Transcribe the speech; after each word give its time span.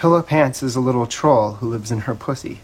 Pillow 0.00 0.22
Pants 0.22 0.62
is 0.62 0.76
a 0.76 0.80
little 0.80 1.06
troll 1.06 1.56
who 1.56 1.68
lives 1.68 1.92
in 1.92 1.98
her 1.98 2.14
pussy. 2.14 2.60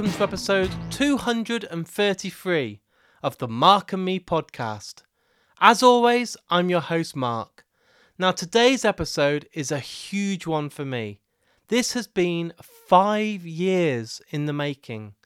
Welcome 0.00 0.16
to 0.16 0.22
episode 0.22 0.70
233 0.92 2.80
of 3.22 3.36
the 3.36 3.46
Mark 3.46 3.92
and 3.92 4.02
Me 4.02 4.18
podcast. 4.18 5.02
As 5.60 5.82
always, 5.82 6.38
I'm 6.48 6.70
your 6.70 6.80
host, 6.80 7.14
Mark. 7.14 7.66
Now, 8.18 8.30
today's 8.30 8.82
episode 8.82 9.46
is 9.52 9.70
a 9.70 9.78
huge 9.78 10.46
one 10.46 10.70
for 10.70 10.86
me. 10.86 11.20
This 11.68 11.92
has 11.92 12.06
been 12.06 12.54
five 12.62 13.44
years 13.44 14.22
in 14.30 14.46
the 14.46 14.54
making. 14.54 15.16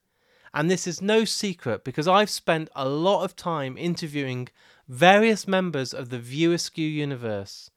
And 0.52 0.68
this 0.68 0.88
is 0.88 1.00
no 1.00 1.24
secret 1.24 1.84
because 1.84 2.08
I've 2.08 2.28
spent 2.28 2.68
a 2.74 2.88
lot 2.88 3.22
of 3.22 3.36
time 3.36 3.78
interviewing 3.78 4.48
various 4.88 5.46
members 5.46 5.94
of 5.94 6.08
the 6.08 6.18
View 6.18 6.50
Askew 6.52 6.88
universe. 6.88 7.70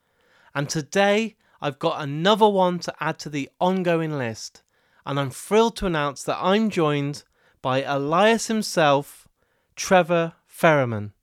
And 0.55 0.67
today, 0.67 1.35
I've 1.61 1.77
got 1.77 2.01
another 2.01 2.49
one 2.49 2.79
to 2.79 2.93
add 2.99 3.19
to 3.19 3.29
the 3.29 3.51
ongoing 3.59 4.17
list 4.17 4.63
and 5.07 5.17
I'm 5.17 5.29
thrilled 5.29 5.77
to 5.77 5.85
announce 5.85 6.21
that 6.23 6.37
I'm 6.41 6.69
joined 6.69 7.23
by 7.61 7.81
Elias 7.81 8.47
himself, 8.47 9.25
Trevor 9.73 10.33
Fehrman. 10.45 11.13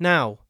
Now, 0.00 0.40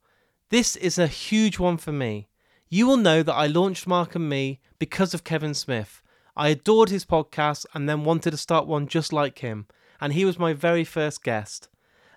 this 0.48 0.74
is 0.74 0.98
a 0.98 1.08
huge 1.08 1.58
one 1.58 1.76
for 1.76 1.92
me. 1.92 2.30
You 2.70 2.86
will 2.86 2.96
know 2.96 3.22
that 3.22 3.34
I 3.34 3.46
launched 3.46 3.86
Mark 3.86 4.14
and 4.14 4.30
Me 4.30 4.60
because 4.78 5.12
of 5.12 5.24
Kevin 5.24 5.52
Smith. 5.52 6.02
I 6.38 6.48
adored 6.48 6.88
his 6.88 7.04
podcast 7.04 7.66
and 7.74 7.86
then 7.86 8.04
wanted 8.04 8.30
to 8.30 8.38
start 8.38 8.66
one 8.66 8.86
just 8.86 9.12
like 9.12 9.40
him, 9.40 9.66
and 10.00 10.14
he 10.14 10.24
was 10.24 10.38
my 10.38 10.54
very 10.54 10.84
first 10.84 11.22
guest. 11.22 11.68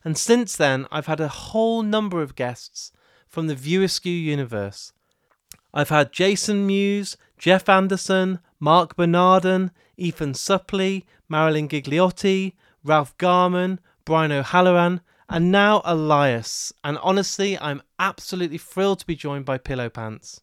And 0.05 0.17
since 0.17 0.55
then, 0.55 0.87
I've 0.91 1.07
had 1.07 1.19
a 1.19 1.27
whole 1.27 1.83
number 1.83 2.21
of 2.21 2.35
guests 2.35 2.93
from 3.27 3.47
the 3.47 3.55
View 3.55 3.83
Askew 3.83 4.13
universe. 4.13 4.93
I've 5.73 5.89
had 5.89 6.11
Jason 6.11 6.67
Mewes, 6.67 7.17
Jeff 7.37 7.69
Anderson, 7.69 8.39
Marc 8.59 8.95
Bernardin, 8.95 9.71
Ethan 9.97 10.33
Suplee, 10.33 11.03
Marilyn 11.29 11.67
Ghigliotti, 11.67 12.53
Ralph 12.83 13.17
Garman, 13.17 13.79
Brian 14.05 14.31
O'Halloran, 14.31 15.01
and 15.29 15.51
now 15.51 15.81
Elias. 15.85 16.73
And 16.83 16.97
honestly, 16.97 17.57
I'm 17.57 17.81
absolutely 17.99 18.57
thrilled 18.57 18.99
to 18.99 19.05
be 19.05 19.15
joined 19.15 19.45
by 19.45 19.57
Pillow 19.57 19.89
Pants. 19.89 20.41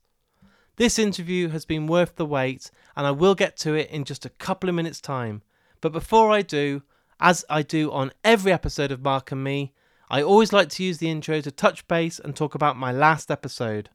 This 0.76 0.98
interview 0.98 1.48
has 1.48 1.64
been 1.64 1.86
worth 1.86 2.16
the 2.16 2.24
wait, 2.24 2.70
and 2.96 3.06
I 3.06 3.10
will 3.10 3.34
get 3.34 3.56
to 3.58 3.74
it 3.74 3.90
in 3.90 4.04
just 4.04 4.24
a 4.24 4.30
couple 4.30 4.68
of 4.68 4.76
minutes' 4.76 5.00
time. 5.00 5.42
But 5.80 5.92
before 5.92 6.30
I 6.30 6.42
do, 6.42 6.82
as 7.20 7.44
I 7.50 7.62
do 7.62 7.90
on 7.90 8.12
every 8.24 8.52
episode 8.52 8.92
of 8.92 9.02
Mark 9.02 9.32
and 9.32 9.42
Me, 9.42 9.72
I 10.08 10.22
always 10.22 10.52
like 10.52 10.68
to 10.70 10.84
use 10.84 10.98
the 10.98 11.10
intro 11.10 11.40
to 11.40 11.50
touch 11.50 11.86
base 11.88 12.18
and 12.18 12.34
talk 12.34 12.54
about 12.54 12.76
my 12.76 12.92
last 12.92 13.30
episode. 13.30 13.90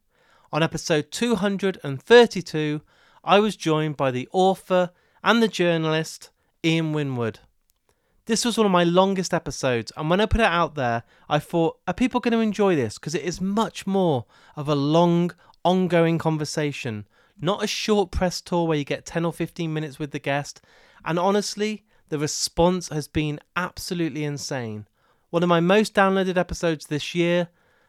On 0.53 0.61
episode 0.61 1.09
232, 1.09 2.81
I 3.23 3.39
was 3.39 3.55
joined 3.55 3.97
by 3.97 4.11
the 4.11 4.29
author 4.31 4.91
and 5.23 5.41
the 5.41 5.47
journalist 5.47 6.29
Ian 6.63 6.93
Winwood. 6.93 7.39
This 8.27 8.45
was 8.45 8.55
one 8.55 8.67
of 8.67 8.71
my 8.71 8.83
longest 8.83 9.33
episodes, 9.33 9.91
and 9.97 10.11
when 10.11 10.21
I 10.21 10.27
put 10.27 10.41
it 10.41 10.45
out 10.45 10.75
there, 10.75 11.05
I 11.27 11.39
thought, 11.39 11.79
are 11.87 11.93
people 11.95 12.19
going 12.19 12.33
to 12.33 12.39
enjoy 12.39 12.75
this? 12.75 12.99
Because 12.99 13.15
it 13.15 13.23
is 13.23 13.41
much 13.41 13.87
more 13.87 14.25
of 14.55 14.69
a 14.69 14.75
long, 14.75 15.31
ongoing 15.65 16.19
conversation, 16.19 17.07
not 17.41 17.63
a 17.63 17.67
short 17.67 18.11
press 18.11 18.39
tour 18.39 18.67
where 18.67 18.77
you 18.77 18.85
get 18.85 19.07
10 19.07 19.25
or 19.25 19.33
15 19.33 19.73
minutes 19.73 19.97
with 19.97 20.11
the 20.11 20.19
guest. 20.19 20.61
And 21.03 21.17
honestly, 21.17 21.83
the 22.09 22.19
response 22.19 22.89
has 22.89 23.07
been 23.07 23.39
absolutely 23.55 24.23
insane. 24.23 24.85
One 25.31 25.41
of 25.41 25.49
my 25.49 25.61
most 25.61 25.95
downloaded 25.95 26.37
episodes 26.37 26.85
this 26.85 27.15
year, 27.15 27.47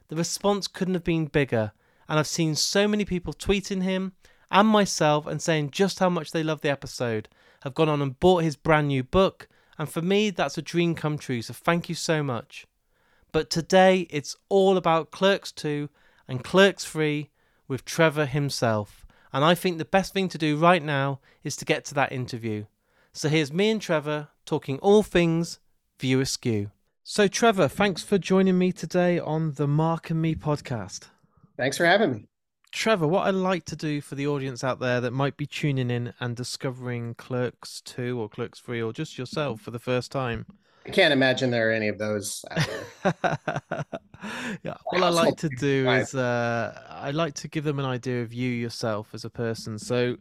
the 0.08 0.16
response 0.16 0.66
couldn't 0.66 0.94
have 0.94 1.04
been 1.04 1.26
bigger. 1.26 1.72
And 2.08 2.18
I've 2.18 2.26
seen 2.26 2.54
so 2.54 2.86
many 2.86 3.04
people 3.04 3.32
tweeting 3.32 3.82
him 3.82 4.12
and 4.50 4.68
myself 4.68 5.26
and 5.26 5.42
saying 5.42 5.70
just 5.70 5.98
how 5.98 6.08
much 6.08 6.30
they 6.30 6.42
love 6.42 6.60
the 6.60 6.70
episode, 6.70 7.28
have 7.62 7.74
gone 7.74 7.88
on 7.88 8.02
and 8.02 8.20
bought 8.20 8.44
his 8.44 8.56
brand 8.56 8.88
new 8.88 9.02
book, 9.02 9.48
and 9.78 9.88
for 9.88 10.02
me, 10.02 10.30
that's 10.30 10.58
a 10.58 10.62
dream 10.62 10.94
come 10.94 11.18
true, 11.18 11.42
so 11.42 11.52
thank 11.52 11.88
you 11.88 11.94
so 11.94 12.22
much. 12.22 12.66
But 13.32 13.50
today, 13.50 14.06
it's 14.10 14.36
all 14.48 14.76
about 14.76 15.10
Clerks 15.10 15.50
2 15.50 15.88
and 16.28 16.44
Clerks 16.44 16.84
3 16.84 17.30
with 17.66 17.84
Trevor 17.84 18.26
himself, 18.26 19.04
and 19.32 19.44
I 19.44 19.54
think 19.54 19.78
the 19.78 19.84
best 19.84 20.12
thing 20.12 20.28
to 20.28 20.38
do 20.38 20.56
right 20.56 20.82
now 20.82 21.20
is 21.42 21.56
to 21.56 21.64
get 21.64 21.84
to 21.86 21.94
that 21.94 22.12
interview. 22.12 22.66
So 23.12 23.28
here's 23.28 23.52
me 23.52 23.70
and 23.70 23.80
Trevor 23.80 24.28
talking 24.44 24.78
all 24.78 25.02
things 25.02 25.58
View 25.98 26.20
Askew. 26.20 26.70
So, 27.02 27.28
Trevor, 27.28 27.68
thanks 27.68 28.02
for 28.02 28.18
joining 28.18 28.58
me 28.58 28.72
today 28.72 29.18
on 29.18 29.52
the 29.52 29.66
Mark 29.66 30.10
and 30.10 30.22
Me 30.22 30.34
podcast. 30.34 31.08
Thanks 31.56 31.76
for 31.76 31.86
having 31.86 32.12
me. 32.12 32.28
Trevor, 32.72 33.06
what 33.06 33.26
I'd 33.28 33.34
like 33.34 33.64
to 33.66 33.76
do 33.76 34.00
for 34.00 34.16
the 34.16 34.26
audience 34.26 34.64
out 34.64 34.80
there 34.80 35.00
that 35.00 35.12
might 35.12 35.36
be 35.36 35.46
tuning 35.46 35.90
in 35.90 36.12
and 36.18 36.34
discovering 36.34 37.14
Clerks 37.14 37.80
2 37.82 38.20
or 38.20 38.28
Clerks 38.28 38.58
3 38.58 38.82
or 38.82 38.92
just 38.92 39.16
yourself 39.16 39.60
for 39.60 39.70
the 39.70 39.78
first 39.78 40.10
time. 40.10 40.44
I 40.84 40.90
can't 40.90 41.12
imagine 41.12 41.50
there 41.50 41.70
are 41.70 41.72
any 41.72 41.88
of 41.88 41.98
those 41.98 42.44
out 42.50 42.68
there. 43.02 43.84
yeah, 44.64 44.74
what 44.86 45.02
I 45.02 45.08
like 45.08 45.36
to 45.38 45.48
do 45.48 45.88
is 45.88 46.16
uh, 46.16 46.78
I 46.90 47.12
like 47.12 47.34
to 47.34 47.48
give 47.48 47.62
them 47.62 47.78
an 47.78 47.86
idea 47.86 48.22
of 48.22 48.34
you 48.34 48.50
yourself 48.50 49.14
as 49.14 49.24
a 49.24 49.30
person. 49.30 49.78
So 49.78 50.16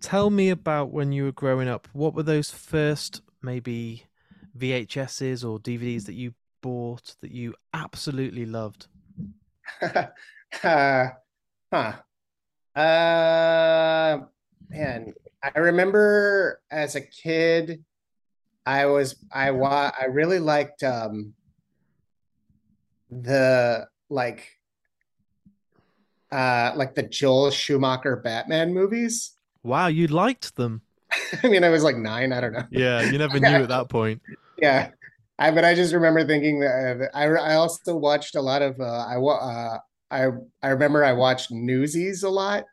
tell 0.00 0.30
me 0.30 0.50
about 0.50 0.92
when 0.92 1.10
you 1.10 1.24
were 1.24 1.32
growing 1.32 1.68
up. 1.68 1.88
What 1.92 2.14
were 2.14 2.22
those 2.22 2.50
first 2.50 3.22
maybe 3.42 4.04
VHSs 4.56 5.44
or 5.44 5.58
DVDs 5.58 6.06
that 6.06 6.14
you 6.14 6.32
bought 6.62 7.16
that 7.20 7.32
you 7.32 7.54
absolutely 7.74 8.46
loved? 8.46 8.86
uh, 10.62 11.08
Huh. 11.70 11.92
Uh, 12.74 14.20
man, 14.70 15.12
I 15.42 15.58
remember 15.58 16.60
as 16.70 16.94
a 16.94 17.02
kid, 17.02 17.84
I 18.64 18.86
was 18.86 19.16
I 19.32 19.50
wa 19.50 19.90
I 19.98 20.06
really 20.06 20.38
liked 20.38 20.82
um 20.82 21.34
the 23.10 23.86
like 24.08 24.46
uh 26.32 26.72
like 26.76 26.94
the 26.94 27.02
Joel 27.02 27.50
Schumacher 27.50 28.16
Batman 28.16 28.72
movies. 28.72 29.32
Wow, 29.62 29.88
you 29.88 30.06
liked 30.06 30.56
them. 30.56 30.80
I 31.42 31.48
mean, 31.48 31.64
I 31.64 31.68
was 31.68 31.82
like 31.82 31.96
nine. 31.96 32.32
I 32.32 32.40
don't 32.40 32.52
know. 32.52 32.64
Yeah, 32.70 33.02
you 33.02 33.18
never 33.18 33.38
knew 33.38 33.62
at 33.62 33.68
that 33.68 33.88
point. 33.88 34.22
Yeah, 34.60 34.90
I 35.38 35.52
but 35.52 35.64
I 35.64 35.76
just 35.76 35.94
remember 35.94 36.26
thinking 36.26 36.58
that 36.60 37.10
I 37.14 37.26
I 37.26 37.54
also 37.54 37.96
watched 37.96 38.34
a 38.34 38.40
lot 38.40 38.60
of 38.60 38.80
uh, 38.80 39.06
I 39.06 39.14
uh, 39.14 39.78
I 40.10 40.28
I 40.62 40.68
remember 40.68 41.04
I 41.04 41.12
watched 41.12 41.50
Newsies 41.50 42.22
a 42.22 42.30
lot. 42.30 42.64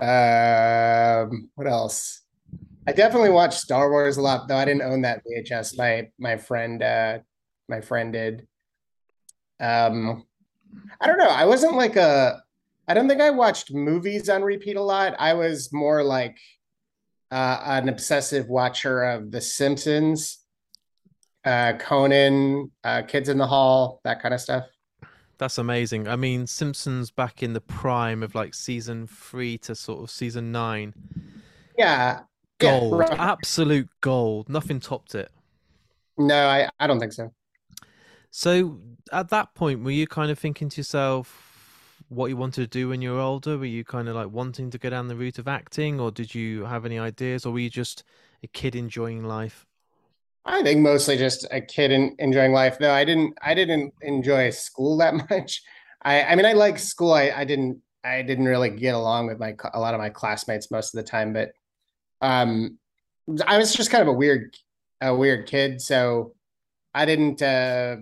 Um, 0.00 1.50
what 1.54 1.66
else? 1.66 2.22
I 2.86 2.92
definitely 2.92 3.30
watched 3.30 3.60
Star 3.60 3.90
Wars 3.90 4.16
a 4.16 4.22
lot, 4.22 4.46
though 4.48 4.56
I 4.56 4.64
didn't 4.64 4.82
own 4.82 5.02
that 5.02 5.22
VHS. 5.24 5.78
My 5.78 6.08
my 6.18 6.36
friend 6.36 6.82
uh 6.82 7.18
my 7.68 7.80
friend 7.80 8.12
did. 8.12 8.46
Um 9.60 10.24
I 11.00 11.06
don't 11.06 11.18
know. 11.18 11.28
I 11.28 11.46
wasn't 11.46 11.76
like 11.76 11.96
a 11.96 12.42
I 12.86 12.94
don't 12.94 13.08
think 13.08 13.20
I 13.20 13.30
watched 13.30 13.72
movies 13.72 14.28
on 14.28 14.42
repeat 14.42 14.76
a 14.76 14.82
lot. 14.82 15.14
I 15.18 15.34
was 15.34 15.72
more 15.72 16.02
like 16.02 16.36
uh, 17.30 17.60
an 17.64 17.88
obsessive 17.88 18.48
watcher 18.48 19.02
of 19.02 19.30
The 19.30 19.40
Simpsons, 19.40 20.38
uh, 21.44 21.74
Conan, 21.78 22.70
uh, 22.84 23.02
Kids 23.02 23.28
in 23.28 23.38
the 23.38 23.46
Hall, 23.46 24.00
that 24.04 24.20
kind 24.20 24.34
of 24.34 24.40
stuff. 24.40 24.64
That's 25.38 25.58
amazing. 25.58 26.08
I 26.08 26.16
mean, 26.16 26.46
Simpsons 26.46 27.10
back 27.10 27.42
in 27.42 27.52
the 27.52 27.60
prime 27.60 28.22
of 28.22 28.34
like 28.34 28.54
season 28.54 29.06
three 29.06 29.58
to 29.58 29.74
sort 29.74 30.02
of 30.02 30.10
season 30.10 30.52
nine. 30.52 30.94
Yeah. 31.76 32.20
Gold. 32.58 32.92
Yeah, 32.92 32.98
right. 32.98 33.18
Absolute 33.18 33.88
gold. 34.00 34.48
Nothing 34.48 34.80
topped 34.80 35.14
it. 35.14 35.30
No, 36.16 36.46
I, 36.46 36.68
I 36.78 36.86
don't 36.86 37.00
think 37.00 37.12
so. 37.12 37.32
So 38.30 38.80
at 39.12 39.28
that 39.30 39.54
point, 39.54 39.82
were 39.82 39.90
you 39.90 40.06
kind 40.06 40.30
of 40.30 40.38
thinking 40.38 40.68
to 40.68 40.76
yourself 40.78 42.02
what 42.08 42.26
you 42.26 42.36
wanted 42.36 42.62
to 42.62 42.66
do 42.66 42.88
when 42.88 43.02
you 43.02 43.12
were 43.12 43.20
older? 43.20 43.58
Were 43.58 43.64
you 43.64 43.84
kind 43.84 44.08
of 44.08 44.14
like 44.14 44.30
wanting 44.30 44.70
to 44.70 44.78
go 44.78 44.90
down 44.90 45.08
the 45.08 45.16
route 45.16 45.38
of 45.38 45.48
acting, 45.48 46.00
or 46.00 46.10
did 46.10 46.34
you 46.34 46.64
have 46.64 46.84
any 46.84 46.98
ideas, 46.98 47.44
or 47.44 47.52
were 47.52 47.58
you 47.58 47.70
just 47.70 48.04
a 48.42 48.46
kid 48.46 48.74
enjoying 48.76 49.24
life? 49.24 49.66
I 50.44 50.62
think 50.62 50.80
mostly 50.80 51.16
just 51.16 51.46
a 51.50 51.60
kid 51.60 51.90
in, 51.90 52.16
enjoying 52.18 52.52
life. 52.52 52.78
Though 52.78 52.92
I 52.92 53.04
didn't, 53.04 53.38
I 53.40 53.54
didn't 53.54 53.94
enjoy 54.02 54.50
school 54.50 54.96
that 54.98 55.14
much. 55.30 55.62
I, 56.02 56.22
I 56.22 56.34
mean, 56.34 56.46
I 56.46 56.52
like 56.52 56.78
school. 56.78 57.12
I, 57.12 57.32
I 57.34 57.44
didn't, 57.44 57.80
I 58.04 58.22
didn't 58.22 58.44
really 58.44 58.70
get 58.70 58.94
along 58.94 59.28
with 59.28 59.38
my 59.38 59.56
a 59.72 59.80
lot 59.80 59.94
of 59.94 60.00
my 60.00 60.10
classmates 60.10 60.70
most 60.70 60.94
of 60.94 60.98
the 61.02 61.10
time, 61.10 61.32
but 61.32 61.52
um, 62.20 62.78
I 63.46 63.56
was 63.56 63.72
just 63.72 63.90
kind 63.90 64.02
of 64.02 64.08
a 64.08 64.12
weird 64.12 64.54
a 65.00 65.14
weird 65.14 65.46
kid, 65.46 65.80
so 65.80 66.34
I 66.92 67.06
didn't. 67.06 67.40
Uh, 67.40 67.96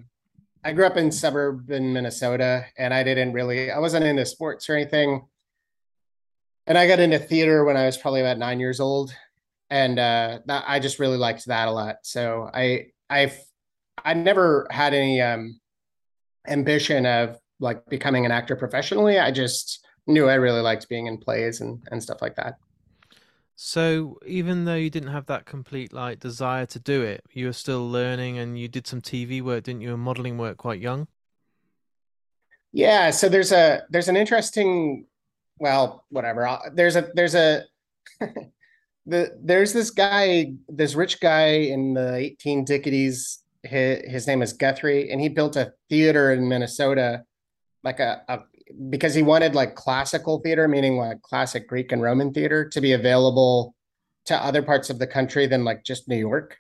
I 0.65 0.73
grew 0.73 0.87
up 0.87 0.97
in 0.97 1.11
suburban 1.11 1.93
Minnesota, 1.93 2.67
and 2.77 2.93
I 2.93 3.03
didn't 3.05 3.33
really. 3.33 3.71
I 3.71 3.79
wasn't 3.79 4.05
into 4.05 4.27
sports 4.27 4.69
or 4.69 4.75
anything, 4.75 5.27
and 6.67 6.77
I 6.77 6.89
got 6.89 7.01
into 7.01 7.19
theater 7.19 7.65
when 7.65 7.77
I 7.77 7.87
was 7.87 7.97
probably 7.97 8.21
about 8.21 8.39
nine 8.39 8.59
years 8.61 8.81
old, 8.81 9.15
and 9.73 9.99
uh, 9.99 10.41
that, 10.45 10.65
I 10.67 10.79
just 10.81 10.99
really 10.99 11.17
liked 11.17 11.47
that 11.47 11.67
a 11.67 11.71
lot. 11.71 11.97
So 12.03 12.51
I 12.53 12.89
I've 13.09 13.39
I 14.05 14.13
never 14.13 14.67
had 14.71 14.93
any 14.93 15.23
um, 15.23 15.59
ambition 16.47 17.07
of 17.07 17.39
like 17.59 17.87
becoming 17.87 18.27
an 18.27 18.33
actor 18.33 18.55
professionally. 18.55 19.19
I 19.19 19.31
just 19.31 19.87
knew 20.07 20.29
I 20.29 20.35
really 20.35 20.61
liked 20.61 20.91
being 20.91 21.07
in 21.07 21.17
plays 21.17 21.63
and 21.63 21.83
and 21.91 22.03
stuff 22.03 22.21
like 22.21 22.37
that. 22.37 22.59
So 23.57 24.19
even 24.27 24.67
though 24.67 24.75
you 24.75 24.91
didn't 24.91 25.09
have 25.09 25.25
that 25.27 25.47
complete 25.47 25.95
like 25.95 26.21
desire 26.21 26.67
to 26.67 26.79
do 26.79 27.01
it, 27.01 27.25
you 27.33 27.47
were 27.47 27.55
still 27.55 27.89
learning 27.89 28.37
and 28.37 28.59
you 28.59 28.69
did 28.69 28.87
some 28.87 29.01
TV 29.01 29.41
work, 29.41 29.65
didn't 29.65 29.81
you? 29.81 29.95
And 29.95 30.03
modeling 30.03 30.37
work 30.37 30.59
quite 30.59 30.81
young. 30.81 31.09
Yeah, 32.73 33.09
so 33.11 33.31
there's 33.31 33.53
a 33.53 33.85
there's 33.89 34.09
an 34.09 34.19
interesting 34.19 35.07
well, 35.59 36.05
whatever. 36.11 36.59
There's 36.75 36.97
a 36.97 37.09
there's 37.15 37.35
a 37.35 37.65
the 39.07 39.37
there's 39.43 39.73
this 39.73 39.91
guy, 39.91 40.55
this 40.69 40.95
rich 40.95 41.21
guy 41.21 41.47
in 41.47 41.95
the 41.95 42.15
18 42.15 42.65
dickities. 42.65 43.39
His, 43.63 44.11
his 44.11 44.27
name 44.27 44.43
is 44.43 44.53
Guthrie, 44.53 45.11
and 45.11 45.21
he 45.21 45.29
built 45.29 45.57
a 45.57 45.73
theater 45.89 46.33
in 46.33 46.49
Minnesota, 46.49 47.25
like 47.85 48.01
a, 48.01 48.23
a 48.29 48.41
because 48.89 49.15
he 49.15 49.23
wanted 49.23 49.55
like 49.55 49.75
classical 49.75 50.41
theater, 50.41 50.67
meaning 50.67 50.97
like 50.97 51.23
classic 51.23 51.69
Greek 51.69 51.93
and 51.93 52.03
Roman 52.03 52.33
theater, 52.33 52.69
to 52.69 52.81
be 52.81 52.93
available 52.93 53.75
to 54.27 54.37
other 54.37 54.63
parts 54.63 54.91
of 54.91 54.99
the 54.99 55.07
country 55.07 55.47
than 55.47 55.65
like 55.65 55.85
just 55.85 56.09
New 56.09 56.17
York. 56.17 56.57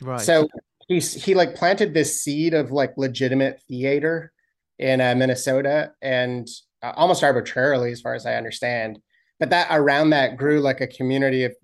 Right. 0.00 0.20
So 0.20 0.48
he's 0.88 1.12
he 1.12 1.34
like 1.34 1.54
planted 1.54 1.94
this 1.94 2.22
seed 2.22 2.54
of 2.54 2.70
like 2.70 2.94
legitimate 2.96 3.62
theater 3.68 4.32
in 4.78 5.00
uh, 5.00 5.14
Minnesota, 5.14 5.92
and 6.00 6.48
uh, 6.82 6.92
almost 6.96 7.22
arbitrarily, 7.22 7.92
as 7.92 8.00
far 8.00 8.14
as 8.14 8.26
I 8.26 8.34
understand. 8.34 8.98
But 9.42 9.50
that 9.50 9.66
around 9.72 10.10
that 10.10 10.36
grew 10.36 10.60
like 10.60 10.80
a 10.80 10.86
community 10.86 11.42
of 11.42 11.56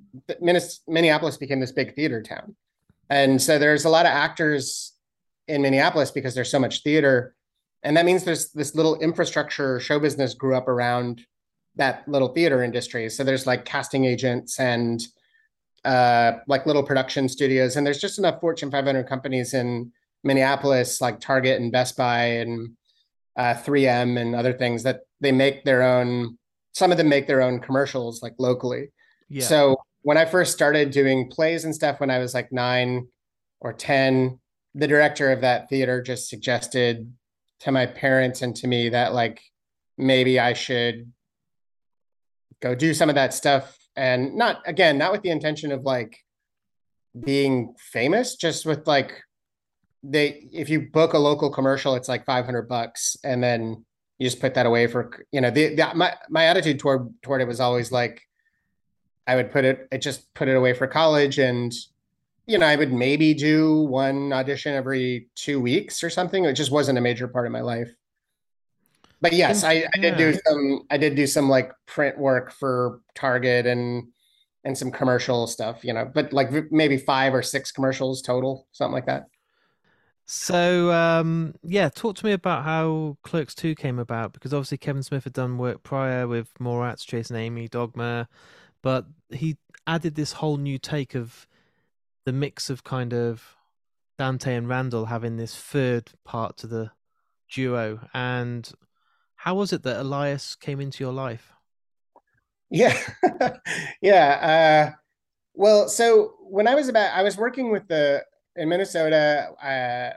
Minneapolis 0.89 1.37
became 1.37 1.61
this 1.61 1.71
big 1.71 1.95
theater 1.95 2.21
town, 2.21 2.57
and 3.09 3.41
so 3.41 3.57
there's 3.57 3.85
a 3.85 3.89
lot 3.89 4.05
of 4.05 4.11
actors 4.11 4.95
in 5.47 5.63
Minneapolis 5.63 6.11
because 6.11 6.35
there's 6.35 6.51
so 6.51 6.59
much 6.59 6.83
theater. 6.83 7.37
And 7.85 7.97
that 7.97 8.05
means 8.05 8.25
there's 8.25 8.51
this 8.51 8.75
little 8.75 8.99
infrastructure 8.99 9.79
show 9.79 10.01
business 10.01 10.35
grew 10.35 10.57
up 10.57 10.67
around 10.67 11.25
that 11.77 12.03
little 12.09 12.31
theater 12.31 12.65
industry. 12.65 13.09
So 13.11 13.23
there's 13.23 13.47
like 13.47 13.65
casting 13.65 14.07
agents 14.07 14.59
and 14.59 15.01
uh, 15.85 16.33
like 16.49 16.67
little 16.67 16.83
production 16.83 17.29
studios. 17.29 17.77
And 17.77 17.87
there's 17.87 18.01
just 18.01 18.19
enough 18.19 18.41
fortune 18.41 18.73
500 18.73 19.07
companies 19.07 19.55
in 19.55 19.93
minneapolis 20.25 21.01
like 21.01 21.21
target 21.21 21.61
and 21.61 21.71
best 21.71 21.97
buy 21.97 22.25
and 22.25 22.71
uh, 23.37 23.55
3m 23.55 24.21
and 24.21 24.35
other 24.35 24.53
things 24.53 24.83
that 24.83 25.03
they 25.21 25.31
make 25.31 25.63
their 25.63 25.85
own 25.85 26.37
some 26.73 26.91
of 26.91 26.99
them 26.99 27.09
make 27.09 27.27
their 27.27 27.43
own 27.43 27.61
commercials 27.61 28.23
like 28.23 28.35
locally. 28.39 28.93
Yeah. 29.31 29.45
so 29.45 29.77
when 30.03 30.17
i 30.17 30.25
first 30.25 30.55
started 30.55 30.91
doing 30.91 31.29
plays 31.29 31.65
and 31.67 31.75
stuff 31.75 32.01
when 32.01 32.11
i 32.11 32.19
was 32.19 32.33
like 32.33 32.51
nine 32.51 33.09
or 33.61 33.75
ten 33.75 34.39
the 34.75 34.87
director 34.87 35.31
of 35.31 35.41
that 35.41 35.69
theater 35.69 36.01
just 36.01 36.29
suggested 36.29 37.13
to 37.61 37.73
my 37.73 37.87
parents 37.87 38.43
and 38.43 38.55
to 38.57 38.67
me 38.67 38.91
that 38.91 39.13
like 39.13 39.43
maybe 39.97 40.39
I 40.39 40.53
should 40.53 41.13
go 42.61 42.75
do 42.75 42.95
some 42.95 43.09
of 43.09 43.17
that 43.17 43.35
stuff. 43.35 43.77
And 43.97 44.37
not 44.37 44.63
again 44.65 44.97
not 44.97 45.11
with 45.11 45.23
the 45.23 45.31
intention 45.31 45.73
of 45.73 45.83
like 45.83 46.17
being 47.19 47.75
famous 47.79 48.37
just 48.37 48.65
with 48.65 48.87
like 48.87 49.21
they 50.05 50.49
if 50.53 50.69
you 50.69 50.89
book 50.93 51.15
a 51.15 51.19
local 51.19 51.51
commercial 51.51 51.97
it's 51.97 52.09
like 52.09 52.25
500 52.25 52.69
bucks. 52.69 53.17
And 53.25 53.43
then 53.43 53.85
you 54.19 54.27
just 54.27 54.41
put 54.41 54.55
that 54.55 54.67
away 54.67 54.87
for 54.87 55.25
you 55.33 55.41
know 55.41 55.51
the, 55.51 55.75
the 55.75 55.91
my 55.95 56.15
my 56.29 56.45
attitude 56.45 56.79
toward 56.79 57.09
toward 57.23 57.41
it 57.41 57.49
was 57.49 57.61
always 57.61 57.93
like 57.93 58.23
I 59.27 59.37
would 59.37 59.51
put 59.51 59.65
it 59.65 59.89
it 59.93 59.99
just 59.99 60.33
put 60.35 60.49
it 60.49 60.57
away 60.57 60.73
for 60.73 60.87
college 60.87 61.39
and 61.39 61.73
you 62.49 62.57
know, 62.57 62.67
I 62.67 62.77
would 62.77 62.93
maybe 62.93 63.35
do 63.35 63.83
one 63.83 64.33
audition 64.33 64.75
every 64.75 65.29
two 65.35 65.61
weeks 65.61 66.03
or 66.03 66.09
something. 66.09 66.47
It 66.47 66.55
just 66.55 66.73
wasn't 66.73 66.97
a 66.97 67.01
major 67.01 67.29
part 67.29 67.45
of 67.45 67.53
my 67.53 67.61
life. 67.61 67.95
But 69.21 69.35
yes, 69.35 69.65
I, 69.65 69.85
I 69.95 69.99
did 70.01 70.17
do 70.17 70.33
some 70.47 70.83
I 70.91 70.97
did 70.97 71.15
do 71.15 71.27
some 71.27 71.49
like 71.49 71.73
print 71.87 72.17
work 72.17 72.51
for 72.51 73.01
Target 73.15 73.67
and 73.67 74.09
and 74.65 74.79
some 74.79 74.91
commercial 74.91 75.47
stuff, 75.47 75.85
you 75.85 75.93
know, 75.93 76.11
but 76.13 76.33
like 76.33 76.51
maybe 76.73 76.97
five 76.97 77.35
or 77.35 77.43
six 77.43 77.71
commercials 77.71 78.23
total, 78.23 78.67
something 78.73 78.95
like 78.95 79.07
that. 79.07 79.27
So 80.31 80.93
um, 80.93 81.55
yeah, 81.63 81.89
talk 81.89 82.17
to 82.17 82.27
me 82.27 82.33
about 82.33 82.63
how 82.63 83.17
Clerks 83.23 83.55
Two 83.55 83.75
came 83.75 83.99
about 83.99 84.35
because 84.35 84.53
obviously 84.53 84.77
Kevin 84.77 85.03
Smith 85.03 85.25
had 85.25 85.33
done 85.33 85.57
work 85.57 85.83
prior 85.83 86.29
with 86.29 86.53
Mallrats, 86.61 87.07
Chasing 87.07 87.37
Amy, 87.37 87.67
Dogma, 87.67 88.29
but 88.83 89.07
he 89.31 89.57
added 89.87 90.17
this 90.17 90.33
whole 90.33 90.59
new 90.59 90.79
take 90.79 91.15
of 91.15 91.49
the 92.27 92.33
mix 92.35 92.69
of 92.69 92.85
kind 92.85 93.15
of 93.15 93.57
Dante 94.19 94.55
and 94.55 94.69
Randall 94.69 95.07
having 95.07 95.39
this 95.39 95.57
third 95.57 96.13
part 96.25 96.59
to 96.59 96.67
the 96.67 96.91
duo. 97.51 98.07
And 98.13 98.71
how 99.37 99.55
was 99.55 99.73
it 99.73 99.83
that 99.85 99.99
Elias 99.99 100.57
came 100.57 100.79
into 100.79 101.03
your 101.03 101.13
life? 101.15 101.55
Yeah, 102.69 102.95
yeah. 104.03 104.93
Uh, 104.93 104.97
well, 105.55 105.89
so 105.89 106.35
when 106.43 106.69
I 106.69 106.75
was 106.75 106.89
about, 106.89 107.17
I 107.17 107.23
was 107.23 107.39
working 107.39 107.73
with 107.73 107.89
the 107.89 108.25
in 108.59 108.69
Minnesota. 108.69 109.51
Uh, 109.63 110.17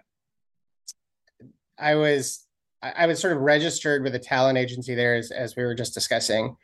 I 1.82 1.96
was 1.96 2.46
I 2.82 3.06
was 3.06 3.20
sort 3.20 3.34
of 3.34 3.44
registered 3.44 4.04
with 4.04 4.16
a 4.16 4.20
talent 4.20 4.58
agency 4.58 4.96
there, 4.96 5.16
as, 5.16 5.30
as 5.30 5.56
we 5.56 5.64
were 5.64 5.76
just 5.76 5.94
discussing. 5.94 6.58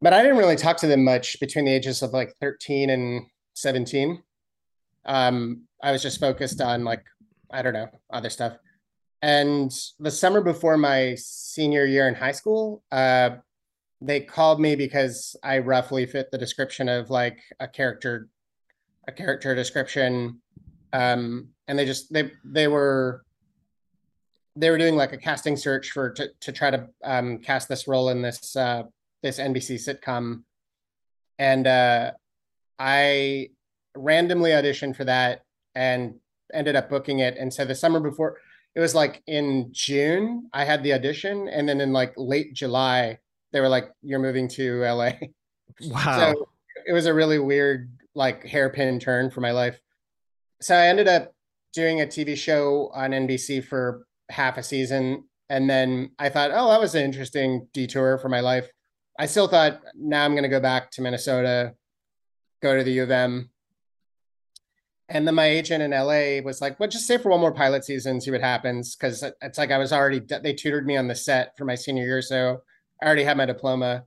But 0.00 0.14
I 0.14 0.22
didn't 0.22 0.38
really 0.38 0.56
talk 0.56 0.78
to 0.78 0.86
them 0.86 1.04
much 1.04 1.38
between 1.40 1.66
the 1.66 1.72
ages 1.72 2.02
of 2.02 2.12
like 2.12 2.34
13 2.40 2.88
and 2.88 3.26
17. 3.54 4.22
Um, 5.04 5.62
I 5.82 5.92
was 5.92 6.02
just 6.02 6.20
focused 6.20 6.62
on 6.62 6.84
like, 6.84 7.04
I 7.50 7.60
don't 7.60 7.74
know, 7.74 7.88
other 8.10 8.30
stuff. 8.30 8.54
And 9.20 9.70
the 9.98 10.10
summer 10.10 10.40
before 10.40 10.78
my 10.78 11.16
senior 11.16 11.84
year 11.84 12.08
in 12.08 12.14
high 12.14 12.32
school, 12.32 12.82
uh, 12.90 13.30
they 14.00 14.20
called 14.20 14.60
me 14.60 14.76
because 14.76 15.36
I 15.42 15.58
roughly 15.58 16.06
fit 16.06 16.30
the 16.30 16.38
description 16.38 16.88
of 16.88 17.10
like 17.10 17.40
a 17.58 17.66
character, 17.66 18.28
a 19.08 19.12
character 19.12 19.54
description. 19.54 20.40
Um, 20.92 21.48
and 21.66 21.78
they 21.78 21.84
just 21.84 22.12
they 22.12 22.30
they 22.44 22.68
were 22.68 23.24
they 24.54 24.70
were 24.70 24.78
doing 24.78 24.96
like 24.96 25.12
a 25.12 25.18
casting 25.18 25.56
search 25.56 25.90
for 25.90 26.10
to 26.10 26.30
to 26.40 26.52
try 26.52 26.70
to 26.70 26.88
um, 27.02 27.38
cast 27.38 27.68
this 27.68 27.88
role 27.88 28.10
in 28.10 28.22
this 28.22 28.54
uh, 28.54 28.84
this 29.22 29.40
NBC 29.40 29.74
sitcom, 29.76 30.44
and 31.38 31.66
uh, 31.66 32.12
I 32.78 33.50
randomly 33.96 34.50
auditioned 34.50 34.96
for 34.96 35.04
that 35.04 35.42
and 35.74 36.14
ended 36.52 36.76
up 36.76 36.88
booking 36.88 37.18
it. 37.20 37.36
And 37.36 37.52
so 37.52 37.64
the 37.64 37.74
summer 37.74 38.00
before, 38.00 38.38
it 38.74 38.80
was 38.80 38.94
like 38.94 39.22
in 39.26 39.68
June, 39.72 40.48
I 40.52 40.64
had 40.64 40.82
the 40.82 40.94
audition. 40.94 41.48
And 41.48 41.68
then 41.68 41.80
in 41.80 41.92
like 41.92 42.14
late 42.16 42.54
July, 42.54 43.18
they 43.52 43.60
were 43.60 43.68
like, 43.68 43.90
you're 44.02 44.18
moving 44.18 44.48
to 44.48 44.82
LA. 44.82 45.12
Wow. 45.82 46.32
So 46.32 46.48
it 46.88 46.92
was 46.92 47.06
a 47.06 47.14
really 47.14 47.38
weird, 47.38 47.88
like 48.18 48.44
hairpin 48.44 48.98
turn 48.98 49.30
for 49.30 49.40
my 49.40 49.52
life. 49.52 49.80
So 50.60 50.74
I 50.74 50.88
ended 50.88 51.06
up 51.06 51.32
doing 51.72 52.00
a 52.00 52.06
TV 52.06 52.36
show 52.36 52.90
on 52.92 53.12
NBC 53.12 53.64
for 53.64 54.06
half 54.28 54.58
a 54.58 54.62
season. 54.62 55.24
And 55.48 55.70
then 55.70 56.10
I 56.18 56.28
thought, 56.28 56.50
oh, 56.52 56.68
that 56.70 56.80
was 56.80 56.96
an 56.96 57.04
interesting 57.04 57.68
detour 57.72 58.18
for 58.18 58.28
my 58.28 58.40
life. 58.40 58.68
I 59.18 59.26
still 59.26 59.46
thought, 59.46 59.80
now 59.94 60.24
I'm 60.24 60.32
going 60.32 60.42
to 60.42 60.48
go 60.48 60.60
back 60.60 60.90
to 60.92 61.02
Minnesota, 61.02 61.74
go 62.60 62.76
to 62.76 62.82
the 62.82 62.90
U 62.92 63.04
of 63.04 63.10
M. 63.10 63.50
And 65.08 65.26
then 65.26 65.36
my 65.36 65.46
agent 65.46 65.82
in 65.82 65.92
LA 65.92 66.42
was 66.44 66.60
like, 66.60 66.78
well, 66.78 66.88
just 66.88 67.04
stay 67.04 67.18
for 67.18 67.30
one 67.30 67.40
more 67.40 67.54
pilot 67.54 67.84
season, 67.84 68.20
see 68.20 68.32
what 68.32 68.42
happens. 68.42 68.94
Cause 68.96 69.24
it's 69.40 69.56
like 69.56 69.70
I 69.70 69.78
was 69.78 69.92
already, 69.92 70.20
they 70.20 70.52
tutored 70.52 70.86
me 70.86 70.96
on 70.96 71.06
the 71.06 71.14
set 71.14 71.56
for 71.56 71.64
my 71.64 71.76
senior 71.76 72.04
year. 72.04 72.20
So 72.20 72.62
I 73.00 73.06
already 73.06 73.24
had 73.24 73.36
my 73.36 73.46
diploma. 73.46 74.04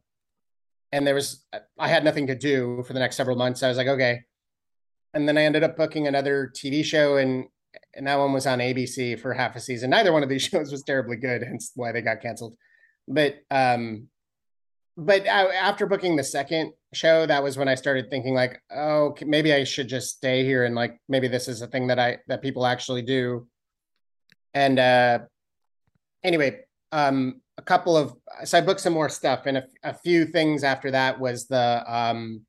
And 0.92 1.08
there 1.08 1.16
was, 1.16 1.46
I 1.80 1.88
had 1.88 2.04
nothing 2.04 2.28
to 2.28 2.36
do 2.36 2.84
for 2.86 2.94
the 2.94 3.00
next 3.00 3.16
several 3.16 3.38
months. 3.38 3.64
I 3.64 3.70
was 3.70 3.78
like, 3.78 3.88
okay. 3.88 4.22
And 5.14 5.28
then 5.28 5.38
I 5.38 5.44
ended 5.44 5.64
up 5.64 5.78
booking 5.78 6.08
another 6.08 6.52
TV 6.56 6.84
show, 6.84 7.18
and, 7.18 7.46
and 7.94 8.08
that 8.08 8.20
one 8.20 8.34
was 8.34 8.48
on 8.48 8.60
ABC 8.60 9.20
for 9.20 9.34
half 9.34 9.56
a 9.56 9.60
season. 9.60 9.90
Neither 9.90 10.14
one 10.14 10.24
of 10.24 10.30
these 10.30 10.42
shows 10.52 10.72
was 10.72 10.84
terribly 10.84 11.18
good, 11.18 11.44
hence 11.44 11.72
why 11.76 11.92
they 11.92 12.02
got 12.02 12.22
canceled. 12.22 12.56
But 13.08 13.36
um, 13.50 14.08
but 14.98 15.26
after 15.26 15.86
booking 15.86 16.16
the 16.16 16.24
second 16.24 16.74
show, 16.94 17.26
that 17.26 17.44
was 17.44 17.58
when 17.58 17.68
I 17.68 17.76
started 17.76 18.10
thinking 18.10 18.34
like, 18.34 18.62
oh, 18.72 19.16
maybe 19.26 19.54
I 19.54 19.64
should 19.64 19.88
just 19.88 20.16
stay 20.18 20.44
here 20.44 20.66
and 20.66 20.76
like 20.76 21.00
maybe 21.08 21.28
this 21.28 21.48
is 21.48 21.62
a 21.62 21.68
thing 21.68 21.88
that 21.88 22.00
I 22.00 22.20
that 22.28 22.42
people 22.42 22.66
actually 22.66 23.02
do. 23.02 23.48
And 24.54 24.78
uh, 24.78 25.20
anyway, 26.24 26.62
um, 26.92 27.42
a 27.58 27.62
couple 27.62 27.96
of 27.96 28.16
so 28.44 28.58
I 28.58 28.62
booked 28.62 28.82
some 28.82 28.94
more 28.94 29.10
stuff, 29.10 29.46
and 29.46 29.58
a, 29.58 29.68
a 29.84 29.94
few 29.94 30.26
things 30.26 30.64
after 30.64 30.92
that 30.92 31.20
was 31.20 31.48
the 31.48 31.84
um, 31.88 32.42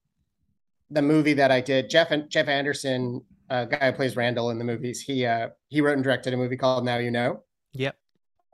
the 0.91 1.03
movie 1.03 1.35
that 1.35 1.51
I 1.51 1.61
did. 1.61 1.91
Jeff 1.91 2.11
and 2.11 2.29
Jeff 2.31 2.49
Anderson, 2.49 3.23
uh, 3.51 3.67
guy 3.67 3.91
who 3.91 3.97
plays 3.97 4.17
Randall 4.17 4.51
in 4.51 4.59
the 4.59 4.65
movies, 4.65 5.01
he 5.01 5.27
uh, 5.27 5.49
he 5.69 5.81
wrote 5.81 5.95
and 5.95 6.05
directed 6.05 6.35
a 6.35 6.37
movie 6.37 6.57
called 6.57 6.85
Now 6.85 6.99
You 6.99 7.11
Know. 7.11 7.43
Yep. 7.73 7.97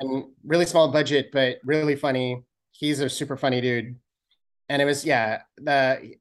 And 0.00 0.24
really 0.44 0.66
small 0.66 0.90
budget, 0.90 1.30
but 1.32 1.58
really 1.64 1.96
funny. 1.96 2.44
He's 2.72 3.00
a 3.00 3.08
super 3.08 3.36
funny 3.36 3.60
dude, 3.60 3.96
and 4.68 4.82
it 4.82 4.84
was 4.84 5.04
yeah 5.04 5.42
the 5.56 6.14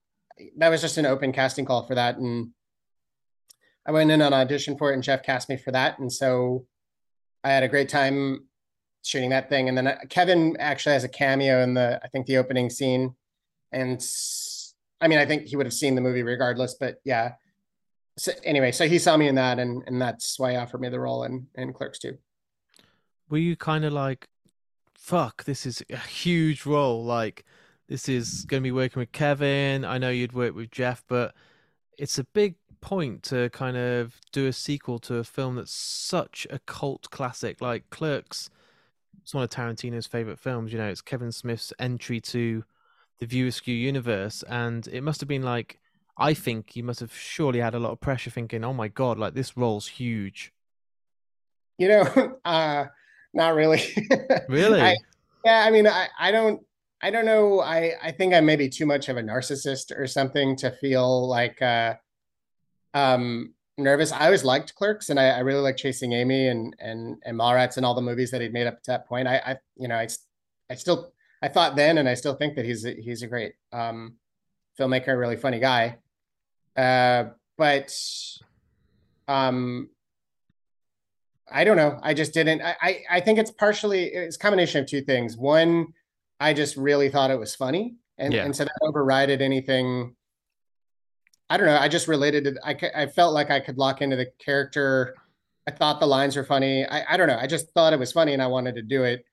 that 0.57 0.69
was 0.69 0.81
just 0.81 0.97
an 0.97 1.05
open 1.05 1.31
casting 1.31 1.65
call 1.65 1.85
for 1.85 1.95
that, 1.95 2.17
and 2.17 2.49
I 3.85 3.91
went 3.91 4.11
in 4.11 4.21
on 4.21 4.33
audition 4.33 4.77
for 4.77 4.91
it, 4.91 4.95
and 4.95 5.03
Jeff 5.03 5.23
cast 5.23 5.49
me 5.49 5.57
for 5.57 5.71
that, 5.71 5.99
and 5.99 6.11
so 6.11 6.65
I 7.43 7.51
had 7.51 7.63
a 7.63 7.67
great 7.67 7.89
time 7.89 8.47
shooting 9.03 9.29
that 9.31 9.49
thing. 9.49 9.69
And 9.69 9.77
then 9.77 9.87
uh, 9.87 9.97
Kevin 10.09 10.57
actually 10.59 10.93
has 10.93 11.03
a 11.03 11.09
cameo 11.09 11.61
in 11.61 11.73
the 11.73 11.99
I 12.03 12.07
think 12.07 12.25
the 12.25 12.37
opening 12.37 12.69
scene, 12.69 13.15
and 13.71 14.03
I 15.01 15.07
mean 15.07 15.19
I 15.19 15.25
think 15.25 15.47
he 15.47 15.55
would 15.55 15.65
have 15.65 15.73
seen 15.73 15.95
the 15.95 16.01
movie 16.01 16.23
regardless, 16.23 16.75
but 16.79 17.01
yeah. 17.03 17.33
So 18.17 18.31
anyway, 18.43 18.71
so 18.71 18.87
he 18.87 18.99
saw 18.99 19.15
me 19.17 19.27
in 19.27 19.35
that, 19.35 19.59
and 19.59 19.83
and 19.87 20.01
that's 20.01 20.39
why 20.39 20.51
he 20.51 20.57
offered 20.57 20.81
me 20.81 20.89
the 20.89 20.99
role 20.99 21.23
in 21.23 21.47
in 21.55 21.73
Clerks 21.73 21.99
too. 21.99 22.17
Were 23.29 23.37
you 23.37 23.55
kind 23.55 23.85
of 23.85 23.93
like, 23.93 24.27
fuck, 24.95 25.43
this 25.43 25.65
is 25.65 25.83
a 25.89 25.97
huge 25.97 26.65
role, 26.65 27.03
like. 27.03 27.45
This 27.89 28.09
is 28.09 28.43
going 28.43 28.61
to 28.61 28.67
be 28.67 28.73
working 28.73 28.99
with 28.99 29.13
Kevin. 29.13 29.85
I 29.85 29.97
know 29.97 30.09
you'd 30.09 30.33
work 30.33 30.53
with 30.53 30.71
Jeff, 30.71 31.05
but 31.07 31.33
it's 31.97 32.19
a 32.19 32.25
big 32.25 32.55
point 32.81 33.23
to 33.23 33.49
kind 33.51 33.77
of 33.77 34.19
do 34.33 34.45
a 34.45 34.51
sequel 34.51 34.99
to 34.99 35.15
a 35.15 35.23
film 35.23 35.55
that's 35.55 35.71
such 35.71 36.45
a 36.49 36.59
cult 36.59 37.09
classic 37.11 37.61
like 37.61 37.89
Clerks. 37.89 38.49
It's 39.27 39.33
one 39.33 39.43
of 39.43 39.49
Tarantino's 39.49 40.07
favorite 40.07 40.39
films. 40.39 40.71
You 40.71 40.79
know, 40.79 40.87
it's 40.87 41.01
Kevin 41.01 41.33
Smith's 41.33 41.73
entry 41.79 42.21
to 42.21 42.63
the 43.19 43.25
View 43.25 43.47
Askew 43.47 43.75
universe, 43.75 44.41
and 44.47 44.87
it 44.87 45.01
must 45.01 45.19
have 45.19 45.27
been 45.27 45.41
like, 45.41 45.81
I 46.17 46.33
think 46.33 46.77
you 46.77 46.83
must 46.85 47.01
have 47.01 47.13
surely 47.13 47.59
had 47.59 47.75
a 47.75 47.79
lot 47.79 47.91
of 47.91 47.99
pressure, 47.99 48.29
thinking, 48.29 48.63
"Oh 48.63 48.71
my 48.71 48.87
god, 48.87 49.19
like 49.19 49.33
this 49.33 49.57
role's 49.57 49.85
huge." 49.85 50.53
You 51.77 51.89
know, 51.89 52.37
uh, 52.45 52.85
not 53.33 53.53
really. 53.53 53.81
really? 54.47 54.79
I, 54.79 54.95
yeah, 55.43 55.65
I 55.67 55.71
mean, 55.71 55.87
I, 55.87 56.07
I 56.17 56.31
don't 56.31 56.65
I 57.01 57.11
don't 57.11 57.25
know. 57.25 57.59
I 57.59 57.95
I 58.01 58.13
think 58.13 58.33
I'm 58.33 58.45
maybe 58.45 58.69
too 58.69 58.85
much 58.85 59.09
of 59.09 59.17
a 59.17 59.21
narcissist 59.21 59.91
or 59.91 60.07
something 60.07 60.55
to 60.55 60.71
feel 60.71 61.27
like 61.27 61.61
uh, 61.61 61.95
um, 62.93 63.55
nervous. 63.77 64.11
I 64.11 64.25
always 64.25 64.43
liked 64.43 64.75
Clerks, 64.75 65.09
and 65.09 65.19
I, 65.19 65.29
I 65.29 65.39
really 65.39 65.61
like 65.61 65.77
Chasing 65.77 66.13
Amy 66.13 66.47
and 66.47 66.75
and 66.79 67.17
and 67.25 67.37
Mallrats 67.37 67.77
and 67.77 67.85
all 67.85 67.93
the 67.93 68.01
movies 68.01 68.31
that 68.31 68.41
he'd 68.41 68.53
made 68.53 68.67
up 68.67 68.81
to 68.83 68.91
that 68.91 69.07
point. 69.07 69.27
I, 69.27 69.37
I 69.37 69.57
you 69.75 69.87
know 69.87 69.95
I 69.95 70.07
I 70.69 70.75
still 70.75 71.11
I 71.41 71.47
thought 71.47 71.75
then, 71.75 71.97
and 71.97 72.09
I 72.09 72.13
still 72.13 72.35
think 72.35 72.55
that 72.55 72.65
he's 72.65 72.85
a, 72.85 72.93
he's 72.93 73.21
a 73.21 73.27
great 73.27 73.53
um, 73.71 74.15
filmmaker, 74.79 75.17
really 75.17 75.37
funny 75.37 75.59
guy. 75.59 75.97
Uh, 76.75 77.25
but 77.57 77.93
um, 79.27 79.89
I 81.49 81.63
don't 81.63 81.77
know. 81.77 81.99
I 82.01 82.13
just 82.13 82.33
didn't. 82.33 82.61
I, 82.61 82.75
I 82.81 83.03
I 83.11 83.19
think 83.21 83.39
it's 83.39 83.51
partially 83.51 84.05
it's 84.05 84.35
a 84.35 84.39
combination 84.39 84.81
of 84.81 84.87
two 84.87 85.01
things. 85.01 85.37
One 85.37 85.93
I 86.39 86.53
just 86.53 86.77
really 86.77 87.09
thought 87.09 87.31
it 87.31 87.39
was 87.39 87.55
funny, 87.55 87.95
and 88.17 88.33
yeah. 88.33 88.45
and 88.45 88.55
so 88.55 88.65
that 88.65 88.73
overrided 88.81 89.41
anything. 89.41 90.15
I 91.49 91.57
don't 91.57 91.67
know. 91.67 91.77
I 91.77 91.87
just 91.87 92.07
related 92.07 92.43
to. 92.45 92.55
I 92.63 93.03
I 93.03 93.07
felt 93.07 93.33
like 93.33 93.49
I 93.49 93.59
could 93.59 93.77
lock 93.77 94.01
into 94.01 94.15
the 94.15 94.27
character. 94.39 95.15
I 95.67 95.71
thought 95.71 95.99
the 95.99 96.07
lines 96.07 96.35
were 96.35 96.43
funny. 96.43 96.85
I 96.85 97.13
I 97.13 97.17
don't 97.17 97.27
know. 97.27 97.37
I 97.37 97.47
just 97.47 97.71
thought 97.71 97.93
it 97.93 97.99
was 97.99 98.11
funny, 98.11 98.33
and 98.33 98.41
I 98.41 98.47
wanted 98.47 98.75
to 98.75 98.81
do 98.81 99.03
it. 99.03 99.25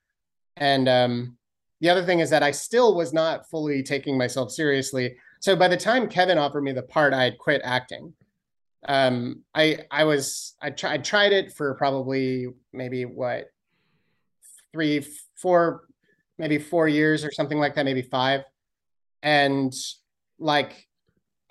And 0.56 0.88
um, 0.88 1.36
the 1.80 1.90
other 1.90 2.04
thing 2.04 2.20
is 2.20 2.30
that 2.30 2.42
I 2.42 2.52
still 2.52 2.94
was 2.94 3.12
not 3.12 3.48
fully 3.50 3.82
taking 3.82 4.16
myself 4.16 4.52
seriously. 4.52 5.16
So 5.40 5.56
by 5.56 5.68
the 5.68 5.76
time 5.76 6.08
Kevin 6.08 6.38
offered 6.38 6.62
me 6.62 6.72
the 6.72 6.82
part, 6.82 7.12
I 7.12 7.24
had 7.24 7.38
quit 7.38 7.60
acting. 7.64 8.14
Um, 8.86 9.42
I 9.54 9.80
I 9.90 10.04
was 10.04 10.54
I 10.62 10.70
tried 10.70 11.04
tried 11.04 11.32
it 11.32 11.52
for 11.52 11.74
probably 11.74 12.46
maybe 12.72 13.04
what 13.04 13.46
three 14.72 15.04
four 15.36 15.84
maybe 16.38 16.58
four 16.58 16.88
years 16.88 17.24
or 17.24 17.32
something 17.32 17.58
like 17.58 17.74
that, 17.74 17.84
maybe 17.84 18.02
five. 18.02 18.42
And 19.22 19.72
like 20.38 20.88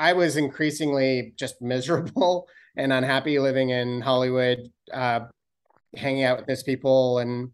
I 0.04 0.12
was 0.12 0.36
increasingly 0.36 1.34
just 1.38 1.62
miserable 1.62 2.50
and 2.76 2.92
unhappy 2.92 3.40
living 3.40 3.70
in 3.70 4.02
Hollywood, 4.02 4.70
uh, 4.92 5.22
hanging 5.96 6.26
out 6.26 6.38
with 6.38 6.46
these 6.46 6.64
people 6.64 7.20
and 7.20 7.52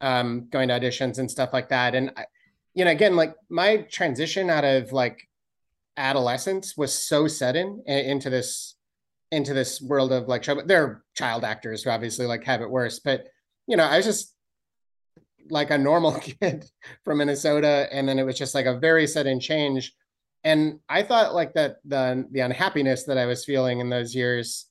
um, 0.00 0.48
going 0.48 0.68
to 0.68 0.80
auditions 0.80 1.18
and 1.18 1.30
stuff 1.30 1.50
like 1.52 1.68
that. 1.68 1.94
And 1.94 2.10
I, 2.16 2.24
you 2.72 2.86
know, 2.86 2.90
again, 2.90 3.14
like 3.14 3.34
my 3.50 3.82
transition 3.90 4.48
out 4.48 4.64
of 4.64 4.92
like 4.92 5.28
adolescence 5.98 6.78
was 6.78 6.94
so 6.94 7.28
sudden 7.28 7.82
into 7.86 8.30
this 8.30 8.76
into 9.30 9.52
this 9.52 9.80
world 9.82 10.12
of 10.12 10.28
like 10.28 10.46
there 10.66 10.82
are 10.82 11.04
child 11.14 11.44
actors 11.44 11.82
who 11.82 11.90
obviously 11.90 12.24
like 12.24 12.44
have 12.44 12.62
it 12.62 12.70
worse, 12.70 13.00
but 13.00 13.26
you 13.66 13.76
know, 13.76 13.84
I 13.84 13.98
was 13.98 14.06
just 14.06 14.34
like 15.50 15.70
a 15.70 15.76
normal 15.76 16.12
kid 16.20 16.64
from 17.04 17.18
Minnesota, 17.18 17.86
and 17.92 18.08
then 18.08 18.18
it 18.18 18.24
was 18.24 18.38
just 18.38 18.54
like 18.54 18.66
a 18.66 18.78
very 18.78 19.06
sudden 19.06 19.40
change. 19.40 19.92
And 20.44 20.80
I 20.88 21.02
thought 21.02 21.34
like 21.34 21.54
that 21.54 21.76
the 21.84 22.26
the 22.30 22.40
unhappiness 22.40 23.04
that 23.04 23.18
I 23.18 23.26
was 23.26 23.44
feeling 23.44 23.80
in 23.80 23.90
those 23.90 24.14
years 24.14 24.66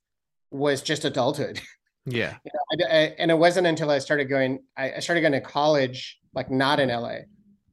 was 0.51 0.82
just 0.82 1.06
adulthood. 1.06 1.62
Yeah. 2.08 2.38
you 2.44 2.51
know, 2.51 2.88
I, 2.88 2.98
I, 2.98 3.00
and 3.20 3.30
it 3.30 3.38
wasn't 3.38 3.68
until 3.68 3.92
I 3.92 4.00
started 4.00 4.25
going, 4.25 4.63
I, 4.75 4.94
I 4.94 5.00
started 5.01 5.22
going 5.22 5.34
to 5.34 5.40
college, 5.40 6.18
like 6.34 6.50
not 6.50 6.80
in 6.80 6.90
LA, 6.90 7.18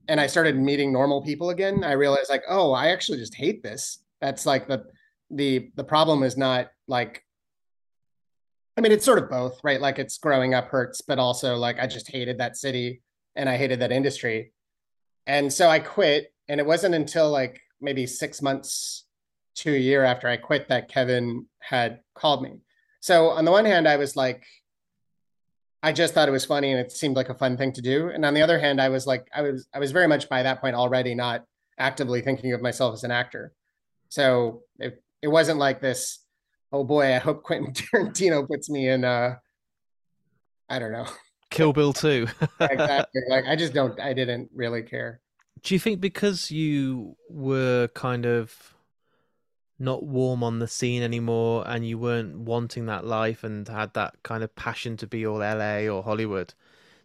and 0.07 0.21
I 0.21 0.27
started 0.27 0.55
meeting 0.55 0.93
normal 0.93 1.23
people 1.23 1.49
again. 1.49 1.83
I 1.83 1.93
realized 1.93 2.29
like, 2.29 2.43
oh, 2.47 2.73
I 2.73 2.89
actually 2.89 3.17
just 3.17 3.35
hate 3.35 3.63
this. 3.63 4.03
That's 4.21 4.45
like 4.45 4.69
the 4.69 4.85
the 5.31 5.71
the 5.77 5.85
problem 5.85 6.23
is 6.23 6.37
not 6.37 6.69
like 6.87 7.25
I 8.77 8.81
mean, 8.81 8.93
it's 8.93 9.05
sort 9.05 9.19
of 9.19 9.29
both, 9.29 9.59
right? 9.65 9.81
Like 9.81 9.99
it's 9.99 10.19
growing 10.19 10.55
up 10.55 10.69
hurts, 10.69 11.01
but 11.01 11.19
also 11.19 11.57
like 11.57 11.81
I 11.81 11.89
just 11.89 12.09
hated 12.09 12.39
that 12.39 12.57
city 12.57 13.03
and 13.35 13.49
I 13.49 13.57
hated 13.57 13.81
that 13.81 13.91
industry. 13.91 14.53
And 15.27 15.53
so 15.53 15.69
I 15.69 15.81
quit. 15.81 16.33
And 16.49 16.61
it 16.61 16.67
wasn't 16.67 16.95
until 16.95 17.29
like 17.29 17.61
maybe 17.81 18.07
six 18.07 18.43
months 18.43 19.05
to 19.57 19.75
a 19.75 19.79
year 19.79 20.05
after 20.05 20.29
I 20.29 20.37
quit 20.37 20.69
that 20.69 20.89
Kevin 20.89 21.47
had 21.59 22.01
called 22.15 22.43
me. 22.43 22.61
So 23.01 23.31
on 23.31 23.45
the 23.45 23.51
one 23.51 23.65
hand, 23.65 23.89
I 23.89 23.97
was 23.97 24.17
like, 24.17 24.45
I 25.83 25.93
just 25.93 26.15
thought 26.15 26.29
it 26.29 26.33
was 26.33 26.45
funny 26.45 26.73
and 26.73 26.81
it 26.81 26.91
seemed 26.91 27.17
like 27.17 27.29
a 27.29 27.35
fun 27.35 27.57
thing 27.57 27.73
to 27.73 27.83
do. 27.83 28.09
And 28.09 28.25
on 28.25 28.35
the 28.35 28.43
other 28.43 28.59
hand, 28.59 28.81
I 28.81 28.89
was 28.89 29.07
like, 29.07 29.29
I 29.35 29.43
was 29.43 29.69
I 29.73 29.79
was 29.79 29.93
very 29.93 30.09
much 30.09 30.29
by 30.29 30.43
that 30.43 30.61
point 30.61 30.75
already 30.75 31.15
not 31.15 31.45
actively 31.79 32.21
thinking 32.21 32.53
of 32.53 32.63
myself 32.63 32.95
as 32.95 33.05
an 33.05 33.11
actor. 33.11 33.53
So 34.09 34.63
it, 34.79 35.03
it 35.23 35.29
wasn't 35.29 35.59
like 35.59 35.81
this 35.81 36.21
oh 36.73 36.85
boy, 36.85 37.15
I 37.15 37.19
hope 37.19 37.43
Quentin 37.43 37.73
Tarantino 37.75 38.47
puts 38.47 38.69
me 38.69 38.89
in 38.89 39.05
uh 39.05 39.37
I 40.69 40.79
don't 40.79 40.93
know. 40.93 41.07
Kill 41.51 41.73
Bill 41.73 41.93
2. 41.93 42.27
exactly. 42.61 43.23
Like 43.29 43.47
I 43.47 43.57
just 43.57 43.73
don't 43.73 43.99
I 44.01 44.13
didn't 44.13 44.51
really 44.55 44.83
care. 44.83 45.21
Do 45.63 45.75
you 45.75 45.79
think 45.79 46.01
because 46.01 46.51
you 46.51 47.17
were 47.29 47.89
kind 47.95 48.27
of 48.27 48.75
not 49.79 50.05
warm 50.05 50.43
on 50.43 50.59
the 50.59 50.69
scene 50.69 51.03
anymore 51.03 51.65
and 51.67 51.87
you 51.87 51.99
weren't 51.99 52.39
wanting 52.39 52.87
that 52.87 53.07
life 53.07 53.45
and 53.45 53.67
had 53.69 53.95
that 53.95 54.15
kind 54.23 54.43
of 54.43 54.55
passion 54.57 54.97
to 54.97 55.07
be 55.07 55.27
all 55.27 55.39
LA 55.39 55.87
or 55.89 56.03
Hollywood, 56.03 56.55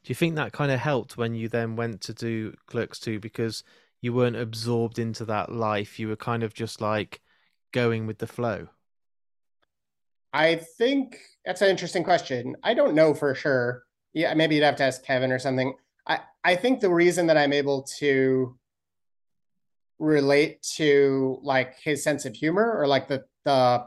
do 0.03 0.09
you 0.09 0.15
think 0.15 0.35
that 0.35 0.51
kind 0.51 0.71
of 0.71 0.79
helped 0.79 1.15
when 1.15 1.35
you 1.35 1.47
then 1.47 1.75
went 1.75 2.01
to 2.01 2.13
do 2.13 2.53
Clerks 2.65 2.99
2 2.99 3.19
because 3.19 3.63
you 4.01 4.11
weren't 4.11 4.35
absorbed 4.35 4.99
into 4.99 5.23
that 5.25 5.51
life? 5.51 5.99
You 5.99 6.09
were 6.09 6.15
kind 6.15 6.43
of 6.43 6.53
just 6.53 6.81
like 6.81 7.21
going 7.71 8.07
with 8.07 8.17
the 8.17 8.27
flow? 8.27 8.67
I 10.33 10.55
think 10.55 11.19
that's 11.45 11.61
an 11.61 11.69
interesting 11.69 12.03
question. 12.03 12.55
I 12.63 12.73
don't 12.73 12.95
know 12.95 13.13
for 13.13 13.35
sure. 13.35 13.83
Yeah, 14.13 14.33
maybe 14.33 14.55
you'd 14.55 14.63
have 14.63 14.75
to 14.77 14.83
ask 14.83 15.05
Kevin 15.05 15.31
or 15.31 15.39
something. 15.39 15.75
I, 16.05 16.19
I 16.43 16.55
think 16.55 16.79
the 16.79 16.93
reason 16.93 17.27
that 17.27 17.37
I'm 17.37 17.53
able 17.53 17.83
to 17.99 18.57
relate 19.99 20.61
to 20.75 21.39
like 21.43 21.75
his 21.81 22.03
sense 22.03 22.25
of 22.25 22.35
humor 22.35 22.77
or 22.77 22.87
like 22.87 23.07
the 23.07 23.23
the 23.45 23.85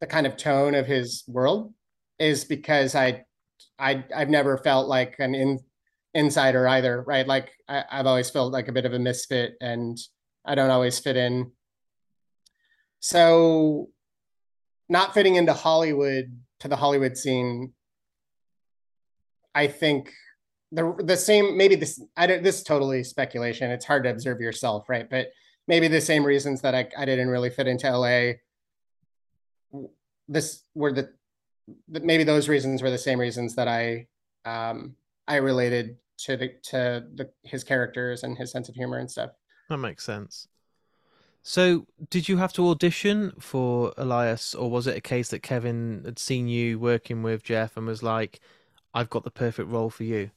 the 0.00 0.06
kind 0.06 0.26
of 0.26 0.36
tone 0.36 0.74
of 0.74 0.86
his 0.86 1.24
world 1.28 1.72
is 2.18 2.44
because 2.44 2.94
I 2.94 3.24
I 3.78 4.04
I've 4.14 4.30
never 4.30 4.58
felt 4.58 4.88
like 4.88 5.16
an 5.18 5.34
in, 5.34 5.60
insider 6.14 6.66
either, 6.66 7.02
right? 7.02 7.26
Like 7.26 7.52
I, 7.68 7.84
I've 7.90 8.06
always 8.06 8.30
felt 8.30 8.52
like 8.52 8.68
a 8.68 8.72
bit 8.72 8.86
of 8.86 8.94
a 8.94 8.98
misfit 8.98 9.54
and 9.60 9.98
I 10.44 10.54
don't 10.54 10.70
always 10.70 10.98
fit 10.98 11.16
in. 11.16 11.52
So 13.00 13.90
not 14.88 15.14
fitting 15.14 15.36
into 15.36 15.52
Hollywood 15.52 16.40
to 16.60 16.68
the 16.68 16.76
Hollywood 16.76 17.16
scene, 17.16 17.72
I 19.54 19.66
think 19.66 20.12
the 20.72 20.94
the 21.04 21.16
same 21.16 21.56
maybe 21.56 21.76
this 21.76 22.02
I 22.16 22.26
don't 22.26 22.42
this 22.42 22.58
is 22.58 22.62
totally 22.62 23.04
speculation. 23.04 23.70
It's 23.70 23.84
hard 23.84 24.04
to 24.04 24.10
observe 24.10 24.40
yourself, 24.40 24.88
right? 24.88 25.08
But 25.08 25.28
maybe 25.68 25.88
the 25.88 26.00
same 26.00 26.24
reasons 26.24 26.60
that 26.62 26.74
I, 26.74 26.88
I 26.96 27.04
didn't 27.04 27.28
really 27.28 27.50
fit 27.50 27.66
into 27.66 27.90
LA. 27.90 28.32
This 30.28 30.62
were 30.74 30.92
the, 30.92 31.10
the 31.88 32.00
maybe 32.00 32.24
those 32.24 32.48
reasons 32.48 32.82
were 32.82 32.90
the 32.90 32.98
same 32.98 33.20
reasons 33.20 33.54
that 33.54 33.68
I 33.68 34.06
um 34.44 34.96
I 35.28 35.36
related 35.36 35.96
to 36.18 36.36
the 36.36 36.48
to 36.64 37.06
the 37.14 37.30
his 37.44 37.64
characters 37.64 38.22
and 38.22 38.36
his 38.36 38.50
sense 38.50 38.68
of 38.68 38.74
humor 38.74 38.98
and 38.98 39.10
stuff. 39.10 39.30
That 39.68 39.78
makes 39.78 40.04
sense. 40.04 40.48
So, 41.42 41.86
did 42.10 42.28
you 42.28 42.38
have 42.38 42.52
to 42.54 42.68
audition 42.70 43.32
for 43.38 43.94
Elias, 43.96 44.52
or 44.52 44.68
was 44.68 44.88
it 44.88 44.96
a 44.96 45.00
case 45.00 45.28
that 45.28 45.44
Kevin 45.44 46.02
had 46.04 46.18
seen 46.18 46.48
you 46.48 46.80
working 46.80 47.22
with 47.22 47.44
Jeff 47.44 47.76
and 47.76 47.86
was 47.86 48.02
like, 48.02 48.40
"I've 48.92 49.10
got 49.10 49.22
the 49.22 49.30
perfect 49.30 49.68
role 49.68 49.88
for 49.88 50.02
you"? 50.02 50.32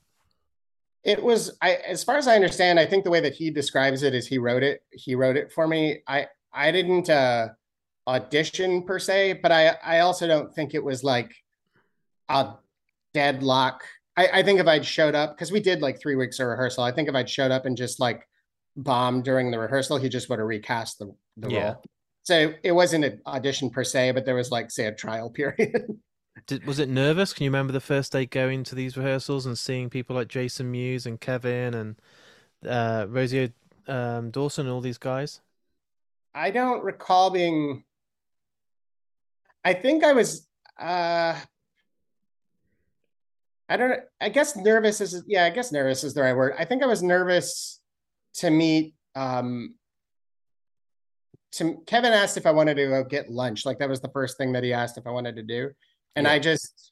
It 1.04 1.22
was, 1.24 1.58
I 1.62 1.76
as 1.76 2.04
far 2.04 2.18
as 2.18 2.28
I 2.28 2.36
understand, 2.36 2.80
I 2.80 2.86
think 2.86 3.04
the 3.04 3.10
way 3.10 3.22
that 3.22 3.34
he 3.34 3.50
describes 3.50 4.04
it 4.04 4.14
is 4.14 4.28
he 4.28 4.38
wrote 4.38 4.64
it. 4.64 4.84
He 4.92 5.16
wrote 5.16 5.38
it 5.38 5.52
for 5.52 5.68
me. 5.68 6.02
I 6.08 6.28
I 6.54 6.72
didn't 6.72 7.10
uh, 7.10 7.50
audition 8.08 8.84
per 8.84 9.00
se, 9.00 9.40
but 9.42 9.52
I 9.52 9.78
I 9.84 10.00
also 10.00 10.28
don't 10.28 10.54
think 10.54 10.74
it 10.74 10.84
was 10.84 11.04
like 11.04 11.32
a 12.28 12.54
deadlock. 13.14 13.84
I, 14.18 14.28
I 14.34 14.44
think 14.44 14.60
if 14.60 14.68
I'd 14.68 14.86
showed 14.86 15.16
up, 15.16 15.36
because 15.36 15.52
we 15.52 15.62
did 15.62 15.82
like 15.82 16.00
three 16.02 16.16
weeks 16.16 16.40
of 16.40 16.48
rehearsal, 16.48 16.84
I 16.84 16.92
think 16.92 17.08
if 17.08 17.16
I'd 17.16 17.30
showed 17.30 17.52
up 17.52 17.66
and 17.66 17.78
just 17.78 18.00
like 18.00 18.28
bombed 18.76 19.24
during 19.24 19.52
the 19.52 19.60
rehearsal, 19.60 19.98
he 19.98 20.10
just 20.10 20.30
would 20.30 20.40
have 20.40 20.48
recast 20.48 21.00
the, 21.00 21.14
the 21.38 21.50
Yeah. 21.50 21.64
role. 21.72 21.84
So 22.24 22.54
it 22.64 22.74
wasn't 22.74 23.06
an 23.06 23.22
audition 23.26 23.70
per 23.70 23.84
se, 23.84 24.12
but 24.12 24.26
there 24.26 24.36
was 24.36 24.52
like 24.52 24.70
say 24.72 24.86
a 24.86 24.94
trial 24.94 25.30
period. 25.40 25.98
Did, 26.48 26.66
was 26.66 26.80
it 26.80 26.90
nervous? 26.90 27.34
Can 27.34 27.44
you 27.44 27.50
remember 27.50 27.74
the 27.74 27.80
first 27.80 28.12
day 28.12 28.26
going 28.26 28.64
to 28.66 28.76
these 28.76 28.98
rehearsals 28.98 29.46
and 29.46 29.58
seeing 29.58 29.90
people 29.90 30.16
like 30.16 30.28
Jason 30.28 30.72
Mewes 30.72 31.06
and 31.06 31.20
Kevin 31.20 31.74
and 31.74 31.96
uh, 32.68 33.06
Rosie 33.10 33.54
um, 33.88 34.32
Dawson 34.32 34.66
and 34.66 34.74
all 34.74 34.82
these 34.82 34.98
guys? 34.98 35.42
I 36.34 36.52
don't 36.52 36.84
recall 36.84 37.30
being. 37.32 37.84
I 39.64 39.74
think 39.74 40.04
I 40.04 40.14
was. 40.14 40.48
uh 40.80 41.40
I 43.68 43.78
don't. 43.78 44.00
I 44.20 44.30
guess 44.30 44.56
nervous 44.56 45.02
is. 45.02 45.24
Yeah, 45.28 45.46
I 45.46 45.50
guess 45.50 45.72
nervous 45.72 46.04
is 46.04 46.14
the 46.14 46.22
right 46.22 46.36
word. 46.36 46.54
I 46.58 46.66
think 46.66 46.82
I 46.84 46.88
was 46.88 47.04
nervous 47.04 47.80
to 48.36 48.50
meet. 48.50 48.96
um 49.16 49.76
To 51.54 51.84
Kevin 51.86 52.14
asked 52.14 52.38
if 52.38 52.46
I 52.46 52.52
wanted 52.52 52.76
to 52.76 52.88
go 52.88 53.04
get 53.04 53.30
lunch. 53.30 53.66
Like 53.66 53.80
that 53.80 53.90
was 53.90 54.02
the 54.02 54.10
first 54.10 54.38
thing 54.38 54.54
that 54.54 54.64
he 54.64 54.74
asked 54.74 54.98
if 54.98 55.06
I 55.08 55.12
wanted 55.12 55.36
to 55.36 55.44
do, 55.44 55.72
and 56.16 56.26
Yeah. 56.26 56.34
I 56.34 56.40
just. 56.40 56.92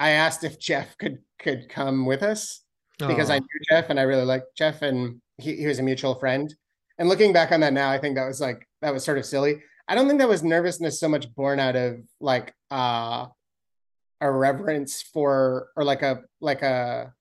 I 0.00 0.10
asked 0.10 0.44
if 0.44 0.60
Jeff 0.60 0.96
could 0.98 1.18
could 1.40 1.68
come 1.68 2.06
with 2.06 2.22
us 2.22 2.62
because 3.08 3.30
I 3.30 3.38
knew 3.38 3.60
Jeff 3.68 3.90
and 3.90 3.98
I 3.98 4.04
really 4.04 4.24
liked 4.24 4.56
Jeff 4.56 4.82
and 4.82 5.20
he, 5.38 5.56
he 5.56 5.66
was 5.66 5.78
a 5.78 5.82
mutual 5.82 6.14
friend. 6.14 6.52
And 6.98 7.08
looking 7.08 7.32
back 7.32 7.52
on 7.52 7.60
that 7.60 7.72
now, 7.72 7.90
I 7.90 7.98
think 7.98 8.16
that 8.16 8.26
was 8.26 8.40
like 8.40 8.66
that 8.82 8.92
was 8.92 9.04
sort 9.04 9.18
of 9.18 9.26
silly. 9.26 9.62
I 9.88 9.94
don't 9.94 10.06
think 10.06 10.20
that 10.20 10.28
was 10.28 10.42
nervousness 10.42 11.00
so 11.00 11.08
much 11.08 11.32
born 11.34 11.58
out 11.60 11.76
of 11.76 11.96
like 12.20 12.54
uh 12.70 13.26
a 14.20 14.30
reverence 14.30 15.02
for 15.02 15.68
or 15.76 15.84
like 15.84 16.02
a 16.02 16.22
like 16.40 16.62
a 16.62 17.12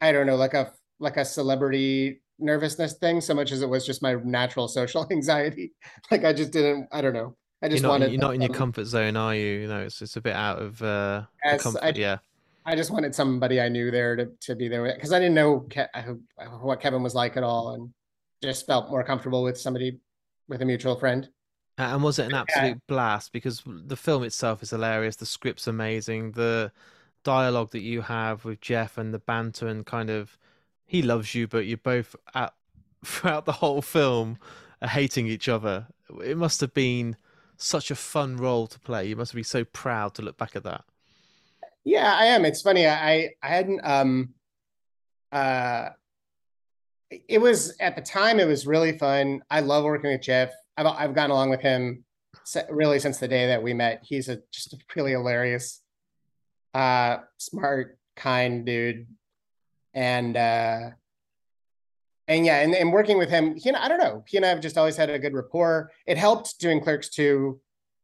I 0.00 0.12
don't 0.12 0.26
know, 0.26 0.36
like 0.36 0.54
a 0.54 0.72
like 0.98 1.16
a 1.16 1.24
celebrity 1.24 2.22
nervousness 2.38 2.94
thing 2.94 3.20
so 3.20 3.34
much 3.34 3.50
as 3.52 3.62
it 3.62 3.68
was 3.68 3.84
just 3.84 4.02
my 4.02 4.14
natural 4.14 4.68
social 4.68 5.06
anxiety. 5.10 5.72
Like 6.10 6.24
I 6.24 6.32
just 6.32 6.50
didn't 6.52 6.88
I 6.92 7.00
don't 7.02 7.14
know. 7.14 7.36
I 7.62 7.66
You're 7.66 7.70
just 7.70 7.82
not, 7.82 7.90
wanted 7.90 8.12
you're 8.12 8.20
not 8.20 8.34
in 8.34 8.40
your 8.42 8.54
comfort 8.54 8.84
zone, 8.84 9.16
are 9.16 9.34
you? 9.34 9.60
You 9.60 9.68
know, 9.68 9.80
it's 9.80 10.00
it's 10.00 10.16
a 10.16 10.20
bit 10.20 10.34
out 10.34 10.60
of 10.60 10.82
uh, 10.82 11.22
Yes, 11.44 11.62
comfort. 11.62 11.84
I- 11.84 11.92
yeah, 11.96 12.18
I 12.64 12.76
just 12.76 12.90
wanted 12.90 13.14
somebody 13.14 13.60
I 13.60 13.68
knew 13.68 13.90
there 13.90 14.14
to, 14.16 14.26
to 14.42 14.54
be 14.54 14.68
there 14.68 14.92
because 14.94 15.12
I 15.12 15.18
didn't 15.18 15.34
know 15.34 15.60
Ke- 15.60 15.88
what 16.60 16.80
Kevin 16.80 17.02
was 17.02 17.14
like 17.14 17.36
at 17.36 17.42
all, 17.42 17.74
and 17.74 17.90
just 18.42 18.66
felt 18.66 18.90
more 18.90 19.02
comfortable 19.02 19.42
with 19.42 19.58
somebody 19.58 19.98
with 20.48 20.62
a 20.62 20.64
mutual 20.64 20.98
friend. 20.98 21.28
And 21.78 22.02
was 22.02 22.18
it 22.18 22.26
an 22.26 22.34
absolute 22.34 22.84
blast? 22.86 23.32
Because 23.32 23.62
the 23.66 23.96
film 23.96 24.24
itself 24.24 24.62
is 24.62 24.70
hilarious. 24.70 25.16
The 25.16 25.26
script's 25.26 25.66
amazing. 25.66 26.32
The 26.32 26.72
dialogue 27.24 27.70
that 27.70 27.80
you 27.80 28.02
have 28.02 28.44
with 28.44 28.60
Jeff 28.60 28.98
and 28.98 29.14
the 29.14 29.18
banter 29.18 29.66
and 29.68 29.86
kind 29.86 30.10
of 30.10 30.36
he 30.86 31.02
loves 31.02 31.34
you, 31.34 31.46
but 31.46 31.66
you're 31.66 31.76
both 31.78 32.16
at 32.34 32.52
throughout 33.04 33.44
the 33.44 33.52
whole 33.52 33.80
film 33.82 34.38
hating 34.82 35.26
each 35.26 35.48
other. 35.48 35.86
It 36.24 36.36
must 36.36 36.60
have 36.60 36.74
been 36.74 37.16
such 37.58 37.90
a 37.90 37.94
fun 37.94 38.36
role 38.36 38.66
to 38.66 38.80
play. 38.80 39.06
You 39.06 39.16
must 39.16 39.34
be 39.34 39.42
so 39.42 39.64
proud 39.64 40.14
to 40.14 40.22
look 40.22 40.38
back 40.38 40.56
at 40.56 40.64
that. 40.64 40.84
Yeah, 41.84 42.14
I 42.14 42.26
am. 42.26 42.44
It's 42.44 42.62
funny. 42.62 42.86
I 42.86 43.30
I 43.42 43.48
hadn't 43.48 43.80
um 43.84 44.34
uh 45.32 45.90
it 47.10 47.40
was 47.40 47.74
at 47.80 47.96
the 47.96 48.02
time 48.02 48.38
it 48.38 48.46
was 48.46 48.66
really 48.66 48.96
fun. 48.96 49.42
I 49.50 49.60
love 49.60 49.84
working 49.84 50.10
with 50.10 50.22
Jeff. 50.22 50.52
I've 50.76 50.86
I've 50.86 51.14
gotten 51.14 51.30
along 51.30 51.50
with 51.50 51.60
him 51.60 52.04
really 52.70 52.98
since 52.98 53.18
the 53.18 53.28
day 53.28 53.48
that 53.48 53.62
we 53.62 53.74
met. 53.74 54.02
He's 54.04 54.28
a 54.28 54.38
just 54.52 54.72
a 54.72 54.78
really 54.94 55.12
hilarious, 55.12 55.80
uh, 56.74 57.18
smart, 57.38 57.98
kind 58.16 58.64
dude, 58.64 59.06
and 59.94 60.36
uh, 60.36 60.90
and 62.28 62.44
yeah, 62.44 62.60
and, 62.60 62.74
and 62.74 62.92
working 62.92 63.16
with 63.16 63.30
him, 63.30 63.56
he 63.56 63.70
and 63.70 63.76
I 63.76 63.88
don't 63.88 63.98
know, 63.98 64.22
he 64.28 64.36
and 64.36 64.46
I 64.46 64.50
have 64.50 64.60
just 64.60 64.76
always 64.76 64.96
had 64.96 65.08
a 65.08 65.18
good 65.18 65.32
rapport. 65.32 65.90
It 66.06 66.18
helped 66.18 66.60
doing 66.60 66.80
Clerks 66.80 67.08
two 67.08 67.60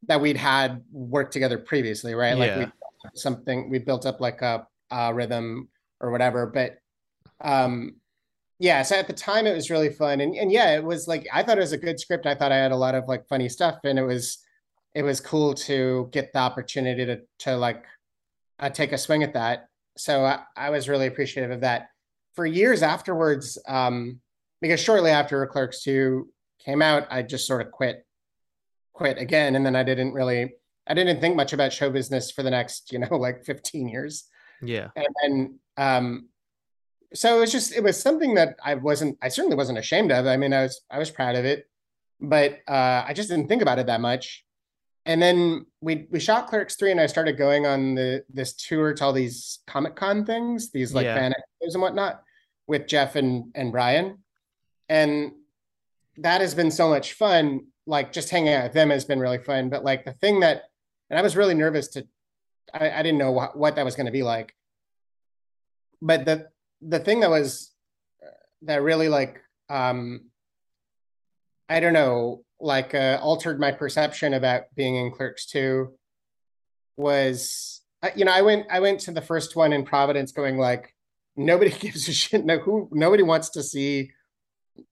that 0.07 0.21
we'd 0.21 0.37
had 0.37 0.83
worked 0.91 1.33
together 1.33 1.59
previously, 1.59 2.15
right? 2.15 2.37
Like 2.37 2.57
we 2.57 2.67
something 3.15 3.71
we 3.71 3.79
built 3.79 4.07
up 4.07 4.21
like 4.21 4.41
a, 4.41 4.67
a 4.91 5.13
rhythm 5.13 5.69
or 6.01 6.11
whatever, 6.11 6.47
but 6.47 6.79
um 7.41 7.97
yeah 8.61 8.83
so 8.83 8.95
at 8.95 9.09
the 9.09 9.13
time 9.13 9.47
it 9.47 9.55
was 9.55 9.71
really 9.71 9.91
fun. 9.91 10.21
And, 10.21 10.35
and 10.35 10.51
yeah 10.51 10.77
it 10.77 10.85
was 10.85 11.07
like 11.07 11.27
i 11.33 11.43
thought 11.43 11.59
it 11.59 11.63
was 11.63 11.73
a 11.73 11.79
good 11.79 12.01
script. 12.01 12.27
I 12.27 12.35
thought 12.35 12.53
i 12.53 12.57
had 12.57 12.73
a 12.73 12.77
lot 12.77 12.95
of 12.95 13.09
like 13.09 13.29
funny 13.29 13.49
stuff 13.49 13.81
and 13.85 13.99
it 13.99 14.05
was 14.05 14.39
it 14.95 15.03
was 15.03 15.21
cool 15.21 15.55
to 15.55 16.09
get 16.13 16.33
the 16.33 16.39
opportunity 16.39 17.05
to 17.05 17.21
to 17.41 17.57
like 17.57 17.85
uh, 18.59 18.71
take 18.71 18.93
a 18.93 18.99
swing 18.99 19.23
at 19.23 19.35
that. 19.35 19.69
So 19.97 20.25
I, 20.25 20.41
I 20.57 20.71
was 20.71 20.89
really 20.89 21.07
appreciative 21.07 21.51
of 21.51 21.61
that 21.61 21.89
for 22.35 22.47
years 22.47 22.83
afterwards 22.83 23.59
um 23.67 24.21
because 24.61 24.81
shortly 24.81 25.11
after 25.11 25.47
clerks 25.47 25.83
2 25.83 26.29
came 26.65 26.83
out 26.83 27.07
i 27.11 27.23
just 27.23 27.47
sort 27.47 27.61
of 27.61 27.71
quit 27.71 28.05
quit 28.95 29.19
again. 29.19 29.57
And 29.57 29.67
then 29.67 29.77
i 29.77 29.83
didn't 29.83 30.13
really 30.13 30.55
i 30.87 30.95
didn't 30.95 31.21
think 31.21 31.37
much 31.37 31.53
about 31.53 31.73
show 31.73 31.91
business 31.91 32.31
for 32.31 32.43
the 32.43 32.51
next 32.51 32.93
you 32.93 32.99
know 32.99 33.17
like 33.17 33.45
15 33.45 33.89
years. 33.89 34.25
Yeah. 34.63 34.89
and 34.97 35.07
then 35.23 35.59
um 35.77 36.29
so 37.13 37.37
it 37.37 37.41
was 37.41 37.53
just 37.53 37.75
it 37.75 37.83
was 37.83 38.01
something 38.01 38.35
that 38.35 38.57
i 38.65 38.75
wasn't 38.75 39.19
i 39.21 39.29
certainly 39.29 39.57
wasn't 39.57 39.79
ashamed 39.79 40.11
of. 40.13 40.27
I 40.27 40.37
mean 40.37 40.53
i 40.53 40.63
was 40.63 40.81
i 40.91 40.99
was 40.99 41.11
proud 41.11 41.35
of 41.35 41.45
it. 41.45 41.69
But 42.21 42.61
uh 42.69 43.05
i 43.07 43.13
just 43.13 43.29
didn't 43.29 43.49
think 43.49 43.63
about 43.63 43.79
it 43.79 43.87
that 43.87 44.01
much 44.01 44.45
and 45.07 45.21
then 45.21 45.67
we 45.81 46.07
we 46.11 46.19
shot 46.19 46.47
clerks 46.49 46.77
3 46.77 46.93
and 46.93 47.01
i 47.01 47.07
started 47.07 47.37
going 47.37 47.67
on 47.67 47.95
the 47.95 48.25
this 48.33 48.55
tour 48.55 48.95
to 48.95 49.05
all 49.05 49.13
these 49.13 49.59
comic 49.67 49.95
con 49.97 50.25
things 50.25 50.71
these 50.71 50.95
like 50.95 51.05
Yeah. 51.05 51.15
fan 51.17 51.35
and 51.61 51.83
whatnot 51.83 52.23
with 52.67 52.87
jeff 52.87 53.17
and 53.17 53.51
and 53.55 53.73
brian. 53.73 54.19
And 54.89 55.33
that 56.19 56.41
has 56.43 56.55
been 56.55 56.71
so 56.71 56.89
much 56.89 57.15
fun. 57.15 57.67
Like 57.87 58.13
just 58.13 58.31
hanging 58.31 58.53
out 58.53 58.65
with 58.65 58.73
them 58.75 58.91
has 58.91 59.05
been 59.07 59.19
really 59.19 59.39
fun. 59.39 59.71
But 59.71 59.83
like 59.83 60.05
the 60.05 60.13
thing 60.13 60.41
that 60.41 60.65
and 61.11 61.19
i 61.19 61.23
was 61.23 61.37
really 61.37 61.55
nervous 61.55 61.89
to 61.89 62.07
i, 62.73 62.91
I 62.91 63.03
didn't 63.03 63.19
know 63.19 63.33
what, 63.33 63.57
what 63.57 63.77
that 63.77 63.85
was 63.85 63.97
going 63.97 64.07
to 64.07 64.13
be 64.13 64.23
like. 64.23 64.55
But 66.03 66.25
the 66.25 66.49
the 66.83 66.99
thing 66.99 67.21
that 67.21 67.31
was 67.31 67.71
that 68.63 68.83
really 68.83 69.09
like 69.09 69.41
um 69.71 70.31
i 71.69 71.81
don't 71.81 71.93
know 71.95 72.45
like 72.65 72.95
uh, 72.95 73.19
altered 73.21 73.61
my 73.61 73.71
perception 73.71 74.33
about 74.33 74.63
being 74.75 74.97
in 74.97 75.11
clerks 75.11 75.45
2 75.47 75.93
was 76.97 77.83
you 78.17 78.25
know 78.25 78.33
i 78.33 78.41
went 78.41 78.67
i 78.71 78.81
went 78.81 79.01
to 79.01 79.13
the 79.13 79.21
first 79.21 79.55
one 79.55 79.73
in 79.73 79.85
providence 79.85 80.33
going 80.33 80.57
like 80.57 80.95
nobody 81.37 81.71
gives 81.85 82.09
a 82.09 82.13
shit. 82.13 82.45
No 82.45 82.59
who 82.59 82.89
nobody 82.91 83.23
wants 83.23 83.51
to 83.51 83.63
see 83.63 84.11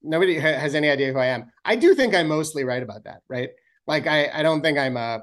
nobody 0.02 0.38
ha- 0.38 0.58
has 0.58 0.74
any 0.74 0.90
idea 0.90 1.12
who 1.12 1.18
i 1.18 1.26
am. 1.26 1.50
I 1.64 1.76
do 1.76 1.94
think 1.94 2.14
i'm 2.14 2.28
mostly 2.28 2.64
right 2.64 2.82
about 2.82 3.04
that 3.04 3.22
right? 3.28 3.50
Like 3.86 4.06
i 4.06 4.30
i 4.32 4.42
don't 4.42 4.60
think 4.60 4.78
i'm 4.78 4.96
a 4.96 5.22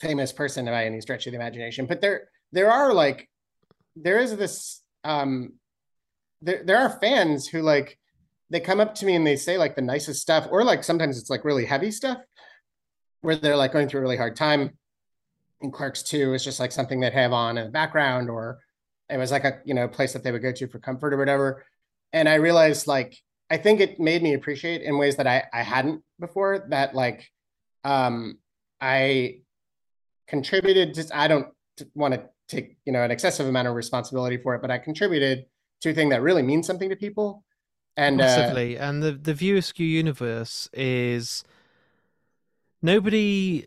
famous 0.00 0.32
person 0.32 0.66
by 0.66 0.86
any 0.86 1.00
stretch 1.00 1.26
of 1.26 1.32
the 1.32 1.38
imagination 1.38 1.86
but 1.86 2.00
there 2.00 2.28
there 2.52 2.70
are 2.70 2.92
like 2.92 3.28
there 3.96 4.18
is 4.18 4.36
this 4.36 4.82
um 5.02 5.54
there 6.42 6.62
there 6.64 6.78
are 6.78 6.98
fans 7.00 7.48
who 7.48 7.60
like 7.62 7.98
they 8.54 8.60
come 8.60 8.78
up 8.78 8.94
to 8.94 9.04
me 9.04 9.16
and 9.16 9.26
they 9.26 9.34
say 9.34 9.58
like 9.58 9.74
the 9.74 9.82
nicest 9.82 10.22
stuff 10.22 10.46
or 10.48 10.62
like 10.62 10.84
sometimes 10.84 11.18
it's 11.18 11.28
like 11.28 11.44
really 11.44 11.64
heavy 11.64 11.90
stuff 11.90 12.18
where 13.20 13.34
they're 13.34 13.56
like 13.56 13.72
going 13.72 13.88
through 13.88 13.98
a 13.98 14.02
really 14.02 14.16
hard 14.16 14.36
time. 14.36 14.78
And 15.60 15.72
clerks 15.72 16.04
2 16.04 16.34
is 16.34 16.44
just 16.44 16.60
like 16.60 16.70
something 16.70 17.00
they'd 17.00 17.12
have 17.12 17.32
on 17.32 17.58
in 17.58 17.64
the 17.64 17.72
background 17.72 18.30
or 18.30 18.60
it 19.10 19.16
was 19.16 19.32
like 19.32 19.42
a 19.42 19.58
you 19.64 19.74
know 19.74 19.88
place 19.88 20.12
that 20.12 20.22
they 20.22 20.30
would 20.30 20.40
go 20.40 20.52
to 20.52 20.68
for 20.68 20.78
comfort 20.78 21.12
or 21.12 21.16
whatever. 21.16 21.64
And 22.12 22.28
i 22.28 22.34
realized 22.34 22.86
like 22.86 23.18
i 23.50 23.56
think 23.56 23.80
it 23.80 23.98
made 23.98 24.22
me 24.22 24.34
appreciate 24.34 24.82
in 24.82 24.98
ways 24.98 25.16
that 25.16 25.26
i 25.26 25.42
i 25.52 25.62
hadn't 25.62 26.04
before 26.20 26.66
that 26.68 26.94
like 26.94 27.28
um 27.82 28.38
i 28.80 29.40
contributed 30.28 30.94
to 30.94 31.06
i 31.12 31.26
don't 31.26 31.48
want 31.94 32.14
to 32.14 32.22
take 32.46 32.76
you 32.84 32.92
know 32.92 33.02
an 33.02 33.10
excessive 33.10 33.48
amount 33.48 33.66
of 33.66 33.74
responsibility 33.74 34.36
for 34.36 34.54
it 34.54 34.62
but 34.62 34.70
i 34.70 34.78
contributed 34.78 35.46
to 35.80 35.90
a 35.90 35.94
thing 35.94 36.10
that 36.10 36.22
really 36.22 36.42
means 36.42 36.66
something 36.66 36.88
to 36.88 36.96
people 36.96 37.43
and 37.96 38.20
uh, 38.20 38.24
Massively. 38.24 38.76
and 38.78 39.02
the 39.02 39.12
the 39.12 39.34
View 39.34 39.56
Askew 39.56 39.86
universe 39.86 40.68
is 40.72 41.44
nobody 42.82 43.66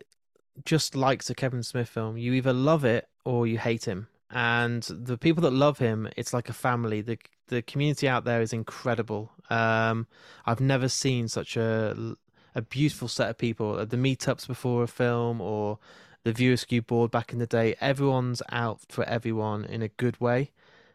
just 0.64 0.94
likes 0.94 1.30
a 1.30 1.34
Kevin 1.34 1.62
Smith 1.62 1.88
film. 1.88 2.16
You 2.16 2.32
either 2.34 2.52
love 2.52 2.84
it 2.84 3.08
or 3.24 3.46
you 3.46 3.58
hate 3.58 3.84
him. 3.86 4.08
and 4.30 4.82
the 4.90 5.16
people 5.16 5.42
that 5.42 5.52
love 5.52 5.78
him, 5.78 6.08
it's 6.16 6.32
like 6.34 6.48
a 6.48 6.52
family. 6.52 7.00
the 7.00 7.18
The 7.48 7.62
community 7.62 8.06
out 8.08 8.24
there 8.24 8.42
is 8.42 8.52
incredible. 8.52 9.30
Um, 9.50 10.06
I've 10.44 10.60
never 10.60 10.88
seen 10.88 11.28
such 11.28 11.56
a 11.56 12.14
a 12.54 12.62
beautiful 12.62 13.08
set 13.08 13.30
of 13.30 13.38
people 13.38 13.78
at 13.78 13.90
the 13.90 13.96
meetups 13.96 14.46
before 14.46 14.82
a 14.82 14.88
film 14.88 15.40
or 15.40 15.78
the 16.24 16.32
View 16.32 16.52
Askew 16.52 16.82
board 16.82 17.10
back 17.10 17.32
in 17.32 17.38
the 17.38 17.46
day. 17.46 17.74
Everyone's 17.80 18.42
out 18.50 18.80
for 18.88 19.04
everyone 19.04 19.64
in 19.64 19.80
a 19.82 19.88
good 19.88 20.20
way. 20.20 20.50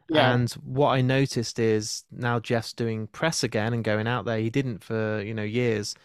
Yeah. 0.10 0.34
And 0.34 0.52
what 0.52 0.90
I 0.90 1.02
noticed 1.02 1.60
is 1.60 2.04
now 2.12 2.40
Jeff's 2.40 2.74
doing 2.74 3.08
press 3.08 3.44
again 3.44 3.74
and 3.74 3.84
going 3.84 4.08
out 4.08 4.26
there. 4.26 4.40
He 4.40 4.50
didn't 4.50 4.84
for 4.84 5.22
you 5.22 5.34
know 5.34 5.44
years. 5.44 5.96